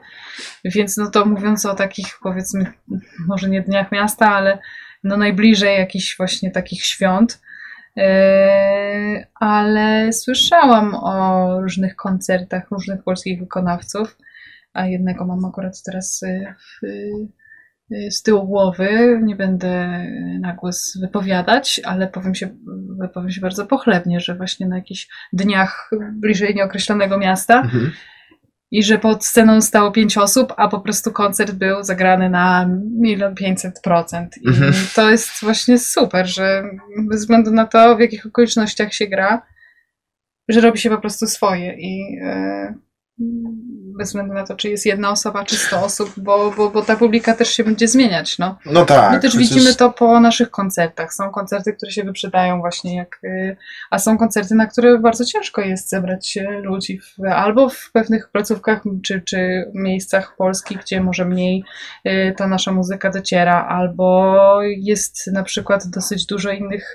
Więc 0.65 0.97
no 0.97 1.11
to 1.11 1.25
mówiąc 1.25 1.65
o 1.65 1.75
takich 1.75 2.19
powiedzmy, 2.23 2.73
może 3.27 3.49
nie 3.49 3.61
dniach 3.61 3.91
miasta, 3.91 4.35
ale 4.35 4.59
no 5.03 5.17
najbliżej 5.17 5.77
jakichś 5.77 6.17
właśnie 6.17 6.51
takich 6.51 6.85
świąt. 6.85 7.41
Yy, 7.95 8.03
ale 9.35 10.13
słyszałam 10.13 10.95
o 10.95 11.61
różnych 11.61 11.95
koncertach 11.95 12.71
różnych 12.71 13.03
polskich 13.03 13.39
wykonawców, 13.39 14.17
a 14.73 14.85
jednego 14.85 15.25
mam 15.25 15.45
akurat 15.45 15.83
teraz 15.83 16.21
yy, 16.21 16.55
w, 16.57 16.87
z 18.11 18.21
tyłu 18.21 18.47
głowy. 18.47 19.19
Nie 19.23 19.35
będę 19.35 20.05
na 20.39 20.53
głos 20.53 20.97
wypowiadać, 21.01 21.81
ale 21.85 22.07
powiem 22.07 22.35
się, 22.35 22.49
wypowiem 23.01 23.31
się 23.31 23.41
bardzo 23.41 23.65
pochlebnie, 23.65 24.19
że 24.19 24.35
właśnie 24.35 24.67
na 24.67 24.75
jakichś 24.75 25.07
dniach 25.33 25.89
bliżej 26.11 26.55
nieokreślonego 26.55 27.17
miasta 27.17 27.61
Mhm. 27.61 27.91
i 28.71 28.83
że 28.83 28.97
pod 28.97 29.25
sceną 29.25 29.61
stało 29.61 29.91
pięć 29.91 30.17
osób, 30.17 30.53
a 30.57 30.67
po 30.67 30.79
prostu 30.79 31.11
koncert 31.11 31.51
był 31.51 31.83
zagrany 31.83 32.29
na 32.29 32.69
milion 33.01 33.35
pięćset 33.35 33.81
procent. 33.83 34.37
I 34.41 34.47
Mhm. 34.47 34.73
to 34.95 35.11
jest 35.11 35.31
właśnie 35.41 35.79
super, 35.79 36.27
że 36.27 36.63
bez 37.09 37.19
względu 37.19 37.51
na 37.51 37.65
to, 37.65 37.95
w 37.95 37.99
jakich 37.99 38.25
okolicznościach 38.25 38.93
się 38.93 39.07
gra, 39.07 39.41
że 40.49 40.61
robi 40.61 40.79
się 40.79 40.89
po 40.89 40.97
prostu 40.97 41.27
swoje 41.27 41.73
i 41.79 42.19
e, 42.23 42.73
bez 43.97 44.07
względu 44.07 44.33
na 44.33 44.43
to, 44.43 44.55
czy 44.55 44.69
jest 44.69 44.85
jedna 44.85 45.09
osoba, 45.11 45.43
czy 45.45 45.55
sto 45.55 45.83
osób, 45.83 46.13
bo, 46.17 46.53
bo, 46.57 46.69
bo 46.69 46.81
ta 46.81 46.95
publika 46.95 47.33
też 47.33 47.49
się 47.49 47.63
będzie 47.63 47.87
zmieniać, 47.87 48.37
no. 48.39 48.57
No 48.65 48.85
tak. 48.85 49.11
My 49.11 49.19
też 49.19 49.31
przecież- 49.31 49.49
widzimy 49.49 49.75
to 49.75 49.91
po 49.91 50.19
naszych 50.19 50.49
koncertach. 50.51 51.13
Są 51.13 51.29
koncerty, 51.29 51.73
które 51.73 51.91
się 51.91 52.03
wyprzedają 52.03 52.59
właśnie 52.59 52.95
jak, 52.95 53.19
y, 53.23 53.57
a 53.91 53.99
są 53.99 54.17
koncerty, 54.17 54.55
na 54.55 54.67
które 54.67 54.99
bardzo 54.99 55.25
ciężko 55.25 55.61
jest 55.61 55.89
zebrać 55.89 56.37
ludzi 56.61 56.99
w, 56.99 57.23
albo 57.35 57.69
w 57.69 57.91
pewnych 57.93 58.29
placówkach 58.31 58.81
czy, 59.03 59.21
czy 59.21 59.71
miejscach 59.73 60.35
Polski, 60.37 60.75
gdzie 60.75 61.01
może 61.01 61.25
mniej 61.25 61.63
y, 62.07 62.33
ta 62.37 62.47
nasza 62.47 62.71
muzyka 62.71 63.09
dociera, 63.09 63.65
albo 63.69 64.59
jest 64.63 65.27
na 65.33 65.43
przykład 65.43 65.87
dosyć 65.87 66.25
dużo 66.25 66.51
innych 66.51 66.93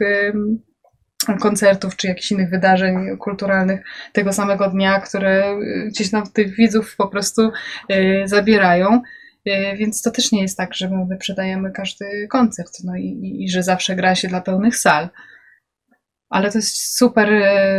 koncertów 1.36 1.96
czy 1.96 2.06
jakichś 2.06 2.30
innych 2.30 2.50
wydarzeń 2.50 3.16
kulturalnych 3.18 3.80
tego 4.12 4.32
samego 4.32 4.70
dnia, 4.70 5.00
które 5.00 5.52
y, 5.52 5.88
gdzieś 5.88 6.12
nam 6.12 6.30
tych 6.32 6.56
widzów 6.56 6.96
po 6.96 7.08
prostu 7.08 7.50
y, 7.92 8.22
zabierają. 8.24 9.02
Y, 9.48 9.76
Więc 9.76 10.02
to 10.02 10.10
też 10.10 10.32
nie 10.32 10.42
jest 10.42 10.56
tak, 10.56 10.74
że 10.74 10.90
my 10.90 11.06
wyprzedajemy 11.06 11.72
każdy 11.72 12.28
koncert 12.30 12.72
no 12.84 12.96
i, 12.96 13.04
i, 13.04 13.44
i 13.44 13.50
że 13.50 13.62
zawsze 13.62 13.96
gra 13.96 14.14
się 14.14 14.28
dla 14.28 14.40
pełnych 14.40 14.76
sal. 14.76 15.08
Ale 16.30 16.50
to 16.50 16.58
jest 16.58 16.96
super 16.96 17.30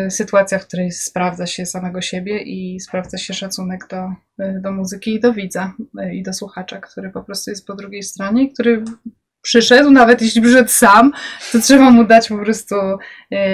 sytuacja, 0.10 0.60
w 0.60 0.68
której 0.68 0.92
sprawdza 0.92 1.48
się 1.48 1.66
samego 1.66 2.02
siebie 2.02 2.42
i 2.42 2.80
sprawdza 2.80 3.18
się 3.18 3.34
szacunek 3.34 3.88
do, 3.90 4.10
do 4.62 4.72
muzyki 4.72 5.14
i 5.14 5.20
do 5.20 5.34
widza 5.34 5.74
i 6.14 6.24
do 6.24 6.34
słuchacza, 6.34 6.80
który 6.80 7.10
po 7.10 7.24
prostu 7.24 7.52
jest 7.52 7.68
po 7.68 7.76
drugiej 7.76 8.04
stronie, 8.04 8.44
i 8.44 8.54
który 8.54 8.84
przyszedł, 9.42 9.92
nawet 9.92 10.22
jeśli 10.22 10.42
przyszedł 10.42 10.70
sam, 10.70 11.12
to 11.52 11.60
trzeba 11.60 11.92
mu 11.92 12.04
dać 12.04 12.30
po 12.30 12.38
prostu 12.38 12.76
e, 13.32 13.46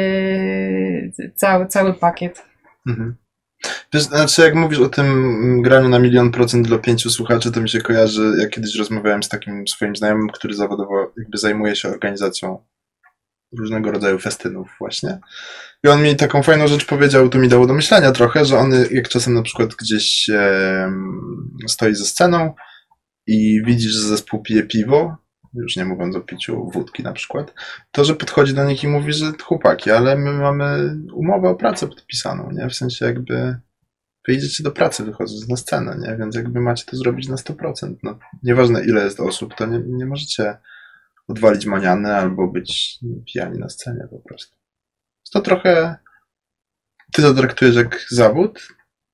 cały, 1.36 1.68
cały 1.68 1.94
pakiet. 1.94 2.46
Mhm. 2.88 3.16
Wiesz, 3.94 4.04
znaczy 4.04 4.42
jak 4.42 4.56
mówisz 4.56 4.80
o 4.80 4.90
tym 4.90 5.62
graniu 5.62 5.90
na 5.90 6.00
milion 6.00 6.32
procent 6.32 6.68
dla 6.68 6.78
pięciu 6.78 7.10
słuchaczy, 7.10 7.52
to 7.52 7.62
mi 7.62 7.70
się 7.70 7.82
kojarzy, 7.82 8.34
jak 8.40 8.50
kiedyś 8.50 8.76
rozmawiałem 8.76 9.24
z 9.24 9.30
takim 9.30 9.68
swoim 9.68 9.96
znajomym, 9.96 10.30
który 10.30 10.54
zawodowo 10.54 11.14
jakby 11.18 11.38
zajmuje 11.38 11.76
się 11.76 11.90
organizacją 11.90 12.66
różnego 13.60 13.92
rodzaju 13.92 14.20
festynów 14.20 14.68
właśnie. 14.80 15.20
I 15.84 15.88
on 15.88 16.04
mi 16.04 16.16
taką 16.16 16.44
fajną 16.44 16.68
rzecz 16.68 16.86
powiedział, 16.86 17.30
to 17.30 17.38
mi 17.38 17.48
dało 17.48 17.68
do 17.68 17.74
myślenia 17.74 18.12
trochę, 18.12 18.46
że 18.46 18.58
on 18.58 18.72
jak 18.92 19.10
czasem 19.10 19.34
na 19.34 19.42
przykład 19.42 19.76
gdzieś 19.76 20.30
em, 20.30 21.58
stoi 21.68 21.96
ze 21.96 22.06
sceną 22.06 22.54
i 23.28 23.62
widzisz, 23.66 23.92
że 23.92 24.08
zespół 24.08 24.44
pije 24.44 24.64
piwo, 24.64 25.18
już 25.56 25.76
nie 25.76 25.86
mówiąc 25.86 26.16
o 26.16 26.22
piciu 26.22 26.70
wódki 26.74 27.04
na 27.04 27.14
przykład, 27.14 27.54
to, 27.92 28.06
że 28.06 28.16
podchodzi 28.16 28.54
do 28.54 28.66
nich 28.66 28.84
i 28.84 28.88
mówi, 28.88 29.14
że 29.14 29.32
chłopaki, 29.44 29.92
ale 29.92 30.16
my 30.16 30.32
mamy 30.32 30.98
umowę 31.14 31.50
o 31.50 31.56
pracę 31.56 31.88
podpisaną, 31.88 32.52
nie? 32.52 32.70
W 32.70 32.76
sensie 32.76 33.06
jakby 33.06 33.60
wyjdziecie 34.28 34.64
do 34.64 34.72
pracy 34.72 35.04
wychodząc 35.04 35.50
na 35.50 35.56
scenę, 35.56 35.98
nie? 36.00 36.18
Więc 36.18 36.36
jakby 36.36 36.62
macie 36.62 36.86
to 36.86 36.98
zrobić 36.98 37.28
na 37.28 37.36
100%. 37.36 37.96
No, 38.04 38.20
nieważne 38.44 38.86
ile 38.86 39.04
jest 39.04 39.20
osób, 39.20 39.56
to 39.56 39.66
nie, 39.66 39.80
nie 39.86 40.06
możecie 40.06 40.58
odwalić 41.28 41.66
maniany 41.66 42.16
albo 42.16 42.48
być 42.48 43.00
pijani 43.34 43.60
na 43.60 43.70
scenie 43.70 44.08
po 44.10 44.20
prostu. 44.20 44.58
To 45.32 45.42
trochę 45.42 45.96
ty 47.12 47.22
to 47.22 47.34
traktujesz 47.34 47.76
jak 47.76 48.06
zawód, 48.12 48.68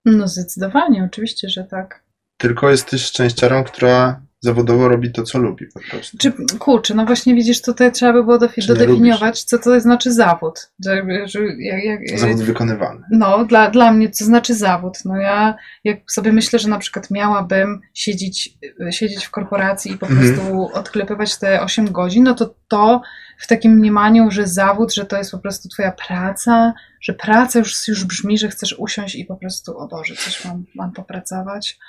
No 0.06 0.28
zdecydowanie, 0.28 1.04
oczywiście, 1.04 1.50
że 1.50 1.64
tak. 1.64 2.04
tylko 2.38 2.70
jesteś 2.70 3.06
szczęściarą, 3.06 3.64
która 3.64 4.22
zawodowo 4.42 4.88
robi 4.90 5.12
to, 5.12 5.24
co 5.24 5.40
lubi 5.40 5.66
po 5.74 5.80
prostu. 5.92 6.18
Czy, 6.18 6.34
kurczę, 6.60 6.94
no 6.94 7.06
właśnie 7.06 7.36
widzisz, 7.36 7.62
tutaj 7.62 7.92
trzeba 7.92 8.14
by 8.14 8.24
było 8.24 8.38
dofi- 8.38 8.68
dodefiniować, 8.68 9.44
co 9.44 9.60
to 9.60 9.80
znaczy 9.80 10.14
zawód. 10.14 10.72
Że, 10.86 11.04
że, 11.26 11.40
jak, 11.60 11.84
jak, 11.84 12.20
Zawód 12.20 12.42
wykonywany. 12.42 13.02
No, 13.12 13.46
dla, 13.46 13.70
dla 13.70 13.92
mnie 13.92 14.10
co 14.10 14.26
znaczy 14.26 14.56
zawód? 14.56 14.98
No 15.06 15.16
ja 15.18 15.56
jak 15.84 16.12
sobie 16.12 16.32
myślę, 16.34 16.60
że 16.60 16.70
na 16.70 16.78
przykład 16.80 17.12
miałabym 17.12 17.80
siedzieć, 17.94 18.58
siedzieć 18.92 19.26
w 19.26 19.32
korporacji 19.32 19.92
i 19.92 19.98
po 19.98 20.08
Mhm. 20.08 20.36
prostu 20.36 20.70
odklepywać 20.74 21.38
te 21.38 21.62
8 21.62 21.92
godzin, 21.92 22.24
no 22.24 22.34
to 22.36 22.56
to 22.68 23.02
w 23.40 23.48
takim 23.48 23.72
mniemaniu, 23.72 24.32
że 24.32 24.48
zawód, 24.48 24.94
że 24.94 25.06
to 25.06 25.18
jest 25.18 25.32
po 25.32 25.40
prostu 25.40 25.70
twoja 25.70 25.92
praca, 26.08 26.74
że 27.02 27.14
praca 27.14 27.60
już, 27.60 27.88
już 27.88 28.06
brzmi, 28.06 28.38
że 28.38 28.50
chcesz 28.50 28.76
usiąść 28.80 29.16
i 29.16 29.26
po 29.26 29.36
prostu, 29.36 29.78
o 29.78 29.88
Boże, 29.88 30.16
coś 30.16 30.46
mam, 30.46 30.66
mam 30.76 30.92
popracować. 30.92 31.80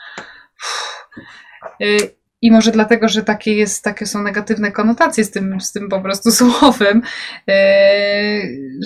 Uff. 0.59 2.13
I 2.43 2.51
może 2.51 2.71
dlatego, 2.71 3.09
że 3.09 3.23
takie, 3.23 3.55
jest, 3.55 3.85
takie 3.85 4.07
są 4.07 4.23
negatywne 4.23 4.73
konotacje 4.73 5.25
z 5.25 5.31
tym, 5.31 5.61
z 5.61 5.73
tym 5.73 5.89
po 5.89 6.01
prostu 6.01 6.31
słowem, 6.41 7.03
yy, 7.47 7.55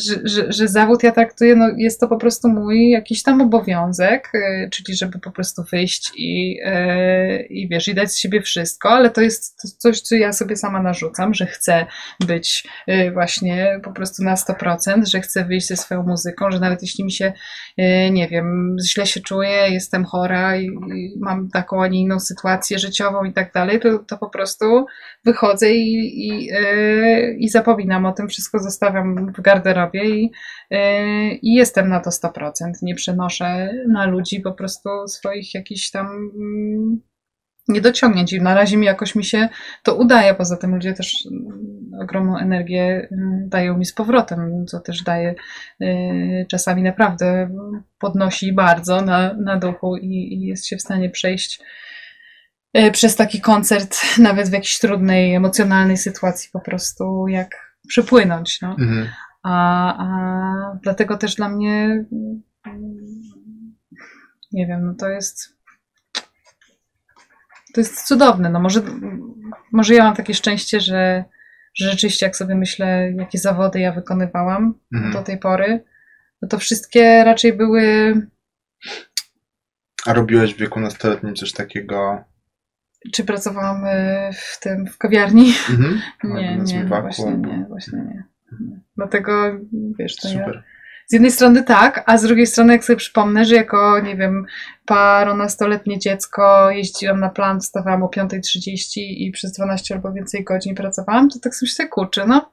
że, 0.07 0.15
że, 0.25 0.53
że 0.53 0.69
zawód 0.69 1.03
ja 1.03 1.13
traktuję, 1.13 1.57
no 1.57 1.69
jest 1.77 2.01
to 2.01 2.09
po 2.09 2.17
prostu 2.17 2.49
mój 2.49 2.91
jakiś 2.91 3.23
tam 3.23 3.41
obowiązek, 3.41 4.31
yy, 4.35 4.71
czyli 4.71 4.97
żeby 4.97 5.19
po 5.19 5.31
prostu 5.31 5.63
wyjść 5.73 6.13
i, 6.17 6.57
yy, 6.57 7.43
i 7.43 7.69
wiesz, 7.69 7.89
i 7.89 7.95
dać 7.95 8.13
z 8.13 8.19
siebie 8.19 8.43
wszystko, 8.43 8.91
ale 8.91 9.11
to 9.11 9.21
jest 9.21 9.79
coś, 9.79 10.01
co 10.01 10.15
ja 10.15 10.33
sobie 10.33 10.57
sama 10.57 10.83
narzucam, 10.83 11.35
że 11.35 11.47
chcę 11.47 11.87
być 12.27 12.69
właśnie 13.13 13.81
po 13.85 13.93
prostu 13.93 14.25
na 14.25 14.35
100%, 14.35 15.07
że 15.07 15.21
chcę 15.21 15.45
wyjść 15.45 15.67
ze 15.67 15.77
swoją 15.77 16.03
muzyką, 16.03 16.51
że 16.51 16.61
nawet 16.61 16.83
jeśli 16.83 17.05
mi 17.05 17.13
się, 17.13 17.33
nie 18.11 18.29
wiem, 18.29 18.77
źle 18.87 19.07
się 19.07 19.21
czuję, 19.21 19.71
jestem 19.71 20.05
chora 20.05 20.57
i, 20.57 20.67
i 20.67 21.15
mam 21.21 21.51
taką, 21.51 21.83
a 21.83 21.89
nie 21.89 22.01
inną 22.01 22.21
sytuację 22.21 22.79
życiową 22.79 23.25
i 23.25 23.33
tak 23.33 23.46
dalej, 23.53 23.81
to, 23.81 23.99
to 23.99 24.19
po 24.19 24.31
prostu 24.31 24.87
wychodzę 25.25 25.71
i, 25.71 26.29
i, 26.29 26.45
yy, 26.45 27.37
i 27.39 27.49
zapominam 27.49 28.07
o 28.07 28.13
tym, 28.13 28.29
wszystko 28.29 28.59
zostawiam 28.59 29.33
w 29.33 29.41
garderobie 29.41 30.05
i, 30.05 30.33
yy, 30.71 30.79
i 31.43 31.55
jestem 31.55 31.89
na 31.89 32.01
to 32.01 32.11
100%. 32.11 32.51
Nie 32.83 32.95
przenoszę 32.95 33.73
na 33.89 34.07
ludzi 34.07 34.41
po 34.41 34.53
prostu 34.53 34.89
swoich 35.09 35.55
jakichś 35.55 35.91
tam 35.91 36.07
mm, 36.07 37.01
niedociągnięć 37.69 38.33
i 38.33 38.43
na 38.43 38.55
razie 38.55 38.77
mi 38.77 38.87
jakoś 38.87 39.15
mi 39.15 39.25
się 39.25 39.49
to 39.83 39.95
udaje. 39.95 40.35
Poza 40.35 40.57
tym 40.57 40.75
ludzie 40.75 40.93
też 40.93 41.29
mm, 41.31 41.91
ogromną 42.03 42.39
energię 42.39 43.09
mm, 43.13 43.49
dają 43.49 43.79
mi 43.79 43.85
z 43.85 43.93
powrotem, 43.93 44.67
co 44.67 44.81
też 44.81 45.03
daje 45.03 45.35
yy, 45.81 46.47
czasami 46.51 46.83
naprawdę 46.83 47.51
podnosi 47.99 48.53
bardzo 48.53 49.03
na, 49.03 49.35
na 49.35 49.57
duchu 49.57 49.97
i, 49.97 50.35
i 50.35 50.41
jest 50.41 50.67
się 50.67 50.77
w 50.77 50.83
stanie 50.83 51.11
przejść 51.11 51.61
e, 51.61 51.65
przez 52.93 53.17
taki 53.17 53.41
koncert, 53.41 54.19
nawet 54.19 54.49
w 54.49 54.53
jakiejś 54.53 54.79
trudnej, 54.79 55.35
emocjonalnej 55.35 55.97
sytuacji, 55.97 56.51
po 56.53 56.61
prostu 56.61 57.29
jak 57.29 57.77
przepłynąć. 57.89 58.61
No. 58.61 58.77
Mhm. 58.79 59.09
A, 59.43 59.97
a 59.99 60.79
dlatego 60.83 61.17
też 61.17 61.35
dla 61.35 61.49
mnie, 61.49 62.05
nie 64.53 64.67
wiem, 64.67 64.87
no 64.87 64.95
to 64.95 65.09
jest. 65.09 65.57
To 67.75 67.81
jest 67.81 68.07
cudowne. 68.07 68.51
No 68.51 68.61
może, 68.61 68.83
może 69.73 69.95
ja 69.95 70.05
mam 70.05 70.17
takie 70.17 70.35
szczęście, 70.35 70.81
że, 70.81 71.25
że 71.75 71.91
rzeczywiście, 71.91 72.27
jak 72.27 72.37
sobie 72.37 72.55
myślę, 72.55 73.13
jakie 73.13 73.39
zawody 73.39 73.81
ja 73.81 73.93
wykonywałam 73.93 74.75
Mhm. 74.95 75.13
do 75.13 75.23
tej 75.23 75.39
pory, 75.39 75.85
no 76.43 76.49
to 76.49 76.59
wszystkie 76.59 77.25
raczej 77.25 77.53
były 77.53 78.15
A 80.07 80.13
robiłeś 80.13 80.55
w 80.55 80.59
wieku 80.59 80.81
nastoletnim 80.81 81.35
coś 81.35 81.53
takiego? 81.53 82.25
Czy 83.13 83.25
pracowałam 83.25 83.85
y, 83.85 84.31
w 84.33 84.61
tym, 84.61 84.87
w 84.87 84.99
kawiarni? 84.99 85.53
Mhm. 85.71 86.01
Nie, 86.25 86.57
Na 86.57 86.65
nie, 86.65 86.85
właśnie 86.85 87.37
nie, 87.37 87.67
właśnie 87.69 87.99
nie. 87.99 88.25
Dlatego, 88.97 89.33
wiesz, 89.99 90.17
to 90.17 90.29
ja 90.29 90.35
Super. 90.35 90.65
z 91.07 91.13
jednej 91.13 91.31
strony 91.31 91.63
tak, 91.63 92.03
a 92.07 92.19
z 92.19 92.23
drugiej 92.23 92.47
strony 92.47 92.73
jak 92.73 92.85
sobie 92.85 92.97
przypomnę, 92.97 93.45
że 93.45 93.55
jako, 93.55 94.01
nie 94.01 94.17
wiem, 94.17 94.47
paronastoletnie 94.87 95.99
dziecko 95.99 96.71
jeździłam 96.71 97.21
na 97.21 97.29
plan, 97.29 97.61
wstawałam 97.61 98.03
o 98.03 98.07
5.30 98.07 98.87
i 98.97 99.31
przez 99.31 99.53
12 99.53 99.95
albo 99.95 100.13
więcej 100.13 100.45
godzin 100.45 100.75
pracowałam, 100.75 101.31
to 101.31 101.39
tak 101.39 101.55
sobie 101.55 101.71
myślę, 101.71 101.89
kurczę, 101.89 102.27
no 102.27 102.53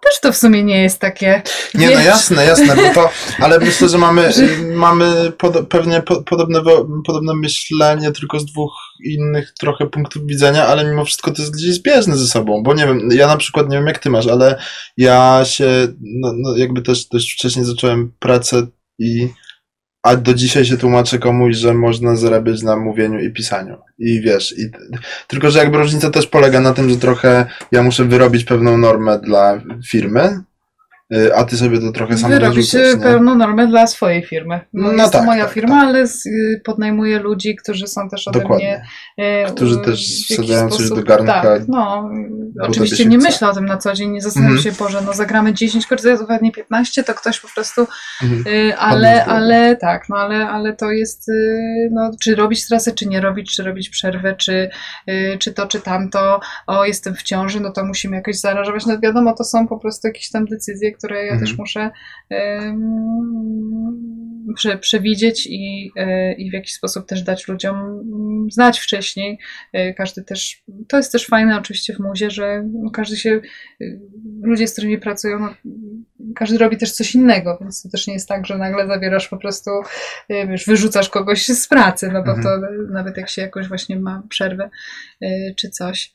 też 0.00 0.20
to 0.20 0.32
w 0.32 0.36
sumie 0.36 0.64
nie 0.64 0.82
jest 0.82 1.00
takie, 1.00 1.42
Nie, 1.74 1.86
no 1.86 1.96
wiesz, 1.96 2.04
jasne, 2.04 2.44
jasne, 2.44 2.76
bo 2.76 2.94
to, 2.94 3.10
ale 3.38 3.58
myślę, 3.58 3.88
że 3.88 3.98
mamy, 3.98 4.30
mamy 4.74 5.32
pod, 5.38 5.68
pewnie 5.68 6.02
po, 6.02 6.22
podobne, 6.22 6.62
podobne 7.06 7.34
myślenie, 7.34 8.12
tylko 8.12 8.40
z 8.40 8.46
dwóch 8.46 8.72
innych 9.04 9.52
trochę 9.60 9.86
punktów 9.86 10.26
widzenia, 10.26 10.66
ale 10.66 10.84
mimo 10.84 11.04
wszystko 11.04 11.30
to 11.30 11.42
jest 11.42 11.54
gdzieś 11.54 11.74
zbieżne 11.74 12.16
ze 12.16 12.26
sobą, 12.26 12.62
bo 12.62 12.74
nie 12.74 12.86
wiem, 12.86 13.08
ja 13.12 13.26
na 13.26 13.36
przykład 13.36 13.68
nie 13.68 13.76
wiem 13.76 13.86
jak 13.86 13.98
ty 13.98 14.10
masz, 14.10 14.26
ale 14.26 14.60
ja 14.96 15.40
się, 15.44 15.88
no, 16.00 16.32
no 16.36 16.56
jakby 16.56 16.82
też 16.82 17.04
dość 17.04 17.32
wcześnie 17.32 17.64
zacząłem 17.64 18.12
pracę 18.18 18.66
i 18.98 19.28
a 20.08 20.16
do 20.16 20.34
dzisiaj 20.34 20.64
się 20.64 20.76
tłumaczę 20.76 21.18
komuś, 21.18 21.56
że 21.56 21.74
można 21.74 22.16
zarabiać 22.16 22.62
na 22.62 22.76
mówieniu 22.76 23.20
i 23.20 23.30
pisaniu. 23.32 23.76
I 23.98 24.20
wiesz, 24.20 24.58
i, 24.58 24.70
tylko 25.26 25.50
że 25.50 25.58
jakby 25.58 25.78
różnica 25.78 26.10
też 26.10 26.26
polega 26.26 26.60
na 26.60 26.72
tym, 26.74 26.90
że 26.90 26.96
trochę 26.96 27.46
ja 27.72 27.82
muszę 27.82 28.04
wyrobić 28.04 28.44
pewną 28.44 28.78
normę 28.78 29.18
dla 29.18 29.60
firmy, 29.86 30.42
a 31.36 31.44
ty 31.44 31.56
sobie 31.56 31.80
to 31.80 31.92
trochę 31.92 32.18
sam 32.18 32.30
wyrobić 32.30 32.72
normę 33.36 33.66
dla 33.66 33.86
swojej 33.86 34.22
firmy. 34.26 34.60
No, 34.72 34.82
No 34.86 34.92
jest 34.92 35.12
tak, 35.12 35.20
to 35.22 35.26
moja 35.26 35.44
tak, 35.44 35.54
firma, 35.54 35.80
ale 35.80 36.06
z, 36.06 36.26
y, 36.26 36.60
podnajmuję 36.64 37.18
ludzi, 37.18 37.56
którzy 37.56 37.86
są 37.86 38.08
też 38.08 38.28
ode 38.28 38.40
Dokładnie. 38.40 38.84
mnie 39.18 39.44
y, 39.48 39.50
Którzy 39.52 39.74
y, 39.74 39.84
też 39.84 40.24
wsadzają 40.30 40.68
coś 40.70 40.88
do 40.88 41.02
garnka, 41.02 41.42
Tak, 41.42 41.62
no. 41.68 42.10
Oczywiście 42.60 43.06
nie 43.06 43.18
chce. 43.18 43.28
myślę 43.28 43.48
o 43.48 43.54
tym 43.54 43.64
na 43.66 43.76
co 43.76 43.94
dzień, 43.94 44.10
nie 44.10 44.20
zastanawiam 44.20 44.56
Mhm. 44.56 44.74
się, 44.74 44.84
Boże, 44.84 45.00
no 45.06 45.12
zagramy 45.12 45.54
10 45.54 45.86
koncertów, 45.86 46.30
a 46.30 46.38
nie 46.42 46.52
15, 46.52 47.04
to 47.04 47.14
ktoś 47.14 47.40
po 47.40 47.48
prostu 47.54 47.86
Mhm. 48.22 48.44
Y, 48.56 48.76
ale, 48.76 49.24
ale 49.24 49.76
tak, 49.76 50.08
no 50.08 50.16
ale, 50.16 50.48
ale 50.48 50.72
to 50.76 50.90
jest, 50.90 51.28
y, 51.28 51.88
no, 51.92 52.10
czy 52.22 52.34
robić 52.34 52.66
trasę, 52.68 52.92
czy 52.92 53.06
nie 53.08 53.20
robić, 53.20 53.56
czy 53.56 53.62
robić 53.62 53.88
przerwę, 53.88 54.34
czy, 54.36 54.70
y, 55.10 55.36
czy 55.38 55.52
to, 55.52 55.66
czy 55.66 55.80
tamto, 55.80 56.40
o 56.66 56.84
jestem 56.84 57.14
w 57.14 57.22
ciąży, 57.22 57.60
no 57.60 57.72
to 57.72 57.84
musimy 57.84 58.16
jakoś 58.16 58.36
zaaranżować, 58.40 58.86
no 58.86 58.98
wiadomo, 58.98 59.34
to 59.34 59.44
są 59.44 59.68
po 59.68 59.78
prostu 59.78 60.06
jakieś 60.08 60.30
tam 60.30 60.44
decyzje, 60.44 60.92
które 60.98 61.16
ja 61.16 61.32
Mhm. 61.32 61.40
też 61.40 61.58
muszę 61.58 61.90
prze, 64.54 64.78
przewidzieć 64.78 65.46
i, 65.46 65.92
y, 65.98 66.32
i 66.38 66.50
w 66.50 66.52
jakiś 66.52 66.72
sposób 66.74 67.06
też 67.08 67.22
dać 67.22 67.48
ludziom 67.48 67.76
znać 68.50 68.78
wcześniej. 68.80 69.38
Y, 69.76 69.94
Każdy 69.96 70.24
też, 70.24 70.62
to 70.88 70.96
jest 70.96 71.12
też 71.12 71.26
fajne 71.26 71.58
oczywiście 71.58 71.94
w 71.94 71.98
muzie, 71.98 72.30
że 72.30 72.64
każdy 72.92 73.16
się, 73.16 73.40
y, 73.80 74.00
ludzie, 74.42 74.66
z 74.68 74.72
którymi 74.72 74.98
pracują, 74.98 75.38
no, 75.38 75.54
każdy 76.36 76.58
robi 76.58 76.76
też 76.76 76.92
coś 76.92 77.14
innego, 77.14 77.58
więc 77.60 77.82
to 77.82 77.88
też 77.88 78.06
nie 78.06 78.14
jest 78.14 78.28
tak, 78.28 78.46
że 78.46 78.58
nagle 78.58 78.86
zabierasz 78.86 79.28
po 79.28 79.36
prostu, 79.36 79.70
wiesz, 80.48 80.66
wyrzucasz 80.66 81.08
kogoś 81.08 81.46
z 81.46 81.68
pracy, 81.68 82.10
no 82.12 82.22
bo 82.24 82.32
Mhm. 82.34 82.42
to 82.42 82.66
nawet 82.92 83.16
jak 83.16 83.28
się 83.28 83.42
jakoś 83.42 83.68
właśnie 83.68 84.00
ma 84.00 84.22
przerwę 84.28 84.70
czy 85.56 85.70
coś. 85.70 86.12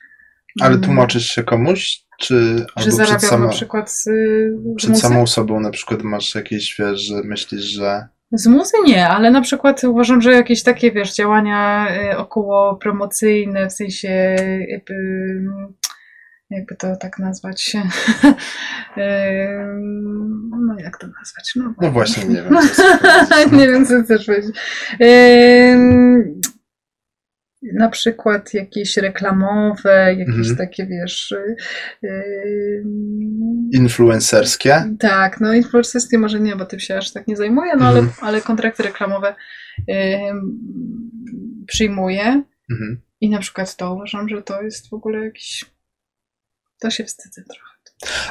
Ale 0.62 0.70
Mm, 0.70 0.82
tłumaczysz 0.82 1.26
się 1.28 1.44
komuś, 1.44 2.03
czy 2.20 2.66
Że 2.78 2.92
zarabiam 2.92 3.20
sama, 3.20 3.46
na 3.46 3.52
przykład 3.52 3.92
z, 3.92 4.04
z 4.04 4.76
przed 4.78 4.90
muzy? 4.90 5.02
samą 5.02 5.28
sobą 5.28 5.60
na 5.60 5.72
przykład 5.72 6.04
masz 6.04 6.36
jakieś, 6.36 6.76
wiesz, 6.80 7.02
że 7.02 7.16
myślisz, 7.24 7.62
że 7.64 8.08
Z 8.32 8.48
muzy 8.48 8.78
nie, 8.86 9.08
ale 9.08 9.32
na 9.32 9.42
przykład 9.42 9.84
uważam, 9.84 10.22
że 10.22 10.32
jakieś 10.34 10.64
takie, 10.64 10.92
wiesz, 10.92 11.16
działania 11.16 11.88
y, 12.14 12.18
około 12.18 12.76
promocyjne, 12.76 13.70
w 13.70 13.74
sensie 13.74 14.36
jakby, 14.70 14.96
jakby 16.50 16.76
to 16.76 16.96
tak 16.98 17.20
nazwać, 17.20 17.76
Ym, 18.98 20.50
no 20.68 20.76
jak 20.80 20.98
to 20.98 21.08
nazwać, 21.08 21.54
no, 21.56 21.74
no 21.82 21.92
właśnie, 21.92 22.26
nie 22.26 22.36
wiem. 22.44 22.50
no. 23.52 23.58
nie 23.58 23.68
wiem, 23.68 23.86
co 23.86 24.04
chcesz 24.04 24.26
powiedzieć. 24.26 24.56
Na 27.74 27.90
przykład 27.90 28.54
jakieś 28.54 28.98
reklamowe, 28.98 30.16
jakieś 30.18 30.36
Mhm. 30.50 30.56
takie, 30.58 30.86
wiesz, 30.86 31.32
y, 31.32 31.56
ym, 32.04 33.70
Influencerskie. 33.74 34.96
tak, 35.00 35.42
no 35.42 35.54
influencerskie 35.54 36.18
może 36.18 36.40
nie, 36.40 36.56
bo 36.56 36.66
tym 36.66 36.80
się 36.80 36.98
aż 36.98 37.12
tak 37.12 37.28
nie 37.28 37.36
zajmuję, 37.36 37.76
no 37.76 37.86
ale, 37.88 38.00
Mhm. 38.00 38.18
ale 38.28 38.42
kontrakty 38.42 38.84
reklamowe 38.84 39.36
ym, 40.30 40.60
przyjmuję 41.68 42.44
Mhm. 42.72 43.02
i 43.22 43.30
na 43.30 43.40
przykład 43.40 43.76
to 43.76 43.94
uważam, 43.94 44.30
że 44.30 44.42
to 44.42 44.62
jest 44.62 44.90
w 44.90 44.94
ogóle 44.94 45.26
jakiś... 45.26 45.66
To 46.80 46.90
się 46.90 47.04
wstydzę 47.04 47.44
trochę. 47.44 47.74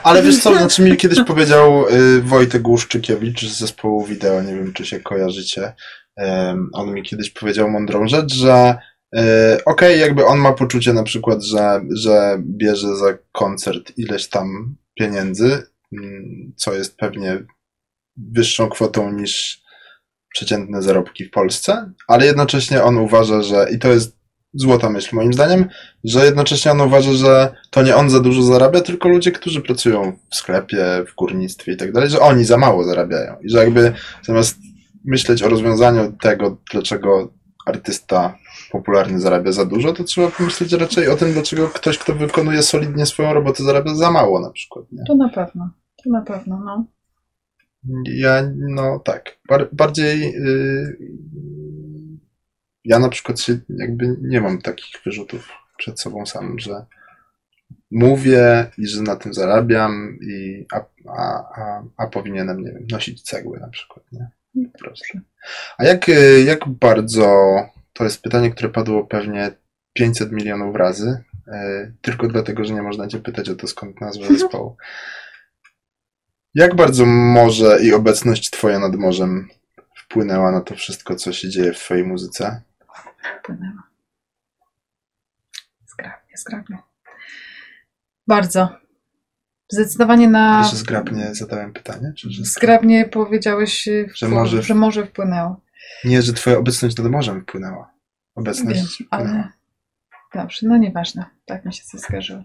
Ale 0.02 0.22
wiesz 0.22 0.38
co, 0.42 0.54
znaczy 0.58 0.82
mi 0.82 0.96
kiedyś 0.96 1.18
powiedział 1.26 1.84
y, 1.88 2.22
Wojtek 2.22 2.68
Łuszczykiewicz 2.68 3.44
z 3.46 3.58
zespołu 3.58 4.04
wideo, 4.04 4.42
nie 4.42 4.54
wiem 4.54 4.72
czy 4.72 4.86
się 4.86 5.00
kojarzycie. 5.00 5.72
On 6.72 6.92
mi 6.94 7.02
kiedyś 7.02 7.30
powiedział 7.30 7.70
mądrą 7.70 8.06
rzecz, 8.08 8.34
że 8.34 8.74
y, 9.16 9.64
okej, 9.64 10.00
jakby 10.00 10.26
on 10.26 10.38
ma 10.38 10.52
poczucie 10.52 10.92
na 10.92 11.02
przykład, 11.02 11.44
że, 11.44 11.80
że 11.94 12.42
bierze 12.44 12.96
za 12.96 13.18
koncert 13.32 13.92
ileś 13.98 14.28
tam 14.28 14.76
pieniędzy, 14.94 15.62
mm, 15.92 16.52
co 16.56 16.74
jest 16.74 16.96
pewnie 16.96 17.44
wyższą 18.16 18.68
kwotą 18.68 19.12
niż 19.12 19.62
przeciętne 20.28 20.82
zarobki 20.82 21.24
w 21.24 21.30
Polsce, 21.30 21.92
ale 22.08 22.26
jednocześnie 22.26 22.82
on 22.82 22.98
uważa, 22.98 23.42
że 23.42 23.66
i 23.72 23.78
to 23.78 23.88
jest 23.88 24.16
złota 24.54 24.90
myśl 24.90 25.16
moim 25.16 25.32
zdaniem, 25.32 25.68
że 26.04 26.24
jednocześnie 26.24 26.72
on 26.72 26.80
uważa, 26.80 27.12
że 27.12 27.54
to 27.70 27.82
nie 27.82 27.96
on 27.96 28.10
za 28.10 28.20
dużo 28.20 28.42
zarabia, 28.42 28.80
tylko 28.80 29.08
ludzie, 29.08 29.32
którzy 29.32 29.60
pracują 29.60 30.12
w 30.30 30.36
sklepie, 30.36 31.04
w 31.08 31.14
górnictwie 31.14 31.72
i 31.72 31.76
tak 31.76 31.92
dalej, 31.92 32.10
że 32.10 32.20
oni 32.20 32.44
za 32.44 32.56
mało 32.56 32.84
zarabiają. 32.84 33.36
I 33.42 33.50
że 33.50 33.58
jakby 33.58 33.92
zamiast 34.22 34.58
myśleć 35.04 35.42
o 35.42 35.48
rozwiązaniu 35.48 36.12
tego, 36.22 36.56
dlaczego 36.72 37.32
artysta 37.66 38.38
popularny 38.72 39.20
zarabia 39.20 39.52
za 39.52 39.64
dużo, 39.64 39.92
to 39.92 40.04
trzeba 40.04 40.30
pomyśleć 40.30 40.72
raczej 40.72 41.08
o 41.08 41.16
tym, 41.16 41.32
dlaczego 41.32 41.68
ktoś, 41.68 41.98
kto 41.98 42.14
wykonuje 42.14 42.62
solidnie 42.62 43.06
swoją 43.06 43.32
robotę, 43.32 43.64
zarabia 43.64 43.94
za 43.94 44.10
mało 44.10 44.40
na 44.40 44.50
przykład. 44.50 44.92
Nie? 44.92 45.04
To 45.08 45.14
na 45.14 45.28
pewno. 45.28 45.70
To 46.04 46.10
na 46.10 46.22
pewno, 46.22 46.60
no. 46.64 46.86
Ja, 48.04 48.50
no 48.56 48.98
tak, 48.98 49.38
bar 49.48 49.68
bardziej 49.72 50.20
yy, 50.32 50.96
ja 52.84 52.98
na 52.98 53.08
przykład 53.08 53.40
się 53.40 53.58
jakby 53.68 54.16
nie 54.22 54.40
mam 54.40 54.62
takich 54.62 55.02
wyrzutów 55.04 55.48
przed 55.76 56.00
sobą 56.00 56.26
samym, 56.26 56.58
że 56.58 56.84
mówię 57.90 58.66
i 58.78 58.86
że 58.86 59.02
na 59.02 59.16
tym 59.16 59.34
zarabiam, 59.34 60.18
i, 60.22 60.66
a, 60.72 60.84
a, 61.08 61.44
a, 61.60 61.82
a 61.96 62.06
powinienem, 62.06 62.64
nie 62.64 62.72
wiem, 62.72 62.86
nosić 62.90 63.22
cegły 63.22 63.60
na 63.60 63.68
przykład, 63.68 64.04
nie? 64.12 64.30
Po 64.72 64.78
prostu. 64.78 65.18
A 65.78 65.84
jak, 65.84 66.08
y, 66.08 66.42
jak 66.46 66.68
bardzo, 66.68 67.54
to 68.02 68.06
jest 68.06 68.22
pytanie, 68.22 68.50
które 68.50 68.68
padło 68.68 69.04
pewnie 69.06 69.50
500 69.92 70.32
milionów 70.32 70.76
razy, 70.76 71.24
yy, 71.46 71.94
tylko 72.02 72.28
dlatego, 72.28 72.64
że 72.64 72.74
nie 72.74 72.82
można 72.82 73.08
cię 73.08 73.18
pytać 73.20 73.48
o 73.48 73.54
to, 73.54 73.66
skąd 73.66 74.00
nazwa 74.00 74.26
zespołu. 74.34 74.76
Jak 76.54 76.74
bardzo 76.76 77.06
morze 77.06 77.78
i 77.82 77.92
obecność 77.92 78.50
twoja 78.50 78.78
nad 78.78 78.94
morzem 78.96 79.48
wpłynęła 79.96 80.52
na 80.52 80.60
to 80.60 80.74
wszystko, 80.74 81.14
co 81.14 81.32
się 81.32 81.48
dzieje 81.48 81.72
w 81.72 81.78
twojej 81.78 82.04
muzyce? 82.04 82.62
Wpłynęła. 83.40 83.82
Zgrabnie, 85.86 86.36
zgrabnie. 86.36 86.78
Bardzo. 88.26 88.68
Zdecydowanie 89.72 90.28
na. 90.28 90.58
Ale 90.58 90.68
że 90.68 90.76
zgrabnie 90.76 91.34
zadałem 91.34 91.72
pytanie? 91.72 92.12
Czy 92.16 92.30
że 92.30 92.44
Zgrabnie 92.44 93.04
powiedziałeś, 93.04 93.88
Że 94.14 94.26
wpł- 94.26 94.30
może- 94.34 94.62
że 94.62 94.74
może 94.74 95.06
wpłynęło. 95.06 95.60
Nie, 96.04 96.22
że 96.22 96.32
twoja 96.32 96.58
obecność 96.58 96.96
nad 96.96 97.06
morzem 97.06 97.42
wpłynęła. 97.42 97.91
Obecność 98.34 98.98
Wiem, 99.00 99.08
ale. 99.10 99.48
Dobrze, 100.34 100.66
no 100.68 100.76
nieważne. 100.76 101.24
Tak 101.44 101.64
mi 101.64 101.72
się 101.72 101.82
to 101.92 101.98
skarżyło. 101.98 102.42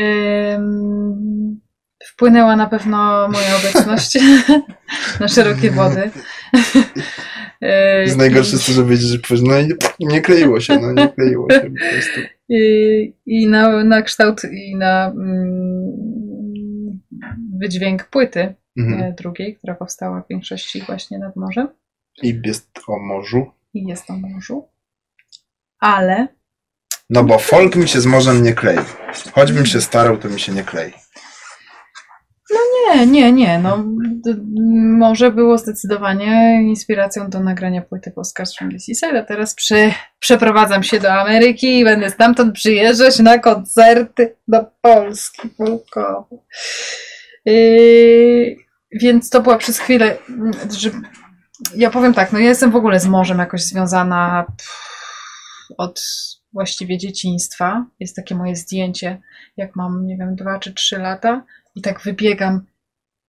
Ym, 0.00 1.60
Wpłynęła 2.04 2.56
na 2.56 2.66
pewno 2.66 3.28
moja 3.28 3.56
obecność 3.56 4.18
na 5.20 5.28
szerokie 5.28 5.70
wody. 5.70 6.10
Jest 8.02 8.18
najgorsze 8.18 8.56
to, 8.58 8.72
że 8.72 8.84
wiedzieć, 8.84 9.28
że 9.28 9.42
no 9.42 9.58
i 9.98 10.06
nie 10.06 10.20
kleiło 10.20 10.60
się, 10.60 10.78
no 10.78 10.92
nie 10.92 11.08
kleiło 11.08 11.50
się 11.52 11.60
po 11.60 11.90
prostu. 11.90 12.20
I, 12.48 13.14
i 13.26 13.48
na, 13.48 13.84
na 13.84 14.02
kształt 14.02 14.42
i 14.52 14.76
na 14.76 15.06
mm, 15.06 17.00
wydźwięk 17.60 18.04
płyty 18.04 18.54
Mhm. 18.78 19.02
e, 19.02 19.12
drugiej, 19.12 19.56
która 19.56 19.74
powstała 19.74 20.22
w 20.22 20.28
większości 20.28 20.82
właśnie 20.82 21.18
nad 21.18 21.36
morzem 21.36 21.68
I 22.22 22.40
jest 22.44 22.70
o 22.88 22.98
morzu. 22.98 23.50
i 23.74 23.86
jest 23.86 24.10
o 24.10 24.16
morzu. 24.16 24.68
Ale 25.80 26.28
No 27.10 27.24
bo 27.24 27.38
folk 27.38 27.76
mi 27.76 27.88
się 27.88 28.00
z 28.00 28.06
morzem 28.06 28.42
nie 28.42 28.54
klei. 28.54 28.78
Choćbym 29.32 29.66
się 29.66 29.80
starał, 29.80 30.16
to 30.16 30.28
mi 30.28 30.40
się 30.40 30.52
nie 30.52 30.64
klei. 30.64 30.92
nie, 32.96 33.06
nie, 33.06 33.32
nie. 33.32 33.58
No, 33.58 33.84
morze 34.98 35.30
było 35.30 35.58
zdecydowanie 35.58 36.62
inspiracją 36.62 37.30
do 37.30 37.40
nagrania 37.40 37.82
płyty 37.82 38.10
Postcards 38.10 38.56
from 38.56 38.70
Seaside, 38.80 39.20
a 39.20 39.22
teraz 39.22 39.54
przy, 39.54 39.92
przeprowadzam 40.18 40.82
się 40.82 41.00
do 41.00 41.12
Ameryki 41.12 41.78
i 41.78 41.84
będę 41.84 42.10
stamtąd 42.10 42.54
przyjeżdżać 42.54 43.18
na 43.18 43.38
koncerty 43.38 44.36
do 44.48 44.64
Polski. 44.80 45.48
Yy, 47.44 48.56
więc 48.92 49.30
to 49.30 49.40
była 49.40 49.58
przez 49.58 49.78
chwilę, 49.78 50.18
mm, 50.28 50.52
że 50.78 50.90
ja 51.76 51.90
powiem 51.90 52.14
tak, 52.14 52.32
no 52.32 52.38
ja 52.38 52.48
jestem 52.48 52.70
w 52.70 52.76
ogóle 52.76 53.00
z 53.00 53.06
morzem 53.06 53.38
jakoś 53.38 53.62
związana 53.62 54.44
pff, 54.56 54.89
od 55.78 56.02
właściwie 56.52 56.98
dzieciństwa. 56.98 57.86
Jest 58.00 58.16
takie 58.16 58.34
moje 58.34 58.56
zdjęcie, 58.56 59.20
jak 59.56 59.76
mam, 59.76 60.06
nie 60.06 60.16
wiem, 60.16 60.36
dwa 60.36 60.58
czy 60.58 60.74
trzy 60.74 60.98
lata 60.98 61.44
i 61.74 61.82
tak 61.82 62.00
wybiegam. 62.00 62.66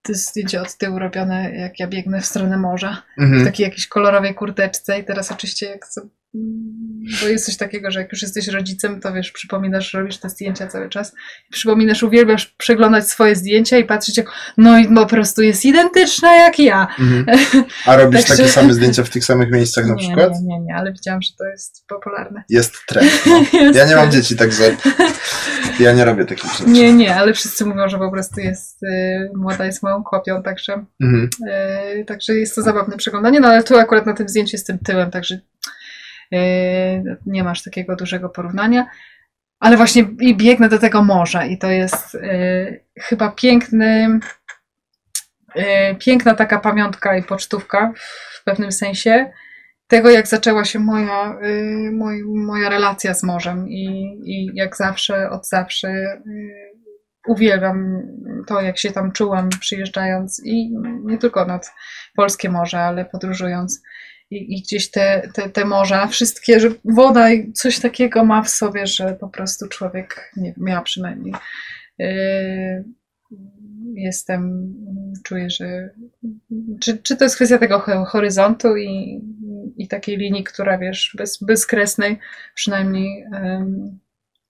To 0.01 0.11
jest 0.11 0.29
zdjęcie 0.29 0.61
od 0.61 0.77
tyłu 0.77 0.99
robione, 0.99 1.51
jak 1.55 1.79
ja 1.79 1.87
biegnę 1.87 2.21
w 2.21 2.25
stronę 2.25 2.57
morza 2.57 3.01
w 3.17 3.21
Mhm. 3.21 3.45
takiej 3.45 3.63
jakiejś 3.63 3.87
kolorowej 3.87 4.35
kurteczce 4.35 4.99
i 4.99 5.03
teraz 5.03 5.31
oczywiście 5.31 5.65
jak 5.65 5.85
bo 7.21 7.27
jest 7.27 7.45
coś 7.45 7.57
takiego, 7.57 7.91
że 7.91 7.99
jak 7.99 8.11
już 8.11 8.21
jesteś 8.21 8.47
rodzicem, 8.47 9.01
to 9.01 9.13
wiesz, 9.13 9.32
przypominasz, 9.32 9.93
robisz 9.93 10.17
te 10.17 10.29
zdjęcia 10.29 10.67
cały 10.67 10.89
czas. 10.89 11.13
Przypominasz, 11.51 12.03
uwielbiasz 12.03 12.45
przeglądać 12.47 13.09
swoje 13.09 13.36
zdjęcia 13.36 13.77
i 13.77 13.84
patrzeć 13.84 14.17
jak, 14.17 14.27
no 14.57 14.79
i 14.79 14.95
po 14.95 15.05
prostu 15.05 15.41
jest 15.41 15.65
identyczna 15.65 16.36
jak 16.36 16.59
ja. 16.59 16.88
Mhm. 16.99 17.25
A 17.86 17.95
robisz 17.95 18.21
Także- 18.21 18.38
takie 18.43 18.49
same 18.59 18.73
zdjęcia 18.73 19.03
w 19.03 19.09
tych 19.09 19.25
samych 19.25 19.51
miejscach 19.51 19.86
na 19.88 19.93
nie, 19.93 19.99
przykład? 19.99 20.34
nie, 20.41 20.47
nie, 20.47 20.59
nie, 20.59 20.75
ale 20.75 20.93
widziałam, 20.93 21.21
że 21.21 21.29
to 21.38 21.45
jest 21.45 21.88
popularne. 21.88 22.43
Jest 22.49 22.75
trend. 22.88 23.11
No. 23.25 23.71
Ja 23.73 23.86
nie 23.86 23.95
mam 23.95 24.11
dzieci, 24.11 24.36
także 24.36 24.63
ja 25.79 25.93
nie 25.93 26.05
robię 26.05 26.25
takich 26.25 26.51
rzeczy. 26.51 26.69
Nie, 26.69 26.93
nie, 26.93 27.15
ale 27.15 27.34
wszyscy 27.34 27.65
mówią, 27.65 27.89
że 27.89 27.97
po 27.97 28.11
prostu 28.11 28.39
jest, 28.39 28.84
y, 28.84 29.29
młoda 29.36 29.65
jest 29.65 29.84
moją 29.84 30.03
kopią, 30.03 30.43
także 30.43 30.86
Mhm. 31.01 31.29
Yy, 31.97 32.05
także 32.05 32.34
jest 32.34 32.55
to 32.55 32.61
zabawne 32.61 32.97
przeglądanie, 32.97 33.39
no 33.39 33.47
ale 33.47 33.63
tu 33.63 33.77
akurat 33.77 34.05
na 34.05 34.13
tym 34.13 34.29
zdjęciu 34.29 34.51
jestem 34.53 34.79
tyłem, 34.79 35.11
także 35.11 35.39
nie 37.25 37.43
masz 37.43 37.63
takiego 37.63 37.95
dużego 37.95 38.29
porównania. 38.29 38.88
Ale 39.59 39.77
właśnie 39.77 40.05
i 40.19 40.36
biegnę 40.36 40.69
do 40.69 40.79
tego 40.79 41.03
morza 41.03 41.45
i 41.45 41.57
to 41.57 41.69
jest 41.69 42.13
yy, 42.13 42.86
chyba 42.99 43.32
piękny, 43.32 44.19
yy, 45.55 45.63
piękna 45.99 46.34
taka 46.34 46.59
pamiątka 46.59 47.17
i 47.17 47.23
pocztówka 47.23 47.93
w 48.34 48.43
pewnym 48.43 48.71
sensie 48.71 49.32
tego, 49.88 50.09
jak 50.09 50.27
zaczęła 50.27 50.65
się 50.65 50.79
moja, 50.79 51.39
yy, 51.41 51.91
moj, 51.91 52.23
moja 52.25 52.69
relacja 52.69 53.13
z 53.13 53.23
morzem 53.23 53.69
i, 53.69 53.86
i 54.25 54.51
jak 54.53 54.77
zawsze, 54.77 55.29
od 55.29 55.47
zawsze 55.47 55.88
yy, 55.88 56.71
uwielbiam 57.27 58.01
to, 58.47 58.61
jak 58.61 58.77
się 58.77 58.91
tam 58.91 59.11
czułam 59.11 59.49
przyjeżdżając 59.59 60.41
i 60.45 60.73
nie 61.03 61.17
tylko 61.17 61.45
nad 61.45 61.73
polskie 62.15 62.49
morze, 62.49 62.79
ale 62.79 63.05
podróżując. 63.05 63.82
I, 64.32 64.57
i 64.57 64.61
gdzieś 64.61 64.91
te, 64.91 65.29
te, 65.34 65.49
te 65.49 65.65
morza, 65.65 66.07
wszystkie, 66.07 66.59
że 66.59 66.69
woda 66.86 67.32
i 67.32 67.53
coś 67.53 67.79
takiego 67.79 68.25
ma 68.25 68.41
w 68.41 68.49
sobie, 68.49 68.88
że 68.88 69.17
po 69.19 69.29
prostu 69.29 69.67
człowiek, 69.67 70.32
nie 70.38 70.53
wiem, 70.53 70.67
ja 70.67 70.82
przynajmniej 70.82 71.34
yy, 71.99 72.84
jestem, 73.95 74.73
czuję, 75.23 75.49
że 75.49 75.89
czy, 76.79 76.97
czy 76.97 77.15
to 77.17 77.25
jest 77.25 77.36
kwestia 77.36 77.57
tego 77.57 77.79
ho- 77.79 78.05
horyzontu 78.05 78.77
i, 78.77 79.21
i 79.77 79.88
takiej 79.88 80.17
linii, 80.17 80.43
która 80.43 80.77
wiesz, 80.77 81.13
bez, 81.17 81.43
bezkresnej, 81.43 82.19
przynajmniej 82.55 83.25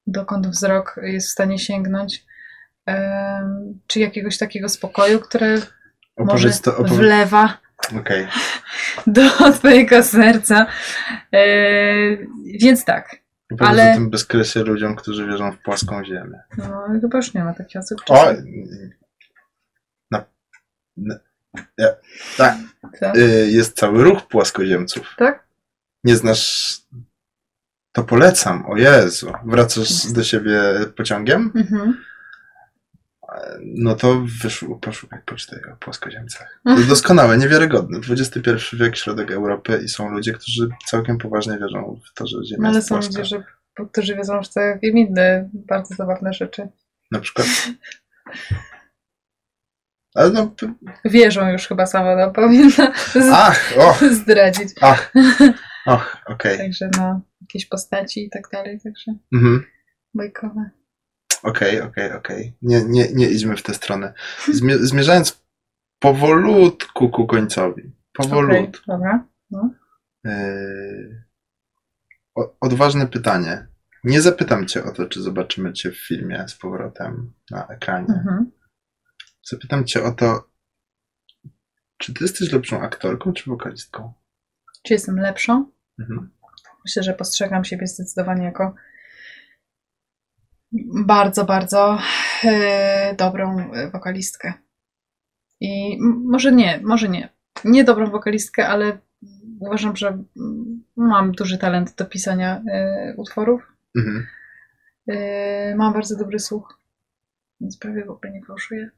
dokąd 0.08 0.48
wzrok 0.48 1.00
jest 1.04 1.28
w 1.28 1.32
stanie 1.32 1.60
sięgnąć, 1.60 2.26
czy 3.88 4.00
jakiegoś 4.00 4.38
takiego 4.38 4.70
spokoju, 4.70 5.20
które 5.20 5.58
może 6.18 6.50
to, 6.50 6.78
opowiedz... 6.78 6.94
wlewa 6.94 7.58
Okej. 8.00 8.28
do 9.08 9.22
twojego 9.54 10.04
serca. 10.04 10.68
E, 11.34 11.44
więc 12.62 12.86
tak. 12.86 13.16
Opowiedz 13.54 13.72
Ale- 13.72 13.92
o 13.92 13.94
tym 13.94 14.10
bezkresie 14.10 14.64
ludziom, 14.64 14.96
którzy 14.96 15.28
wierzą 15.28 15.52
w 15.52 15.58
płaską 15.58 16.06
ziemię. 16.06 16.40
No, 16.58 16.84
chyba 17.02 17.18
już 17.18 17.34
nie 17.34 17.44
ma 17.44 17.54
takich 17.54 17.82
osób. 17.82 18.02
O! 18.10 18.26
na, 20.12 20.26
ja, 21.78 21.88
tak. 22.38 22.56
Tak? 23.00 23.18
Y, 23.18 23.48
jest 23.52 23.78
cały 23.78 24.04
ruch 24.04 24.28
płaskoziemców. 24.28 25.16
tak? 25.18 25.44
Nie 26.04 26.16
znasz... 26.16 26.78
To 27.92 28.04
polecam, 28.04 28.66
o 28.66 28.78
Jezu. 28.78 29.34
Wracasz 29.46 30.12
do 30.12 30.24
siebie 30.24 30.62
pociągiem? 30.96 31.52
Mhm. 31.56 31.98
No 33.62 33.96
to 33.96 34.22
wyszło, 34.42 34.76
poszukaj, 34.80 35.20
poczytaj 35.26 35.60
o 35.74 35.76
płaskoziemcach. 35.76 36.60
To 36.64 36.72
jest 36.78 36.90
doskonałe, 36.90 37.38
niewiarygodne. 37.38 38.00
XXI 38.10 38.40
wiek, 38.74 38.96
środek 38.98 39.32
Europy 39.32 39.82
i 39.86 39.90
są 39.90 40.10
ludzie, 40.10 40.34
którzy 40.34 40.70
całkiem 40.88 41.18
poważnie 41.18 41.58
wierzą 41.60 42.00
w 42.10 42.14
to, 42.14 42.28
że 42.28 42.38
Ziemia 42.46 42.62
No, 42.62 42.68
ale 42.68 42.78
jest 42.78 42.88
są 42.88 42.96
płaska. 42.96 43.10
ludzie, 43.20 43.26
że, 43.26 43.44
którzy 43.92 44.16
wiedzą 44.16 44.42
w 44.44 44.48
całkiem 44.48 44.98
inne 44.98 45.50
bardzo 45.54 45.96
zabawne 45.96 46.34
rzeczy. 46.34 46.68
Na 47.12 47.20
przykład. 47.20 47.48
Ale 50.16 50.30
no, 50.30 50.56
Wierzą 51.06 51.52
już 51.52 51.68
chyba 51.68 51.86
sama, 51.86 52.16
no 52.16 52.32
powinna 52.32 52.94
z- 53.14 53.30
ach, 53.34 53.74
och, 53.78 54.00
zdradzić. 54.22 54.70
ach, 54.82 55.12
och, 55.86 56.18
okej. 56.26 56.58
Także 56.58 56.90
no, 56.98 57.22
jakieś 57.42 57.66
postaci 57.66 58.26
i 58.26 58.30
tak 58.30 58.44
dalej, 58.54 58.80
także 58.84 59.14
Mhm. 59.34 59.64
bajkowe. 60.14 60.70
Okej, 61.44 61.82
okej, 61.82 62.12
okej. 62.12 62.54
Nie, 62.62 62.84
nie, 62.84 63.14
nie 63.14 63.30
idźmy 63.30 63.58
w 63.58 63.64
tę 63.64 63.74
stronę. 63.74 64.14
Zmie- 64.54 64.78
zmierzając 64.78 65.44
powolutku 66.00 67.10
ku 67.10 67.28
końcowi. 67.28 67.92
Powolutku. 68.14 68.84
dobra. 68.88 69.28
Yy, 70.24 71.24
o, 72.36 72.56
odważne 72.60 73.08
pytanie. 73.08 73.68
Nie 74.04 74.22
zapytam 74.22 74.68
cię 74.68 74.84
o 74.84 74.92
to, 74.92 75.06
czy 75.06 75.22
zobaczymy 75.22 75.74
cię 75.74 75.92
w 75.92 76.08
filmie 76.08 76.46
z 76.48 76.56
powrotem 76.56 77.34
na 77.52 77.68
ekranie. 77.68 78.08
Mhm. 78.14 78.52
Zapytam 79.44 79.86
cię 79.86 80.04
o 80.04 80.12
to, 80.12 80.50
czy 81.98 82.14
ty 82.14 82.24
jesteś 82.24 82.52
lepszą 82.52 82.82
aktorką, 82.82 83.34
czy 83.34 83.50
wokalistką? 83.50 84.14
Czy 84.84 84.94
jestem 84.94 85.16
lepszą? 85.20 85.72
Mhm. 86.00 86.32
Myślę, 86.86 87.04
że 87.04 87.14
postrzegam 87.14 87.64
siebie 87.64 87.88
zdecydowanie 87.88 88.44
jako 88.46 88.76
bardzo, 91.06 91.46
bardzo 91.46 92.00
e, 92.44 93.16
dobrą 93.18 93.60
e, 93.60 93.92
wokalistkę. 93.92 94.54
I 95.60 95.98
może 96.02 96.52
nie, 96.52 96.80
może 96.84 97.10
nie. 97.10 97.30
Nie 97.66 97.84
dobrą 97.84 98.12
wokalistkę, 98.12 98.68
ale 98.68 98.98
uważam, 99.60 99.96
że 99.96 100.24
mam 100.96 101.32
duży 101.32 101.58
talent 101.58 101.96
do 101.96 102.06
pisania 102.06 102.64
e, 102.72 103.14
utworów. 103.18 103.62
Mhm. 103.98 104.28
E, 105.08 105.76
mam 105.76 105.94
bardzo 105.94 106.18
dobry 106.18 106.40
słuch, 106.40 106.80
więc 107.62 107.78
prawie 107.78 108.06
w 108.06 108.10
ogóle 108.10 108.32
nie 108.32 108.46
fałszuję. 108.46 108.90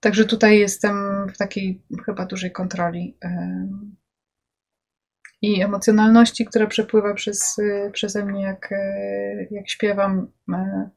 Także 0.00 0.24
tutaj 0.24 0.58
jestem 0.58 1.26
w 1.28 1.36
takiej 1.36 1.82
chyba 2.06 2.26
dużej 2.26 2.52
kontroli 2.52 3.16
i 5.42 5.62
emocjonalności, 5.62 6.44
która 6.44 6.66
przepływa 6.66 7.14
przez, 7.14 7.58
y, 7.58 7.90
przeze 7.92 8.24
mnie, 8.24 8.42
jak, 8.42 8.72
e, 8.72 9.46
jak 9.50 9.68
śpiewam. 9.70 10.26
e, 10.52 10.90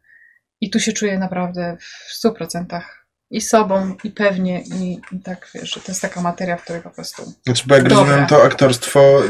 I 0.61 0.69
tu 0.69 0.79
się 0.79 0.93
czuję 0.93 1.19
naprawdę 1.19 1.77
w 1.79 2.13
stu 2.13 2.33
procentach 2.33 3.05
i 3.31 3.41
sobą, 3.41 3.95
i 4.03 4.11
pewnie, 4.11 4.61
i, 4.61 5.01
i 5.11 5.19
tak 5.19 5.49
wiesz, 5.55 5.73
to 5.73 5.91
jest 5.91 6.01
taka 6.01 6.21
materia, 6.21 6.57
w 6.57 6.63
której 6.63 6.81
po 6.81 6.89
prostu. 6.89 7.23
Znaczy, 7.45 7.63
bo 7.67 7.75
jak 7.75 7.83
Dobra. 7.89 8.03
rozumiem, 8.05 8.27
to 8.27 8.43
aktorstwo 8.43 9.23
y, 9.23 9.29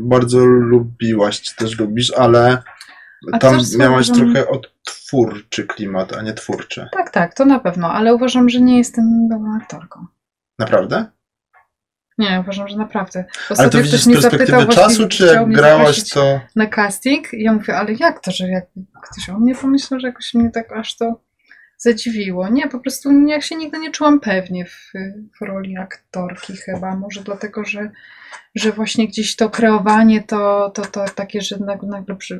bardzo 0.00 0.38
lubiłaś, 0.46 1.42
czy 1.42 1.56
też 1.56 1.78
lubisz, 1.78 2.12
ale 2.16 2.48
tam 2.50 3.34
Aktorstwo 3.34 3.78
miałaś 3.78 4.08
uważam- 4.08 4.32
trochę 4.32 4.48
odtwórczy 4.48 5.66
klimat, 5.66 6.12
a 6.12 6.22
nie 6.22 6.34
twórczy. 6.34 6.88
Tak, 6.92 7.10
tak, 7.10 7.34
to 7.34 7.44
na 7.44 7.60
pewno, 7.60 7.92
ale 7.92 8.14
uważam, 8.14 8.48
że 8.48 8.60
nie 8.60 8.78
jestem 8.78 9.28
dobrą 9.30 9.56
aktorką. 9.56 10.06
Naprawdę? 10.58 11.06
Nie, 12.18 12.40
uważam, 12.40 12.68
że 12.68 12.76
naprawdę. 12.76 13.18
Ale 13.18 13.48
to 13.48 13.54
Ostatnio 13.54 13.82
widzisz 13.82 14.00
ktoś 14.00 14.18
z 14.18 14.22
perspektywy 14.22 14.60
zapytał 14.60 14.74
czasu, 14.84 15.08
czy 15.08 15.26
jak 15.26 15.48
grałaś, 15.48 16.10
to... 16.10 16.40
na 16.56 16.66
casting 16.66 17.34
i 17.34 17.42
ja 17.42 17.52
mówię, 17.52 17.76
ale 17.76 17.92
jak 17.92 18.20
to, 18.20 18.30
że 18.30 18.48
jak 18.48 18.66
ktoś 19.02 19.28
o 19.28 19.38
mnie 19.38 19.54
pomyślał, 19.54 20.00
że 20.00 20.06
jakoś 20.06 20.34
mnie 20.34 20.50
tak 20.50 20.72
aż 20.72 20.96
to 20.96 21.20
zadziwiło. 21.78 22.48
Nie, 22.48 22.68
po 22.68 22.80
prostu 22.80 23.26
ja 23.26 23.40
się 23.40 23.56
nigdy 23.56 23.78
nie 23.78 23.90
czułam 23.90 24.20
pewnie 24.20 24.64
w, 24.64 24.92
w 25.38 25.44
roli 25.44 25.76
aktorki 25.76 26.56
chyba. 26.56 26.96
Może 26.96 27.22
dlatego, 27.22 27.64
że, 27.64 27.90
że 28.54 28.72
właśnie 28.72 29.08
gdzieś 29.08 29.36
to 29.36 29.50
kreowanie 29.50 30.22
to, 30.22 30.70
to, 30.74 30.82
to 30.82 31.04
takie, 31.14 31.40
że 31.40 31.58
nagle, 31.58 31.88
nagle 31.88 32.16
przy, 32.16 32.38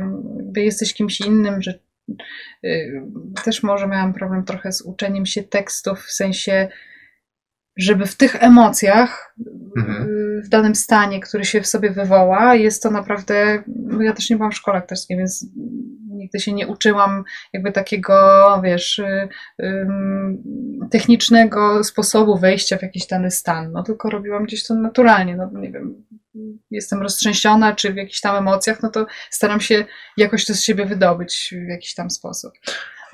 jesteś 0.56 0.94
kimś 0.94 1.20
innym, 1.20 1.62
że 1.62 1.78
y, 2.64 3.02
też 3.44 3.62
może 3.62 3.86
miałam 3.86 4.12
problem 4.12 4.44
trochę 4.44 4.72
z 4.72 4.82
uczeniem 4.82 5.26
się 5.26 5.42
tekstów, 5.42 6.04
w 6.04 6.12
sensie 6.12 6.68
żeby 7.78 8.06
w 8.06 8.16
tych 8.16 8.42
emocjach, 8.42 9.34
Mhm. 9.78 10.08
y, 10.08 10.42
w 10.44 10.48
danym 10.48 10.74
stanie, 10.74 11.20
który 11.20 11.44
się 11.44 11.60
w 11.60 11.66
sobie 11.66 11.90
wywoła, 11.90 12.54
jest 12.54 12.82
to 12.82 12.90
naprawdę. 12.90 13.62
No 13.66 14.02
ja 14.02 14.12
też 14.12 14.30
nie 14.30 14.36
byłam 14.36 14.52
w 14.52 14.56
szkole 14.56 14.78
aktorskiej, 14.78 15.16
więc 15.16 15.46
nigdy 16.10 16.40
się 16.40 16.52
nie 16.52 16.66
uczyłam 16.66 17.24
jakby 17.52 17.72
takiego, 17.72 18.14
wiesz, 18.64 18.98
y, 18.98 19.28
technicznego 20.90 21.84
sposobu 21.84 22.38
wejścia 22.38 22.78
w 22.78 22.82
jakiś 22.82 23.06
dany 23.06 23.30
stan. 23.30 23.72
No 23.72 23.82
tylko 23.82 24.10
robiłam 24.10 24.44
gdzieś 24.44 24.66
to 24.66 24.74
naturalnie. 24.74 25.36
No 25.36 25.50
nie 25.60 25.72
wiem, 25.72 26.04
jestem 26.70 27.02
roztrzęsiona, 27.02 27.74
czy 27.74 27.92
w 27.92 27.96
jakichś 27.96 28.20
tam 28.20 28.36
emocjach, 28.36 28.82
no 28.82 28.90
to 28.90 29.06
staram 29.30 29.60
się 29.60 29.84
jakoś 30.16 30.44
to 30.46 30.54
z 30.54 30.62
siebie 30.62 30.86
wydobyć 30.86 31.54
w 31.66 31.68
jakiś 31.68 31.94
tam 31.94 32.10
sposób. 32.10 32.52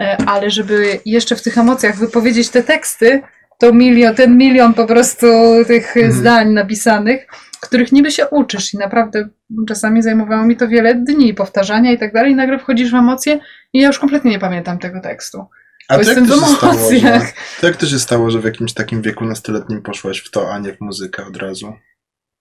E, 0.00 0.16
Ale 0.26 0.50
żeby 0.50 1.00
jeszcze 1.06 1.36
w 1.36 1.42
tych 1.42 1.58
emocjach 1.58 1.96
wypowiedzieć 1.96 2.48
te 2.50 2.62
teksty, 2.62 3.22
to 3.62 3.72
milion, 3.72 4.14
ten 4.14 4.38
milion 4.38 4.74
po 4.74 4.86
prostu 4.86 5.26
tych 5.66 5.96
Mhm. 5.96 6.12
zdań 6.12 6.52
napisanych, 6.52 7.26
których 7.60 7.92
niby 7.92 8.10
się 8.10 8.28
uczysz 8.28 8.74
i 8.74 8.78
naprawdę 8.78 9.28
czasami 9.68 10.02
zajmowało 10.02 10.46
mi 10.46 10.56
to 10.56 10.68
wiele 10.68 10.94
dni 10.94 11.34
powtarzania 11.34 11.92
i 11.92 11.98
tak 11.98 12.12
dalej 12.12 12.32
i 12.32 12.34
nagle 12.34 12.58
wchodzisz 12.58 12.90
w 12.90 12.94
emocje 12.94 13.40
i 13.72 13.80
ja 13.80 13.86
już 13.86 13.98
kompletnie 13.98 14.30
nie 14.30 14.38
pamiętam 14.38 14.78
tego 14.78 15.00
tekstu. 15.00 15.44
A 15.88 15.98
to 15.98 16.02
jak 16.02 16.18
to 16.18 16.26
się 16.26 16.56
stało, 16.56 16.90
że... 17.00 17.20
To 17.60 17.66
jak 17.66 17.76
to 17.76 17.86
się 17.86 17.98
stało, 17.98 18.30
że 18.30 18.40
w 18.40 18.44
jakimś 18.44 18.72
takim 18.74 19.02
wieku 19.02 19.24
nastoletnim 19.24 19.82
poszłaś 19.82 20.18
w 20.18 20.30
to, 20.30 20.52
a 20.52 20.58
nie 20.58 20.72
w 20.72 20.80
muzykę 20.80 21.26
od 21.26 21.36
razu? 21.36 21.72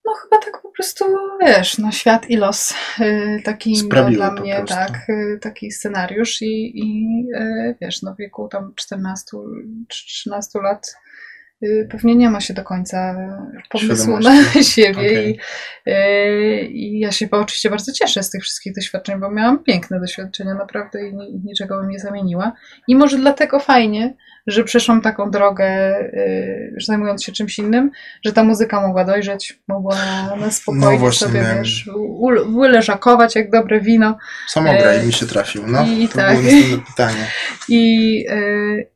No 0.06 0.14
chyba 0.14 0.38
tak 0.38 0.62
po 0.62 0.70
prostu, 0.70 1.06
wiesz, 1.42 1.78
no 1.78 1.92
świat 1.92 2.30
i 2.30 2.38
los 2.38 2.74
y, 3.00 3.42
taki 3.46 3.72
miał 3.72 3.86
Sprawiły 3.86 4.18
dla 4.18 4.32
po 4.32 4.42
mnie, 4.42 4.64
tak, 4.68 5.10
y, 5.10 5.40
taki 5.42 5.72
scenariusz 5.72 6.42
i, 6.42 6.80
i 6.80 7.08
y, 7.36 7.76
wiesz, 7.82 8.02
no 8.02 8.14
w 8.14 8.18
wieku 8.18 8.48
tam 8.48 8.74
14 8.76 9.38
czy 9.88 10.06
13 10.06 10.60
lat 10.60 10.96
pewnie 11.90 12.16
nie 12.16 12.30
ma 12.30 12.42
się 12.42 12.54
do 12.54 12.64
końca 12.64 13.16
pomysłu 13.70 14.20
na 14.20 14.44
siebie 14.64 14.92
Okej. 15.00 15.40
i, 15.86 15.92
y, 15.92 16.62
i 16.68 17.00
ja 17.00 17.12
się 17.12 17.28
oczywiście 17.32 17.70
bardzo 17.70 17.92
cieszę 17.92 18.24
z 18.24 18.30
tych 18.30 18.44
wszystkich 18.44 18.74
doświadczeń, 18.76 19.20
bo 19.20 19.32
miałam 19.32 19.64
piękne 19.64 20.00
doświadczenia 20.00 20.54
naprawdę 20.54 21.08
i 21.08 21.16
ni- 21.16 21.42
niczego 21.46 21.80
bym 21.82 21.90
nie 21.90 22.00
zamieniła 22.00 22.52
i 22.88 22.96
może 22.96 23.18
dlatego 23.18 23.60
fajnie, 23.60 24.14
że 24.48 24.64
przeszłam 24.64 25.02
taką 25.02 25.32
drogę, 25.32 26.00
y, 26.00 26.76
zajmując 26.80 27.24
się 27.24 27.32
czymś 27.32 27.60
innym, 27.60 27.92
że 28.26 28.34
ta 28.34 28.44
muzyka 28.44 28.82
mogła 28.88 29.06
dojrzeć, 29.06 29.60
mogła 29.68 29.96
na 30.40 30.52
spokojnie 30.52 30.86
No 30.92 30.98
właśnie 30.98 31.28
sobie, 31.28 31.42
miałem- 31.42 31.58
wiesz, 31.58 31.90
wyleżakować 32.56 33.36
jak 33.36 33.52
dobre 33.52 33.82
wino 33.82 34.18
Samograj 34.48 35.00
E, 35.00 35.04
mi 35.04 35.14
się 35.14 35.26
trafił, 35.26 35.64
no. 35.68 35.86
i 35.88 36.08
to 36.08 36.16
tak. 36.16 36.38
było 36.38 36.52
następne 36.52 36.86
pytanie. 36.88 37.28
i, 37.70 38.26
y, 38.32 38.88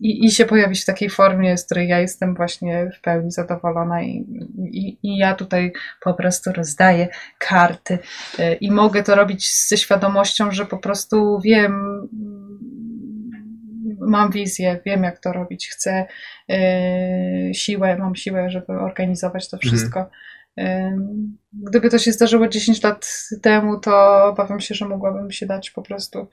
i, 0.00 0.26
i 0.26 0.30
się 0.30 0.44
pojawić 0.44 0.82
w 0.82 0.86
takiej 0.86 1.10
formie, 1.10 1.58
z 1.58 1.64
której 1.64 1.88
ja 1.88 2.00
jestem 2.00 2.34
właśnie 2.34 2.90
w 2.98 3.00
pełni 3.00 3.30
zadowolona 3.30 4.02
i, 4.02 4.26
i, 4.72 4.98
i 5.02 5.18
ja 5.18 5.34
tutaj 5.34 5.72
po 6.00 6.14
prostu 6.14 6.52
rozdaję 6.52 7.08
karty 7.38 7.98
y, 8.38 8.54
i 8.54 8.70
mogę 8.70 9.02
to 9.02 9.14
robić 9.14 9.66
ze 9.68 9.76
świadomością, 9.76 10.52
że 10.52 10.66
po 10.66 10.78
prostu 10.78 11.40
wiem, 11.44 11.72
mm, 12.12 12.58
mam 14.00 14.30
wizję, 14.30 14.80
wiem 14.86 15.02
jak 15.02 15.18
to 15.18 15.32
robić, 15.32 15.68
chcę 15.68 16.06
y, 16.50 17.54
siłę, 17.54 17.96
mam 17.96 18.16
siłę, 18.16 18.50
żeby 18.50 18.72
organizować 18.72 19.50
to 19.50 19.56
Mhm. 19.56 19.76
wszystko. 19.76 20.10
Ym, 20.58 21.38
Gdyby 21.52 21.90
to 21.90 21.98
się 21.98 22.12
zdarzyło 22.12 22.48
10 22.48 22.82
lat 22.82 23.28
temu, 23.42 23.80
to 23.80 24.24
obawiam 24.24 24.60
się, 24.60 24.74
że 24.74 24.88
mogłabym 24.88 25.30
się 25.30 25.46
dać 25.46 25.70
po 25.70 25.82
prostu 25.82 26.26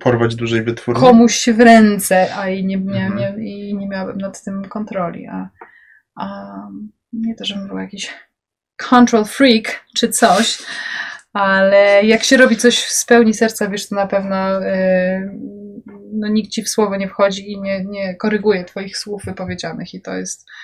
Porwać 0.00 0.34
dłużej 0.36 0.62
wytwórnię? 0.62 1.00
komuś 1.00 1.48
w 1.48 1.60
ręce, 1.60 2.36
a 2.36 2.48
i 2.48 2.64
nie, 2.64 2.76
Mhm. 2.76 3.16
nie, 3.16 3.50
i 3.50 3.76
nie 3.76 3.88
miałabym 3.88 4.18
nad 4.18 4.44
tym 4.44 4.64
kontroli. 4.64 5.26
A, 5.26 5.48
a 6.14 6.52
nie 7.12 7.34
to, 7.34 7.44
żebym 7.44 7.68
był 7.68 7.78
jakiś 7.78 8.10
control 8.76 9.24
freak 9.24 9.84
czy 9.96 10.08
coś, 10.08 10.58
ale 11.32 12.04
jak 12.04 12.22
się 12.24 12.36
robi 12.36 12.56
coś 12.56 12.84
z 12.84 13.04
pełni 13.04 13.34
serca, 13.34 13.68
wiesz, 13.68 13.88
to 13.88 13.94
na 13.94 14.06
pewno 14.06 14.60
yy, 14.60 15.38
no, 16.12 16.28
nikt 16.28 16.50
ci 16.50 16.62
w 16.62 16.68
słowo 16.68 16.96
nie 16.96 17.08
wchodzi 17.08 17.52
i 17.52 17.60
nie, 17.60 17.84
nie 17.84 18.14
koryguje 18.14 18.64
twoich 18.64 18.98
słów 18.98 19.24
wypowiedzianych 19.24 19.94
i 19.94 20.02
to 20.02 20.14
jest 20.14 20.46
yy, 20.48 20.54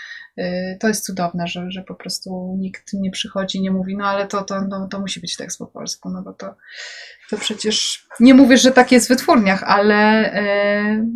to 0.80 0.88
jest 0.88 1.04
cudowne, 1.04 1.46
że, 1.46 1.70
że 1.70 1.82
po 1.82 1.94
prostu 1.94 2.56
nikt 2.58 2.92
nie 2.92 3.10
przychodzi, 3.10 3.60
nie 3.60 3.70
mówi, 3.70 3.96
no 3.96 4.06
ale 4.06 4.26
to, 4.26 4.42
to, 4.42 4.60
no, 4.60 4.88
to 4.88 5.00
musi 5.00 5.20
być 5.20 5.36
tekst 5.36 5.58
po 5.58 5.66
polsku, 5.66 6.10
no 6.10 6.22
bo 6.22 6.32
to, 6.32 6.54
to 7.30 7.36
przecież 7.36 8.06
nie 8.20 8.34
mówię, 8.34 8.56
że 8.56 8.72
tak 8.72 8.92
jest 8.92 9.06
w 9.06 9.08
wytwórniach, 9.08 9.62
ale, 9.62 10.32
yy, 10.96 11.06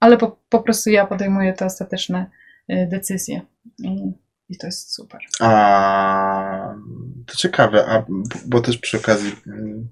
ale 0.00 0.16
po, 0.16 0.38
po 0.48 0.60
prostu 0.60 0.90
ja 0.90 1.06
podejmuję 1.06 1.52
te 1.52 1.64
ostateczne 1.64 2.26
yy, 2.68 2.86
decyzje 2.86 3.40
i, 4.48 4.58
to 4.58 4.66
jest 4.66 4.94
super. 4.94 5.20
A 5.40 6.74
to 7.26 7.36
ciekawe, 7.36 7.86
a 7.86 8.04
bo 8.46 8.60
też 8.60 8.78
przy 8.78 8.96
okazji 8.96 9.36
mm, 9.46 9.88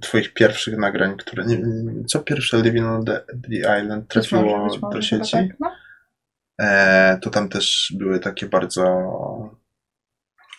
Twoich 0.00 0.34
pierwszych 0.34 0.78
nagrań, 0.78 1.16
które. 1.16 1.44
Nie, 1.46 1.58
co 2.06 2.20
pierwsze 2.20 2.62
Living 2.62 2.86
on 2.86 3.04
the, 3.04 3.20
the 3.48 3.80
Island 3.80 4.04
Być 4.04 4.12
trafiło 4.12 4.58
może, 4.58 4.72
być 4.72 4.82
może, 4.82 4.98
do 4.98 5.02
sieci? 5.02 5.32
Tak, 5.32 5.60
no. 5.60 5.70
E, 6.60 7.18
to 7.22 7.30
tam 7.30 7.48
też 7.48 7.94
były 7.98 8.18
takie 8.20 8.46
bardzo 8.46 8.84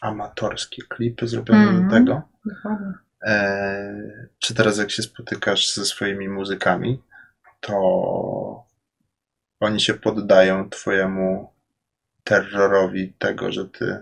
amatorskie 0.01 0.81
klipy 0.89 1.27
zrobione 1.27 1.61
Mhm. 1.63 1.83
do 1.87 1.93
tego. 1.95 2.21
E, 3.25 3.93
czy 4.39 4.53
teraz 4.55 4.77
jak 4.77 4.91
się 4.91 5.03
spotykasz 5.03 5.73
ze 5.73 5.85
swoimi 5.85 6.29
muzykami, 6.29 7.01
to 7.59 7.75
oni 9.59 9.79
się 9.81 9.93
poddają 9.93 10.69
twojemu 10.69 11.53
terrorowi 12.23 13.13
tego, 13.19 13.51
że 13.51 13.65
ty 13.65 14.01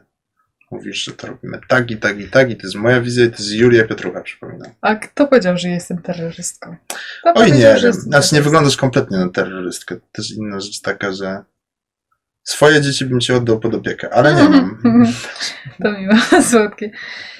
mówisz, 0.71 1.03
że 1.03 1.11
to 1.11 1.27
robimy 1.27 1.59
tak 1.67 1.91
i 1.91 1.97
tak 1.97 2.19
i 2.19 2.29
tak 2.29 2.49
i 2.49 2.55
to 2.57 2.63
jest 2.67 2.75
moja 2.75 3.01
wizja 3.01 3.25
i 3.25 3.29
to 3.29 3.35
jest 3.35 3.51
Julia 3.51 3.87
Pietrucha, 3.87 4.21
przypominam. 4.21 4.71
A 4.81 4.95
kto 4.95 5.27
powiedział, 5.27 5.57
że 5.57 5.69
jestem 5.69 6.01
terrorystką? 6.01 6.75
Kto 7.21 7.33
Oj 7.35 7.51
nie 7.51 7.77
że 7.77 7.93
znaczy 7.93 8.35
nie 8.35 8.41
wyglądasz 8.41 8.77
kompletnie 8.77 9.17
na 9.17 9.29
terrorystkę. 9.29 9.95
Też 10.11 10.31
inna 10.31 10.59
rzecz 10.59 10.81
taka, 10.81 11.11
że 11.13 11.43
Swoje 12.49 12.81
dzieci 12.81 13.05
bym 13.05 13.19
ci 13.19 13.33
oddał 13.33 13.59
pod 13.59 13.75
opiekę, 13.75 14.09
ale 14.13 14.33
nie 14.35 14.43
mam. 14.49 14.77
To 15.83 15.91
miło, 15.91 16.13
słodkie. 16.51 16.91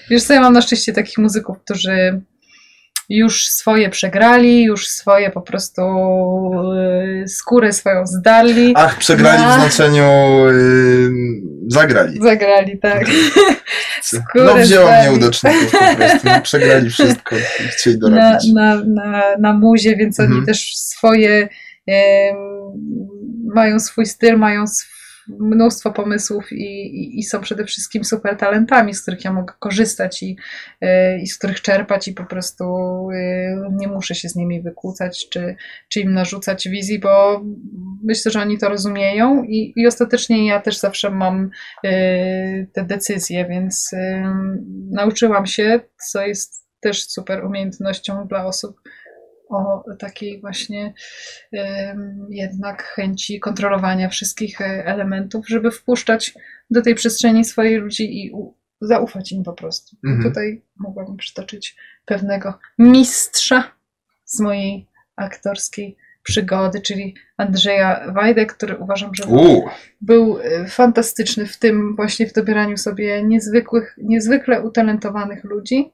Wiesz 0.09 0.23
co, 0.23 0.33
ja 0.33 0.41
mam 0.41 0.53
na 0.53 0.61
szczęście 0.61 0.93
takich 0.93 1.17
muzyków, 1.17 1.57
którzy 1.65 2.21
już 3.09 3.47
swoje 3.47 3.89
przegrali, 3.89 4.63
już 4.63 4.87
swoje 4.87 5.29
po 5.31 5.41
prostu 5.41 5.81
yy, 6.75 7.27
skórę 7.27 7.73
swoją 7.73 8.05
zdarli. 8.07 8.73
Ach, 8.75 8.97
przegrali 8.97 9.41
Na- 9.43 9.57
w 9.57 9.59
znaczeniu 9.61 10.09
yy, 10.47 11.09
zagrali. 11.67 12.19
Zagrali, 12.21 12.79
tak. 12.79 13.05
Skórę 14.01 14.45
No 14.45 14.55
wzięło 14.55 14.87
mnie 14.87 15.01
zdali. 15.01 15.15
udoczników 15.17 15.71
po 15.71 15.95
prostu. 15.95 16.27
No, 16.27 16.41
przegrali 16.41 16.89
wszystko 16.89 17.35
i 17.37 17.67
chcieli 17.67 17.97
na, 17.99 18.09
dorobić. 18.09 18.53
na, 18.53 18.75
na, 18.75 19.23
na 19.39 19.53
muzie, 19.53 19.95
więc 19.95 20.19
oni 20.19 20.27
Mhm. 20.27 20.45
też 20.45 20.75
swoje 20.75 21.49
mają 23.55 23.79
swój 23.79 24.05
styl, 24.05 24.37
mają 24.37 24.63
sw- 24.63 24.98
mnóstwo 25.39 25.91
pomysłów 25.91 26.51
i, 26.51 26.65
i, 26.65 27.19
i 27.19 27.23
są 27.23 27.41
przede 27.41 27.65
wszystkim 27.65 28.03
super 28.03 28.37
talentami, 28.37 28.93
z 28.93 29.01
których 29.01 29.25
ja 29.25 29.33
mogę 29.33 29.53
korzystać 29.59 30.23
i, 30.23 30.37
e, 30.81 31.19
i 31.19 31.27
z 31.27 31.37
których 31.37 31.61
czerpać 31.61 32.07
i 32.07 32.13
po 32.13 32.25
prostu 32.25 32.63
e, 33.13 33.69
nie 33.71 33.87
muszę 33.87 34.15
się 34.15 34.29
z 34.29 34.35
nimi 34.35 34.61
wykłócać 34.61 35.29
czy, 35.29 35.55
czy 35.89 35.99
im 35.99 36.13
narzucać 36.13 36.69
wizji, 36.69 36.99
bo 36.99 37.41
myślę, 38.03 38.31
że 38.31 38.41
oni 38.41 38.57
to 38.57 38.69
rozumieją 38.69 39.43
i, 39.43 39.73
i 39.75 39.87
ostatecznie 39.87 40.47
ja 40.47 40.61
też 40.61 40.77
zawsze 40.77 41.09
mam 41.09 41.49
e, 41.83 41.89
te 42.65 42.83
decyzje, 42.83 43.45
więc 43.45 43.91
nauczyłam 44.91 45.45
się, 45.45 45.79
co 46.11 46.25
jest 46.25 46.69
też 46.79 47.07
super 47.07 47.45
umiejętnością 47.45 48.27
dla 48.27 48.45
osób 48.45 48.81
o 49.49 49.83
takiej 49.99 50.41
właśnie 50.41 50.93
jednak 52.29 52.83
chęci 52.83 53.39
kontrolowania 53.39 54.09
wszystkich 54.09 54.61
e, 54.61 54.85
elementów, 54.85 55.49
żeby 55.49 55.71
wpuszczać 55.71 56.33
do 56.69 56.81
tej 56.81 56.95
przestrzeni 56.95 57.45
swoich 57.45 57.81
ludzi 57.81 58.25
i 58.25 58.31
zaufać 58.81 59.31
im 59.31 59.43
po 59.43 59.53
prostu. 59.53 59.97
Mhm. 60.05 60.23
Tutaj 60.23 60.61
mogłabym 60.75 61.17
przytoczyć 61.17 61.77
pewnego 62.05 62.53
mistrza 62.77 63.71
z 64.25 64.39
mojej 64.39 64.87
aktorskiej 65.15 65.97
przygody, 66.23 66.81
czyli 66.81 67.15
Andrzeja 67.37 68.11
Wajdę, 68.13 68.45
który 68.45 68.77
uważam, 68.77 69.15
że 69.15 69.25
Uuu, 69.25 69.69
był 70.01 70.39
e, 70.39 70.67
fantastyczny 70.67 71.45
w 71.45 71.57
tym 71.57 71.95
właśnie 71.95 72.27
w 72.27 72.33
dobieraniu 72.33 72.77
sobie 72.77 73.23
niezwykłych, 73.23 73.97
niezwykle 74.03 74.61
utalentowanych 74.61 75.43
ludzi 75.43 75.91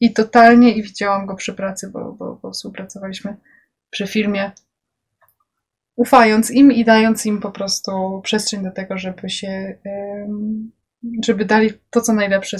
i 0.00 0.12
totalnie 0.12 0.72
i 0.72 0.82
widziałam 0.82 1.26
go 1.26 1.34
przy 1.34 1.54
pracy, 1.54 1.90
bo, 1.92 2.12
bo, 2.12 2.38
bo 2.42 2.50
współpracowaliśmy 2.50 3.36
przy 3.90 4.06
filmie 4.06 4.52
ufając 5.96 6.50
im 6.50 6.72
i 6.72 6.84
dając 6.84 7.26
im 7.26 7.40
po 7.40 7.50
prostu 7.50 8.20
przestrzeń 8.24 8.62
do 8.64 8.70
tego, 8.70 8.98
żeby 8.98 9.30
się 9.30 9.78
żeby 11.24 11.44
dali 11.44 11.70
to, 11.90 12.00
co 12.00 12.12
najlepsze. 12.12 12.56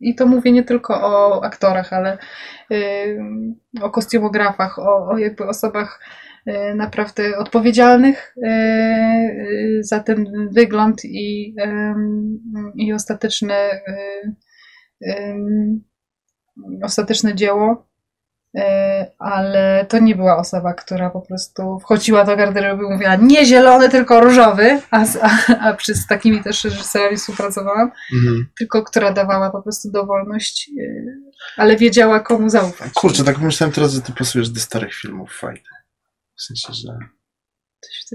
I 0.00 0.14
to 0.14 0.26
mówię 0.26 0.52
nie 0.52 0.62
tylko 0.62 0.94
o 0.94 1.44
aktorach, 1.44 1.92
ale 1.92 2.18
o 3.82 3.90
kostiumografach, 3.90 4.78
o, 4.78 5.08
o 5.08 5.18
jakby 5.18 5.46
osobach 5.46 6.00
e, 6.46 6.74
naprawdę 6.74 7.38
odpowiedzialnych 7.38 8.36
e, 8.42 8.48
e, 8.48 9.82
za 9.82 10.00
ten 10.00 10.48
wygląd 10.50 11.04
i, 11.04 11.54
i 12.76 12.92
ostateczne, 12.92 13.54
em, 15.06 15.82
ostateczne 16.82 17.34
dzieło. 17.34 17.86
E, 18.56 19.12
Ale 19.18 19.86
to 19.88 19.98
nie 19.98 20.16
była 20.16 20.36
osoba, 20.36 20.74
która 20.74 21.10
po 21.10 21.20
prostu 21.20 21.78
wchodziła 21.80 22.24
do 22.24 22.36
garderoby 22.36 22.84
i 22.84 22.88
mówiła 22.92 23.16
nie 23.16 23.46
zielony, 23.46 23.88
tylko 23.88 24.20
różowy, 24.20 24.80
a, 24.90 25.04
z- 25.04 25.16
a, 25.22 25.58
a 25.60 25.72
przy 25.74 25.94
z 25.94 26.06
takimi 26.06 26.42
też 26.42 26.64
reżyserami 26.64 27.16
współpracowałam, 27.16 27.90
mhm. 28.14 28.46
tylko 28.58 28.82
która 28.82 29.12
dawała 29.12 29.50
po 29.50 29.62
prostu 29.62 29.90
dowolność, 29.90 30.70
e, 30.80 31.04
ale 31.56 31.76
wiedziała 31.76 32.20
komu 32.20 32.48
zaufać. 32.50 32.92
kurczę, 32.92 33.24
tak 33.24 33.38
myślałem 33.38 33.72
teraz, 33.74 33.92
że 33.92 34.00
ty 34.00 34.12
pasujesz 34.12 34.50
do 34.50 34.60
starych 34.60 34.94
filmów 34.94 35.32
fajnych. 35.38 35.62
W 36.36 36.42
sensie, 36.42 36.68
że 36.72 36.98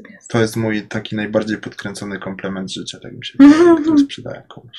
jest. 0.09 0.29
to 0.29 0.39
jest 0.39 0.55
mój 0.55 0.87
taki 0.87 1.15
najbardziej 1.15 1.57
podkręcony 1.57 2.19
komplement 2.19 2.71
życia, 2.73 2.97
tak 3.03 3.13
mi 3.13 3.25
się 3.25 3.33
wydaje, 3.39 3.81
który 3.81 3.99
sprzedałem 3.99 4.43
komuś. 4.47 4.77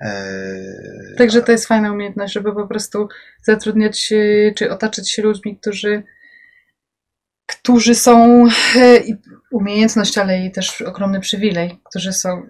Eee, 0.00 1.16
Także 1.18 1.42
to 1.42 1.52
jest 1.52 1.66
fajna 1.66 1.92
umiejętność, 1.92 2.32
żeby 2.32 2.54
po 2.54 2.66
prostu 2.66 3.08
zatrudniać 3.42 3.98
się, 3.98 4.52
czy 4.56 4.70
otaczać 4.70 5.10
się 5.10 5.22
ludźmi, 5.22 5.56
którzy, 5.56 6.02
którzy 7.46 7.94
są 7.94 8.44
e, 8.76 9.00
umiejętność, 9.50 10.18
ale 10.18 10.46
i 10.46 10.50
też 10.50 10.82
ogromny 10.82 11.20
przywilej, 11.20 11.80
którzy 11.84 12.12
są, 12.12 12.46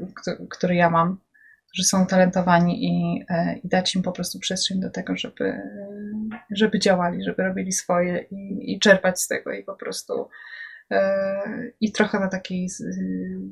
który 0.51 0.75
ja 0.75 0.91
mam, 0.91 1.21
którzy 1.67 1.85
są 1.85 2.07
talentowani 2.07 2.85
i, 2.85 3.25
e, 3.29 3.59
i 3.65 3.69
dać 3.69 3.95
im 3.95 4.03
po 4.03 4.13
prostu 4.13 4.39
przestrzeń 4.39 4.81
do 4.81 4.91
tego, 4.91 5.17
żeby, 5.17 5.61
żeby 6.51 6.79
działali, 6.79 7.25
żeby 7.25 7.43
robili 7.43 7.73
swoje 7.73 8.27
i, 8.31 8.73
i 8.75 8.79
czerpać 8.79 9.21
z 9.21 9.29
tego 9.29 9.53
i 9.53 9.65
po 9.65 9.75
prostu 9.75 10.29
e, 10.91 11.43
i 11.81 11.93
trochę 11.93 12.21
na 12.21 12.29
takiej 12.29 12.69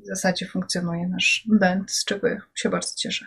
zasadzie 0.03 0.47
funkcjonuje 0.47 1.09
nasz 1.09 1.47
band, 1.61 1.91
z 1.91 2.05
czego 2.05 2.29
się 2.55 2.69
bardzo 2.69 2.97
cieszę. 2.97 3.27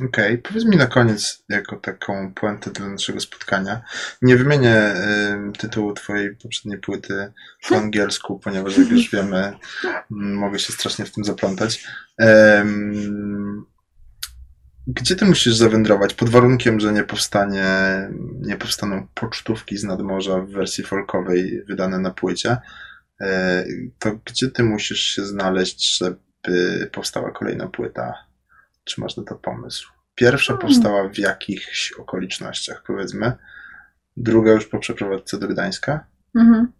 Okej, 0.00 0.38
powiedz 0.38 0.64
mi 0.64 0.76
na 0.76 0.86
koniec, 0.86 1.44
jako 1.48 1.76
taką 1.76 2.34
puentę 2.34 2.70
dla 2.70 2.88
naszego 2.88 3.20
spotkania. 3.20 3.82
Nie 4.22 4.36
wymienię 4.36 4.94
ym, 5.32 5.52
tytułu 5.52 5.92
twojej 5.92 6.36
poprzedniej 6.36 6.80
płyty 6.80 7.32
po 7.68 7.76
angielsku, 7.76 8.38
ponieważ 8.38 8.78
jak 8.78 8.88
już 8.88 9.10
wiemy, 9.10 9.52
m, 9.84 10.34
mogę 10.34 10.58
się 10.58 10.72
strasznie 10.72 11.04
w 11.04 11.12
tym 11.12 11.24
zaplątać. 11.24 11.86
Em, 12.18 13.64
gdzie 14.86 15.16
ty 15.16 15.24
musisz 15.24 15.54
zawędrować? 15.54 16.14
Pod 16.14 16.28
warunkiem, 16.28 16.80
że 16.80 16.92
nie 16.92 17.04
powstanie, 17.04 17.64
nie 18.40 18.56
powstaną 18.56 19.06
pocztówki 19.14 19.76
z 19.76 19.84
nadmorza 19.84 20.40
w 20.40 20.50
wersji 20.50 20.84
folkowej 20.84 21.64
wydane 21.68 21.98
na 21.98 22.10
płycie. 22.10 22.56
E, 23.20 23.64
to 23.98 24.20
gdzie 24.24 24.50
ty 24.50 24.62
musisz 24.62 25.00
się 25.00 25.24
znaleźć, 25.24 25.98
żeby 25.98 26.90
powstała 26.92 27.30
kolejna 27.30 27.68
płyta? 27.68 28.23
Czy 28.84 29.00
masz 29.00 29.16
na 29.16 29.24
to 29.24 29.34
pomysł? 29.34 29.92
Pierwsza 30.14 30.52
Hmm. 30.52 30.60
powstała 30.68 31.08
w 31.08 31.18
jakichś 31.18 31.92
okolicznościach, 31.92 32.82
powiedzmy. 32.86 33.32
Druga 34.16 34.52
już 34.52 34.66
po 34.66 34.78
przeprowadzce 34.78 35.38
do 35.38 35.48
Gdańska. 35.48 36.06
Mhm. 36.36 36.72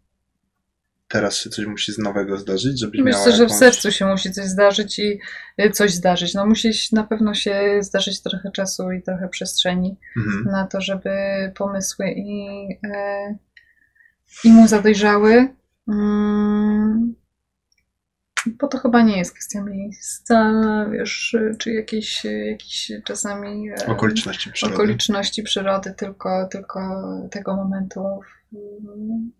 Teraz 1.09 1.36
się 1.36 1.50
coś 1.50 1.66
musi 1.66 1.92
z 1.92 1.98
nowego 1.98 2.38
zdarzyć, 2.38 2.80
żebyś 2.80 3.00
miała 3.00 3.18
Myślę, 3.18 3.36
że 3.36 3.46
w 3.46 3.52
sercu 3.52 3.92
się 3.92 4.07
musi 4.07 4.32
coś 4.32 4.44
zdarzyć 4.44 4.98
i 4.98 5.20
y, 5.61 5.70
coś 5.70 5.92
zdarzyć. 5.92 6.34
No 6.34 6.46
musi 6.46 6.70
na 6.92 7.05
pewno 7.05 7.34
się 7.34 7.78
zdarzyć 7.80 8.22
trochę 8.22 8.50
czasu 8.50 8.92
i 8.92 9.02
trochę 9.02 9.28
przestrzeni 9.28 9.96
Mhm. 10.16 10.44
na 10.44 10.66
to, 10.66 10.80
żeby 10.80 11.11
pomysły 11.55 12.07
i, 12.16 12.68
e, 12.94 13.34
i 14.44 14.52
muza 14.52 14.82
dojrzały. 14.82 15.48
Bo 18.59 18.68
to 18.68 18.78
chyba 18.78 19.02
nie 19.02 19.18
jest 19.18 19.32
kwestia 19.32 19.62
miejsca, 19.62 20.52
wiesz, 20.92 21.36
czy 21.59 21.72
jakiejś, 21.72 22.24
jakiejś 22.24 22.92
czasami 23.05 23.70
e, 23.70 23.86
Okoliczności 23.86 24.52
przyrody. 24.52 24.74
okoliczności 24.76 25.42
przyrody, 25.42 25.94
tylko, 25.96 26.48
tylko 26.50 26.80
tego 27.30 27.57
momentu, 27.57 28.00
mm, 28.52 29.32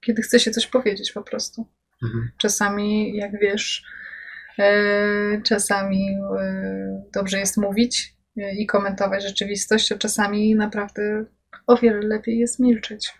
kiedy 0.00 0.22
chce 0.22 0.40
się 0.40 0.50
coś 0.50 0.66
powiedzieć 0.66 1.12
po 1.12 1.22
prostu. 1.22 1.66
Mhm. 2.02 2.30
Czasami, 2.36 3.16
jak 3.16 3.40
wiesz, 3.40 3.84
e, 4.58 5.42
czasami 5.42 6.16
e, 6.40 7.02
dobrze 7.14 7.38
jest 7.38 7.56
mówić 7.56 8.14
i 8.58 8.66
komentować 8.66 9.22
rzeczywistość, 9.22 9.92
a 9.92 9.98
czasami 9.98 10.54
naprawdę 10.54 11.24
o 11.66 11.76
wiele 11.76 12.00
lepiej 12.00 12.38
jest 12.38 12.58
milczeć. 12.58 13.14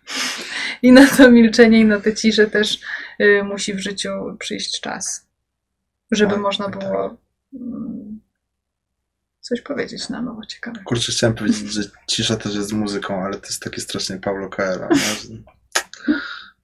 I 0.82 0.92
na 0.92 1.06
to 1.06 1.30
milczenie 1.30 1.80
i 1.80 1.84
na 1.84 2.00
tę 2.00 2.14
ciszę 2.14 2.46
też 2.46 2.80
e, 3.18 3.42
musi 3.42 3.74
w 3.74 3.78
życiu 3.78 4.10
przyjść 4.38 4.80
czas, 4.80 5.28
żeby 6.10 6.32
Tak, 6.32 6.40
można 6.40 6.70
tak. 6.70 6.78
było 6.78 7.16
mm, 7.54 8.20
coś 9.40 9.60
powiedzieć 9.60 10.08
na 10.08 10.22
nowo 10.22 10.46
ciekawe. 10.46 10.80
Kurczę, 10.84 11.12
chciałem 11.12 11.36
powiedzieć, 11.36 11.72
że 11.72 11.82
cisza 12.06 12.36
też 12.36 12.54
jest 12.54 12.72
muzyką, 12.72 13.24
ale 13.24 13.38
to 13.38 13.46
jest 13.46 13.62
takie 13.62 13.80
strasznie 13.80 14.18
Paulo 14.18 14.48
Coelho. 14.48 14.88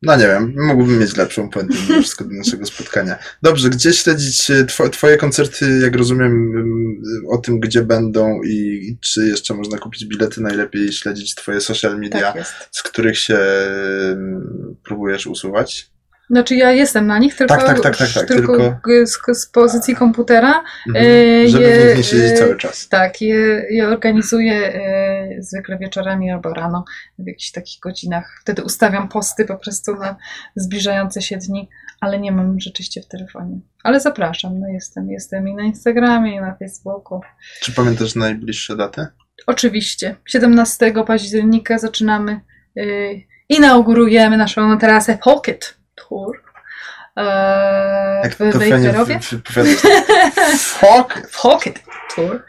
No 0.06 0.16
nie 0.16 0.26
wiem, 0.26 0.54
mógłbym 0.56 0.98
mieć 0.98 1.16
lepszą 1.16 1.50
puentę 1.50 1.74
mimo 1.88 2.02
wszystko 2.02 2.24
do 2.24 2.34
naszego 2.34 2.66
spotkania. 2.66 3.18
Dobrze, 3.42 3.70
gdzie 3.70 3.92
śledzić 3.92 4.50
e, 4.50 4.64
two, 4.64 4.88
twoje 4.88 5.16
koncerty, 5.16 5.80
jak 5.82 5.96
rozumiem, 5.96 6.52
o 7.28 7.38
tym, 7.38 7.60
gdzie 7.60 7.82
będą 7.82 8.42
i, 8.42 8.88
i 8.88 8.98
czy 9.00 9.26
jeszcze 9.26 9.54
można 9.54 9.78
kupić 9.78 10.04
bilety, 10.04 10.40
najlepiej 10.40 10.92
śledzić 10.92 11.34
twoje 11.34 11.60
social 11.60 11.98
media, 11.98 12.32
Tak 12.32 12.68
z 12.70 12.82
których 12.82 13.18
się 13.18 13.38
próbujesz 14.84 15.26
usuwać. 15.26 15.90
Znaczy 16.30 16.56
ja 16.56 16.72
jestem 16.72 17.06
na 17.06 17.18
nich, 17.18 17.34
tylko, 17.36 17.56
Tak, 17.56 17.66
tak, 17.66 17.80
tak, 17.80 17.96
tak, 17.96 18.08
tak, 18.14 18.28
tylko, 18.28 18.80
Z, 19.34 19.46
pozycji 19.46 19.96
komputera. 19.96 20.64
Mhm. 20.88 21.06
E, 21.06 21.48
Żeby 21.48 21.64
je- 21.64 21.80
w 21.80 21.88
nich 21.88 21.96
nie 21.96 22.04
siedzieć 22.04 22.32
e, 22.32 22.34
cały 22.34 22.56
czas. 22.56 22.88
Tak, 22.88 23.20
je, 23.20 23.88
organizuję 23.88 24.74
e, 24.74 25.42
zwykle 25.42 25.78
wieczorami 25.78 26.30
albo 26.30 26.54
rano, 26.54 26.84
w 27.18 27.26
jakichś 27.26 27.50
takich 27.50 27.80
godzinach. 27.80 28.38
Wtedy 28.40 28.62
ustawiam 28.62 29.08
posty 29.08 29.44
po 29.44 29.56
prostu 29.56 29.94
na 29.94 30.16
zbliżające 30.56 31.22
się 31.22 31.36
dni, 31.36 31.68
ale 32.00 32.20
nie 32.20 32.32
mam 32.32 32.60
rzeczywiście 32.60 33.02
w 33.02 33.08
telefonie. 33.08 33.60
Ale 33.82 34.00
zapraszam, 34.00 34.60
no 34.60 34.68
jestem, 34.68 35.10
jestem 35.10 35.48
i 35.48 35.54
na 35.54 35.62
Instagramie, 35.62 36.36
i 36.36 36.40
na 36.40 36.54
Facebooku. 36.54 37.20
Czy 37.60 37.72
pamiętasz 37.72 38.14
najbliższe 38.14 38.76
daty? 38.76 39.06
Oczywiście, 39.46 40.16
17 40.28 41.04
października 41.06 41.78
zaczynamy, 41.78 42.40
yy, 42.74 43.22
inaugurujemy 43.48 44.36
naszą 44.36 44.78
trasę 44.78 45.18
Pocket 45.24 45.75
Tour 45.96 46.42
Jak 48.22 48.34
w 48.34 48.38
wypowiadasz. 48.38 49.34
Fuck! 50.58 51.40
Pocket 51.42 51.82
Tour. 52.14 52.44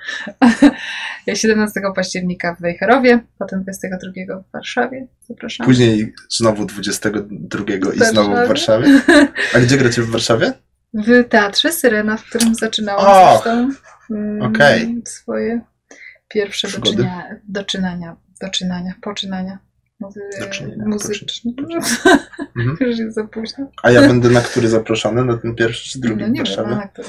17 1.35 1.81
października 1.95 2.55
w 2.55 2.61
Wejherowie, 2.61 3.19
potem 3.39 3.63
22 3.63 4.11
w 4.39 4.51
Warszawie. 4.51 5.07
Zapraszam. 5.27 5.65
Później 5.65 6.13
znowu 6.29 6.65
22 6.65 7.63
i 7.95 7.99
W 7.99 8.03
znowu 8.03 8.31
w 8.31 8.47
Warszawie. 8.47 9.01
A 9.55 9.59
gdzie 9.59 9.77
gracie 9.77 10.01
w 10.01 10.09
Warszawie? 10.09 10.53
W 10.93 11.29
teatrze 11.29 11.71
Syrena, 11.71 12.17
w 12.17 12.23
którym 12.23 12.55
zaczynałam 12.55 13.31
zresztą 13.31 13.71
mm, 14.11 14.41
okej. 14.41 15.01
swoje 15.05 15.61
pierwsze 16.27 16.67
doczynia, 16.67 17.23
doczynania, 17.47 18.15
doczynania, 18.41 18.93
poczynania 19.01 19.59
muzy- 20.01 20.39
Doczynienia, 20.39 20.83
muzyczne. 20.85 21.51
Mhm. 22.59 22.77
Już 22.81 22.99
jest 22.99 23.15
za 23.15 23.23
późno. 23.23 23.71
A 23.83 23.91
ja 23.91 24.01
będę 24.01 24.29
na 24.29 24.41
który 24.41 24.67
zaproszony? 24.69 25.25
Na 25.25 25.37
ten 25.37 25.55
pierwszy 25.55 25.89
czy 25.89 25.99
drugi 25.99 26.21
No 26.21 26.27
nie 26.27 26.43
wiem, 26.43 26.65
a 26.65 26.69
na 26.75 26.87
który. 26.87 27.07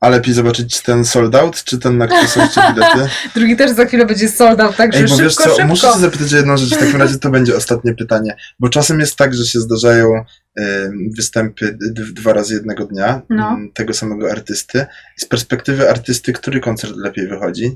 A 0.00 0.08
lepiej 0.08 0.34
zobaczyć 0.34 0.80
ten 0.82 1.04
sold 1.04 1.34
out, 1.34 1.64
czy 1.64 1.78
ten, 1.78 1.98
na 1.98 2.06
który 2.06 2.28
są 2.28 2.40
jeszcze 2.40 2.72
bilety? 2.74 2.98
Drugi 3.34 3.56
też 3.56 3.70
za 3.70 3.84
chwilę 3.84 4.06
będzie 4.06 4.28
sold 4.28 4.60
out, 4.60 4.76
także 4.76 4.98
Ej, 4.98 5.04
bo 5.04 5.08
szybko, 5.08 5.22
wiesz 5.24 5.34
co, 5.34 5.42
szybko. 5.50 5.64
muszę 5.66 5.92
cię 5.92 5.98
zapytać 5.98 6.32
o 6.34 6.36
jedną 6.36 6.56
rzecz, 6.56 6.74
w 6.74 6.78
takim 6.80 6.96
razie 6.96 7.18
to 7.18 7.30
będzie 7.30 7.56
ostatnie 7.56 7.94
pytanie, 7.94 8.36
bo 8.60 8.68
czasem 8.68 9.00
jest 9.00 9.16
tak, 9.16 9.34
że 9.34 9.44
się 9.44 9.60
zdarzają 9.60 10.08
em, 10.56 11.10
występy 11.16 11.78
dwa 12.12 12.32
razy 12.32 12.54
jednego 12.54 12.84
dnia 12.86 13.22
No. 13.30 13.48
em, 13.50 13.70
tego 13.74 13.94
samego 13.94 14.30
artysty. 14.30 14.86
Z 15.16 15.24
perspektywy 15.24 15.90
artysty, 15.90 16.32
który 16.32 16.60
koncert 16.60 16.96
lepiej 16.96 17.28
wychodzi? 17.28 17.74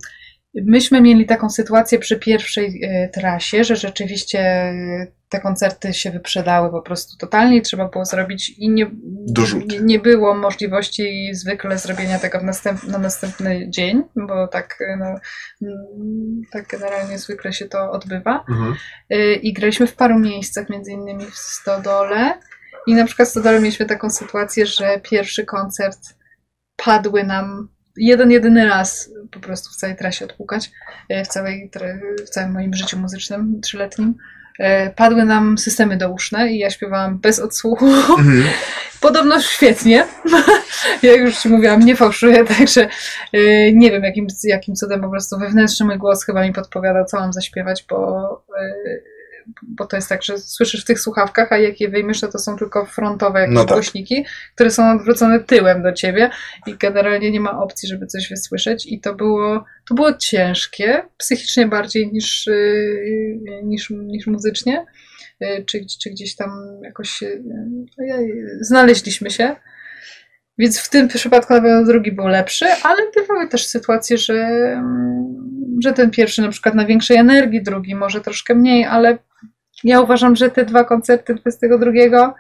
Myśmy 0.55 1.01
mieli 1.01 1.27
taką 1.27 1.51
sytuację 1.51 1.99
przy 1.99 2.19
pierwszej 2.19 2.81
e, 2.85 3.09
trasie, 3.09 3.65
że 3.65 3.77
rzeczywiście 3.77 4.41
e, 4.41 5.07
te 5.29 5.41
koncerty 5.41 5.95
się 5.95 6.11
wyprzedały 6.11 6.71
po 6.71 6.83
prostu 6.83 7.17
totalnie 7.17 7.63
trzeba 7.63 7.89
było 7.89 8.05
zrobić 8.05 8.51
i 8.59 8.71
nie, 8.71 8.91
nie, 9.67 9.81
nie 9.81 9.99
było 9.99 10.35
możliwości 10.35 11.31
zwykle 11.35 11.79
zrobienia 11.79 12.19
tego 12.19 12.41
następ, 12.41 12.85
na 12.85 12.99
następny 12.99 13.71
dzień, 13.71 14.03
bo 14.17 14.49
tak, 14.49 14.79
e, 14.81 14.97
no, 14.97 15.07
mm, 15.63 16.43
tak 16.51 16.67
generalnie 16.69 17.19
zwykle 17.19 17.53
się 17.53 17.69
to 17.69 17.91
odbywa. 17.91 18.45
Mhm. 18.49 18.75
I 19.43 19.53
graliśmy 19.53 19.87
w 19.87 19.97
paru 19.97 20.19
miejscach, 20.19 20.71
między 20.71 20.93
innymi 20.93 21.25
w 21.25 21.37
Stodole. 21.37 22.39
I 22.87 22.95
na 22.95 23.05
przykład 23.05 23.29
w 23.29 23.31
Stodole 23.31 23.61
mieliśmy 23.61 23.87
taką 23.87 24.11
sytuację, 24.11 24.67
że 24.67 25.01
pierwszy 25.01 25.45
koncert 25.45 25.99
padły 26.77 27.25
nam 27.25 27.69
jeden, 27.97 28.30
jedyny 28.30 28.66
raz 28.66 29.11
po 29.30 29.40
prostu 29.40 29.70
w 29.70 29.76
całej 29.76 29.97
trasie 29.97 30.24
odpukać, 30.24 30.70
y, 31.12 31.24
w, 31.24 31.28
całej, 31.28 31.70
w 32.26 32.30
całym 32.30 32.53
moim 32.53 32.74
życiu 32.74 32.99
muzycznym 32.99 33.61
trzyletnim. 33.61 34.14
y, 34.61 34.64
Padły 34.97 35.24
nam 35.24 35.59
systemy 35.59 35.97
douszne 35.97 36.53
i 36.53 36.59
ja 36.59 36.70
śpiewałam 36.70 37.18
bez 37.18 37.38
odsłuchu. 37.38 37.86
Mhm. 37.86 38.45
Podobno 39.01 39.40
świetnie. 39.40 40.07
Jak 41.03 41.20
już 41.20 41.38
ci 41.38 41.49
mówiłam, 41.49 41.80
nie 41.80 41.97
fałszuję, 41.97 42.45
także 42.59 42.88
y, 43.34 43.72
nie 43.74 43.90
wiem 43.90 44.03
jakim, 44.03 44.26
jakim 44.45 44.74
cudem 44.74 45.01
po 45.01 45.11
prostu 45.11 45.38
wewnętrzny 45.38 45.86
mój 45.86 45.99
głos 45.99 46.24
chyba 46.24 46.43
mi 46.43 46.53
podpowiada, 46.53 47.05
co 47.05 47.20
mam 47.20 47.32
zaśpiewać, 47.32 47.84
bo, 47.90 48.45
bo 49.62 49.86
to 49.86 49.97
jest 49.97 50.09
tak, 50.09 50.22
że 50.22 50.38
słyszysz 50.38 50.82
w 50.82 50.86
tych 50.86 51.01
słuchawkach, 51.01 51.53
a 51.53 51.59
jak 51.59 51.80
je 51.80 51.88
wyjmiesz, 51.88 52.22
no 52.22 52.28
to 52.28 52.38
są 52.38 52.57
tylko 52.57 52.86
frontowe 52.86 53.40
jakieś 53.40 53.55
No 53.55 53.64
tak. 53.64 53.72
głośniki, 53.72 54.24
które 54.55 54.70
są 54.70 54.93
odwrócone 54.93 55.40
tyłem 55.40 55.82
do 55.82 55.93
ciebie 55.93 56.30
i 56.66 56.76
generalnie 56.76 57.30
nie 57.30 57.40
ma 57.40 57.62
opcji, 57.62 57.88
żeby 57.88 58.07
coś 58.07 58.28
wysłyszeć 58.28 58.86
i 58.86 59.01
to 59.01 59.14
było, 59.14 59.64
to 59.88 59.95
było 59.95 60.12
ciężkie, 60.14 61.03
psychicznie 61.16 61.66
bardziej 61.66 62.12
niż, 62.12 62.47
y, 62.47 63.40
niż, 63.64 63.90
niż 63.90 64.26
muzycznie 64.26 64.86
y, 65.43 65.64
czy, 65.66 65.80
czy 66.03 66.11
gdzieś 66.11 66.36
tam 66.36 66.51
jakoś 66.84 67.22
y, 67.22 67.43
ojej, 67.99 68.45
znaleźliśmy 68.61 69.30
się. 69.30 69.57
Więc 70.59 70.80
w 70.80 70.90
tym 70.90 71.09
przypadku 71.09 71.55
na 71.55 71.61
pewno 71.61 71.84
drugi 71.84 72.12
był 72.12 72.26
lepszy, 72.26 72.66
ale 72.82 73.03
bywały 73.14 73.49
też 73.49 73.66
sytuacje, 73.66 74.18
że, 74.18 74.34
mm, 74.34 75.78
że 75.82 75.93
ten 75.93 76.11
pierwszy 76.11 76.43
na 76.43 76.49
przykład 76.49 76.74
na 76.74 76.86
większej 76.86 77.16
energii, 77.16 77.62
drugi 77.62 77.95
może 77.95 78.20
troszkę 78.20 78.55
mniej, 78.55 78.84
ale 78.84 79.18
ja 79.85 80.01
uważam, 80.01 80.37
że 80.37 80.51
te 80.51 80.64
dwa 80.64 80.85
koncerty 80.85 81.35
22 81.35 82.35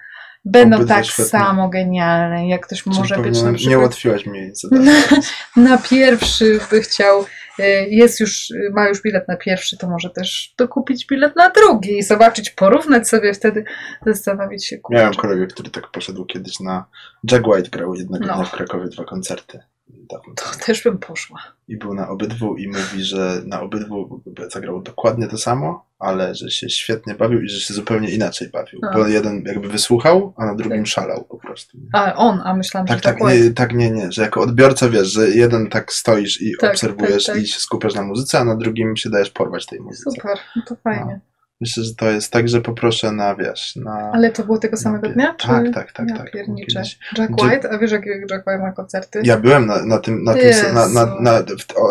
będą 0.44 0.76
Obydwa 0.76 0.94
tak 0.94 1.04
świetne. 1.04 1.24
samo 1.24 1.68
genialne, 1.68 2.48
jak 2.48 2.66
ktoś 2.66 2.82
Czyli 2.82 2.96
może 2.96 3.18
być 3.18 3.42
na 3.42 3.50
Nie 3.50 3.56
przykład 3.56 3.78
ułatwiłaś 3.78 4.26
mi 4.26 4.50
zadania. 4.54 4.92
na 5.56 5.78
pierwszy 5.78 6.60
by 6.70 6.80
chciał, 6.80 7.22
y, 7.60 7.62
jest 7.90 8.20
już, 8.20 8.48
ma 8.72 8.88
już 8.88 9.02
bilet 9.02 9.28
na 9.28 9.36
pierwszy, 9.36 9.78
to 9.78 9.88
może 9.88 10.10
też 10.10 10.54
dokupić 10.58 11.06
bilet 11.06 11.36
na 11.36 11.50
drugi 11.50 11.98
i 11.98 12.02
zobaczyć, 12.02 12.50
porównać 12.50 13.08
sobie 13.08 13.34
wtedy, 13.34 13.64
zastanowić 14.06 14.66
się, 14.66 14.78
kurczę. 14.78 15.00
Miałem 15.00 15.14
kolegę, 15.14 15.46
który 15.46 15.70
tak 15.70 15.90
poszedł 15.90 16.24
kiedyś 16.24 16.60
na 16.60 16.84
Jack 17.32 17.46
White, 17.46 17.70
grał 17.70 17.94
jednego 17.94 18.26
No. 18.26 18.34
dnia 18.34 18.44
w 18.44 18.50
Krakowie 18.50 18.88
dwa 18.88 19.04
koncerty. 19.04 19.60
Dawno 19.92 20.34
To 20.34 20.64
też 20.66 20.82
bym 20.82 20.98
poszła. 20.98 21.38
I 21.68 21.76
był 21.76 21.94
na 21.94 22.08
obydwu 22.08 22.56
i 22.56 22.68
mówi, 22.68 23.04
że 23.04 23.42
na 23.46 23.60
obydwu 23.60 24.22
zagrał 24.52 24.82
dokładnie 24.82 25.28
to 25.28 25.38
samo, 25.38 25.86
ale 25.98 26.34
że 26.34 26.50
się 26.50 26.70
świetnie 26.70 27.14
bawił 27.14 27.42
i 27.42 27.48
że 27.48 27.60
się 27.60 27.74
zupełnie 27.74 28.10
inaczej 28.10 28.48
bawił. 28.48 28.80
A. 28.90 28.94
Bo 28.94 29.06
jeden 29.06 29.42
jakby 29.46 29.68
wysłuchał, 29.68 30.34
a 30.36 30.46
na 30.46 30.54
drugim 30.54 30.78
Tak. 30.78 30.86
szalał 30.86 31.24
po 31.24 31.38
prostu. 31.38 31.78
A 31.92 32.14
on, 32.14 32.40
a 32.44 32.54
myślałam, 32.54 32.86
Tak, 32.86 32.98
że 32.98 33.02
tak, 33.02 33.18
tak, 33.18 33.28
nie, 33.28 33.50
tak, 33.50 33.74
nie, 33.74 33.90
nie, 33.90 34.12
że 34.12 34.22
jako 34.22 34.40
odbiorca 34.40 34.88
wiesz, 34.88 35.08
że 35.08 35.30
jeden 35.30 35.70
tak 35.70 35.92
stoisz 35.92 36.42
i 36.42 36.52
Tak, 36.60 36.70
obserwujesz 36.70 37.24
tak, 37.26 37.34
tak. 37.34 37.44
i 37.44 37.46
się 37.46 37.60
skupiasz 37.60 37.94
na 37.94 38.02
muzyce, 38.02 38.38
a 38.38 38.44
na 38.44 38.56
drugim 38.56 38.96
się 38.96 39.10
dajesz 39.10 39.30
porwać 39.30 39.66
tej 39.66 39.80
muzyce. 39.80 40.10
Super, 40.10 40.38
no 40.56 40.62
to 40.66 40.76
fajnie. 40.76 41.20
Myślę, 41.62 41.84
że 41.84 41.94
to 41.94 42.10
jest 42.10 42.32
tak, 42.32 42.48
że 42.48 42.60
poproszę 42.60 43.12
na, 43.12 43.34
wiesz, 43.34 43.76
na... 43.76 44.10
Ale 44.14 44.30
to 44.30 44.44
było 44.44 44.58
tego 44.58 44.76
samego 44.76 45.08
na- 45.08 45.14
dnia? 45.14 45.34
Czy... 45.34 45.46
Tak, 45.46 45.74
tak, 45.74 45.92
tak, 45.92 46.08
ja 46.08 46.16
tak. 46.16 46.32
Kiedyś- 46.32 46.98
Jack 47.18 47.42
White? 47.42 47.70
A 47.70 47.78
wiesz, 47.78 47.90
jak 47.90 48.06
Jack 48.06 48.46
White 48.46 48.58
ma 48.58 48.72
koncerty? 48.72 49.20
Ja 49.24 49.36
byłem 49.36 49.66
na, 49.66 49.84
na 49.84 49.98
tym, 49.98 50.24
na 50.24 50.34
tym, 50.34 50.74
na, 50.74 50.88
na, 50.88 51.20
na, 51.20 51.42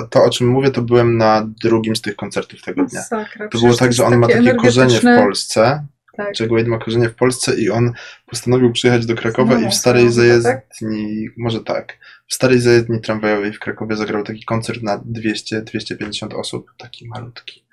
to, 0.10 0.24
o 0.24 0.30
czym 0.30 0.48
mówię, 0.48 0.72
to 0.72 0.82
byłem 0.82 1.18
na 1.18 1.48
drugim 1.64 1.96
z 1.96 2.02
tych 2.02 2.16
koncertów 2.16 2.62
tego 2.62 2.86
dnia. 2.86 3.00
Masakra. 3.00 3.48
To 3.48 3.60
było 3.60 3.74
tak, 3.74 3.94
że 3.94 4.06
on 4.06 4.18
ma 4.18 4.28
takie 4.28 4.56
korzenie 4.56 5.00
w 5.00 5.04
Polsce. 5.04 5.86
Tak. 6.18 6.40
Jack 6.40 6.52
Wade 6.52 6.68
ma 6.68 6.78
korzenie 6.78 7.10
w 7.10 7.16
Polsce 7.16 7.56
i 7.56 7.70
on 7.70 7.94
postanowił 8.26 8.72
przyjechać 8.72 9.06
do 9.06 9.16
Krakowa 9.16 9.56
No, 9.56 9.68
i 9.68 9.72
w 9.72 9.74
starej 9.74 10.06
no, 10.06 10.12
zajezdni, 10.12 11.30
może 11.38 11.60
tak, 11.60 11.98
w 12.28 12.34
starej 12.34 12.60
zajezdni 12.60 13.02
tramwajowej 13.02 13.54
w 13.54 13.60
Krakowie 13.60 13.96
zagrał 13.96 14.24
taki 14.24 14.46
koncert 14.46 14.84
na 14.84 14.98
200-250 14.98 16.36
osób, 16.36 16.72
taki 16.78 17.08
malutki. 17.08 17.64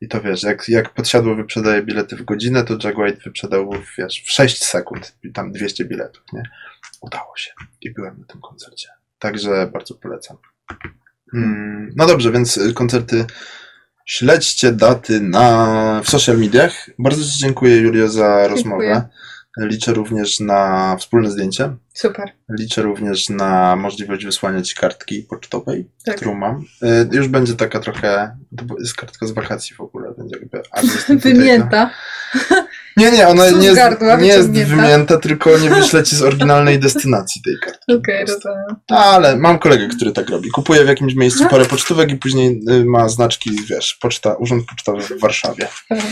I 0.00 0.08
to 0.08 0.20
wiesz, 0.20 0.42
jak, 0.42 0.68
jak 0.68 0.94
podsiadło 0.94 1.34
wyprzedaje 1.34 1.82
bilety 1.82 2.16
w 2.16 2.24
godzinę, 2.24 2.64
to 2.64 2.78
Jack 2.84 2.98
White 2.98 3.20
wyprzedał 3.24 3.70
wiesz, 3.98 4.22
w 4.26 4.30
6 4.32 4.64
sekund 4.64 5.16
tam 5.34 5.52
200 5.52 5.84
biletów, 5.84 6.22
nie? 6.32 6.42
Udało 7.00 7.36
się. 7.36 7.50
I 7.80 7.90
byłem 7.90 8.18
na 8.18 8.26
tym 8.26 8.40
koncercie. 8.40 8.88
Także 9.18 9.70
bardzo 9.72 9.94
polecam. 9.94 10.36
Mm, 11.34 11.92
no 11.96 12.06
dobrze, 12.06 12.32
więc 12.32 12.56
y, 12.56 12.74
koncerty 12.74 13.26
śledźcie 14.06 14.72
daty 14.72 15.20
na, 15.20 16.00
w 16.04 16.10
social 16.10 16.38
mediach. 16.38 16.90
Bardzo 16.98 17.24
Ci 17.24 17.38
dziękuję, 17.38 17.76
Julio, 17.76 18.08
za 18.08 18.48
rozmowę. 18.48 19.08
Liczę 19.60 19.92
również 19.94 20.40
na 20.40 20.96
wspólne 21.00 21.30
zdjęcie. 21.30 21.76
Super. 21.94 22.32
Liczę 22.58 22.82
również 22.82 23.28
na 23.28 23.76
możliwość 23.76 24.24
wysłania 24.24 24.62
Ci 24.62 24.74
kartki 24.74 25.22
pocztowej, 25.22 25.90
Tak. 26.04 26.16
którą 26.16 26.34
mam. 26.34 26.64
Y, 26.82 27.08
Już 27.12 27.28
będzie 27.28 27.54
taka 27.54 27.80
trochę, 27.80 28.36
to 28.56 28.64
jest 28.80 28.94
kartka 28.94 29.26
z 29.26 29.30
wakacji 29.30 29.76
w 29.76 29.80
ogóle, 29.80 30.14
więc 30.18 30.32
jakby... 30.32 30.62
tutaj, 31.00 31.16
Wymięta. 31.18 31.90
Nie, 32.96 33.10
nie, 33.10 33.28
ona 33.28 33.50
nie 33.50 33.66
jest, 33.66 33.80
nie 34.20 34.28
jest 34.28 34.50
wymięta, 34.50 35.18
tylko 35.18 35.58
nie 35.58 35.70
wyślę 35.80 36.02
Ci 36.02 36.16
z 36.16 36.22
oryginalnej 36.22 36.78
destynacji 36.78 37.42
tej 37.42 37.54
kartki. 37.64 37.92
Okej, 37.94 38.24
prostu. 38.26 38.48
rozumiem. 38.48 38.76
Ale 38.88 39.36
mam 39.36 39.58
kolegę, 39.58 39.88
który 39.88 40.12
tak 40.12 40.30
robi. 40.30 40.50
Kupuje 40.50 40.84
w 40.84 40.88
jakimś 40.88 41.14
miejscu 41.14 41.48
parę 41.48 41.64
pocztówek 41.64 42.10
i 42.10 42.16
później 42.16 42.60
y, 42.70 42.84
ma 42.84 43.08
znaczki, 43.08 43.50
wiesz, 43.66 43.98
poczta, 44.00 44.34
urząd 44.34 44.66
pocztowy 44.66 45.02
w 45.02 45.20
Warszawie. 45.20 45.68
Dobra. 45.90 46.04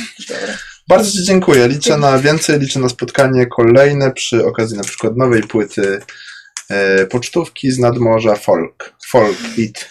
Bardzo 0.89 1.13
Ci 1.13 1.25
dziękuję. 1.25 1.69
Liczę 1.69 1.97
na 1.97 2.19
więcej, 2.19 2.59
liczę 2.59 2.81
na 2.81 2.89
spotkanie 2.89 3.47
kolejne 3.47 4.11
przy 4.13 4.47
okazji 4.47 4.77
na 4.77 4.83
przykład 4.83 5.17
nowej 5.17 5.43
płyty 5.43 6.01
e, 6.69 7.07
pocztówki 7.07 7.71
z 7.71 7.79
nadmorza 7.79 8.37
Folk. 8.37 8.95
Folk 9.07 9.59
It. 9.59 9.89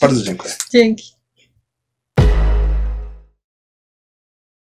Bardzo 0.00 0.22
dziękuję. 0.22 0.54
Dzięki. 0.72 1.19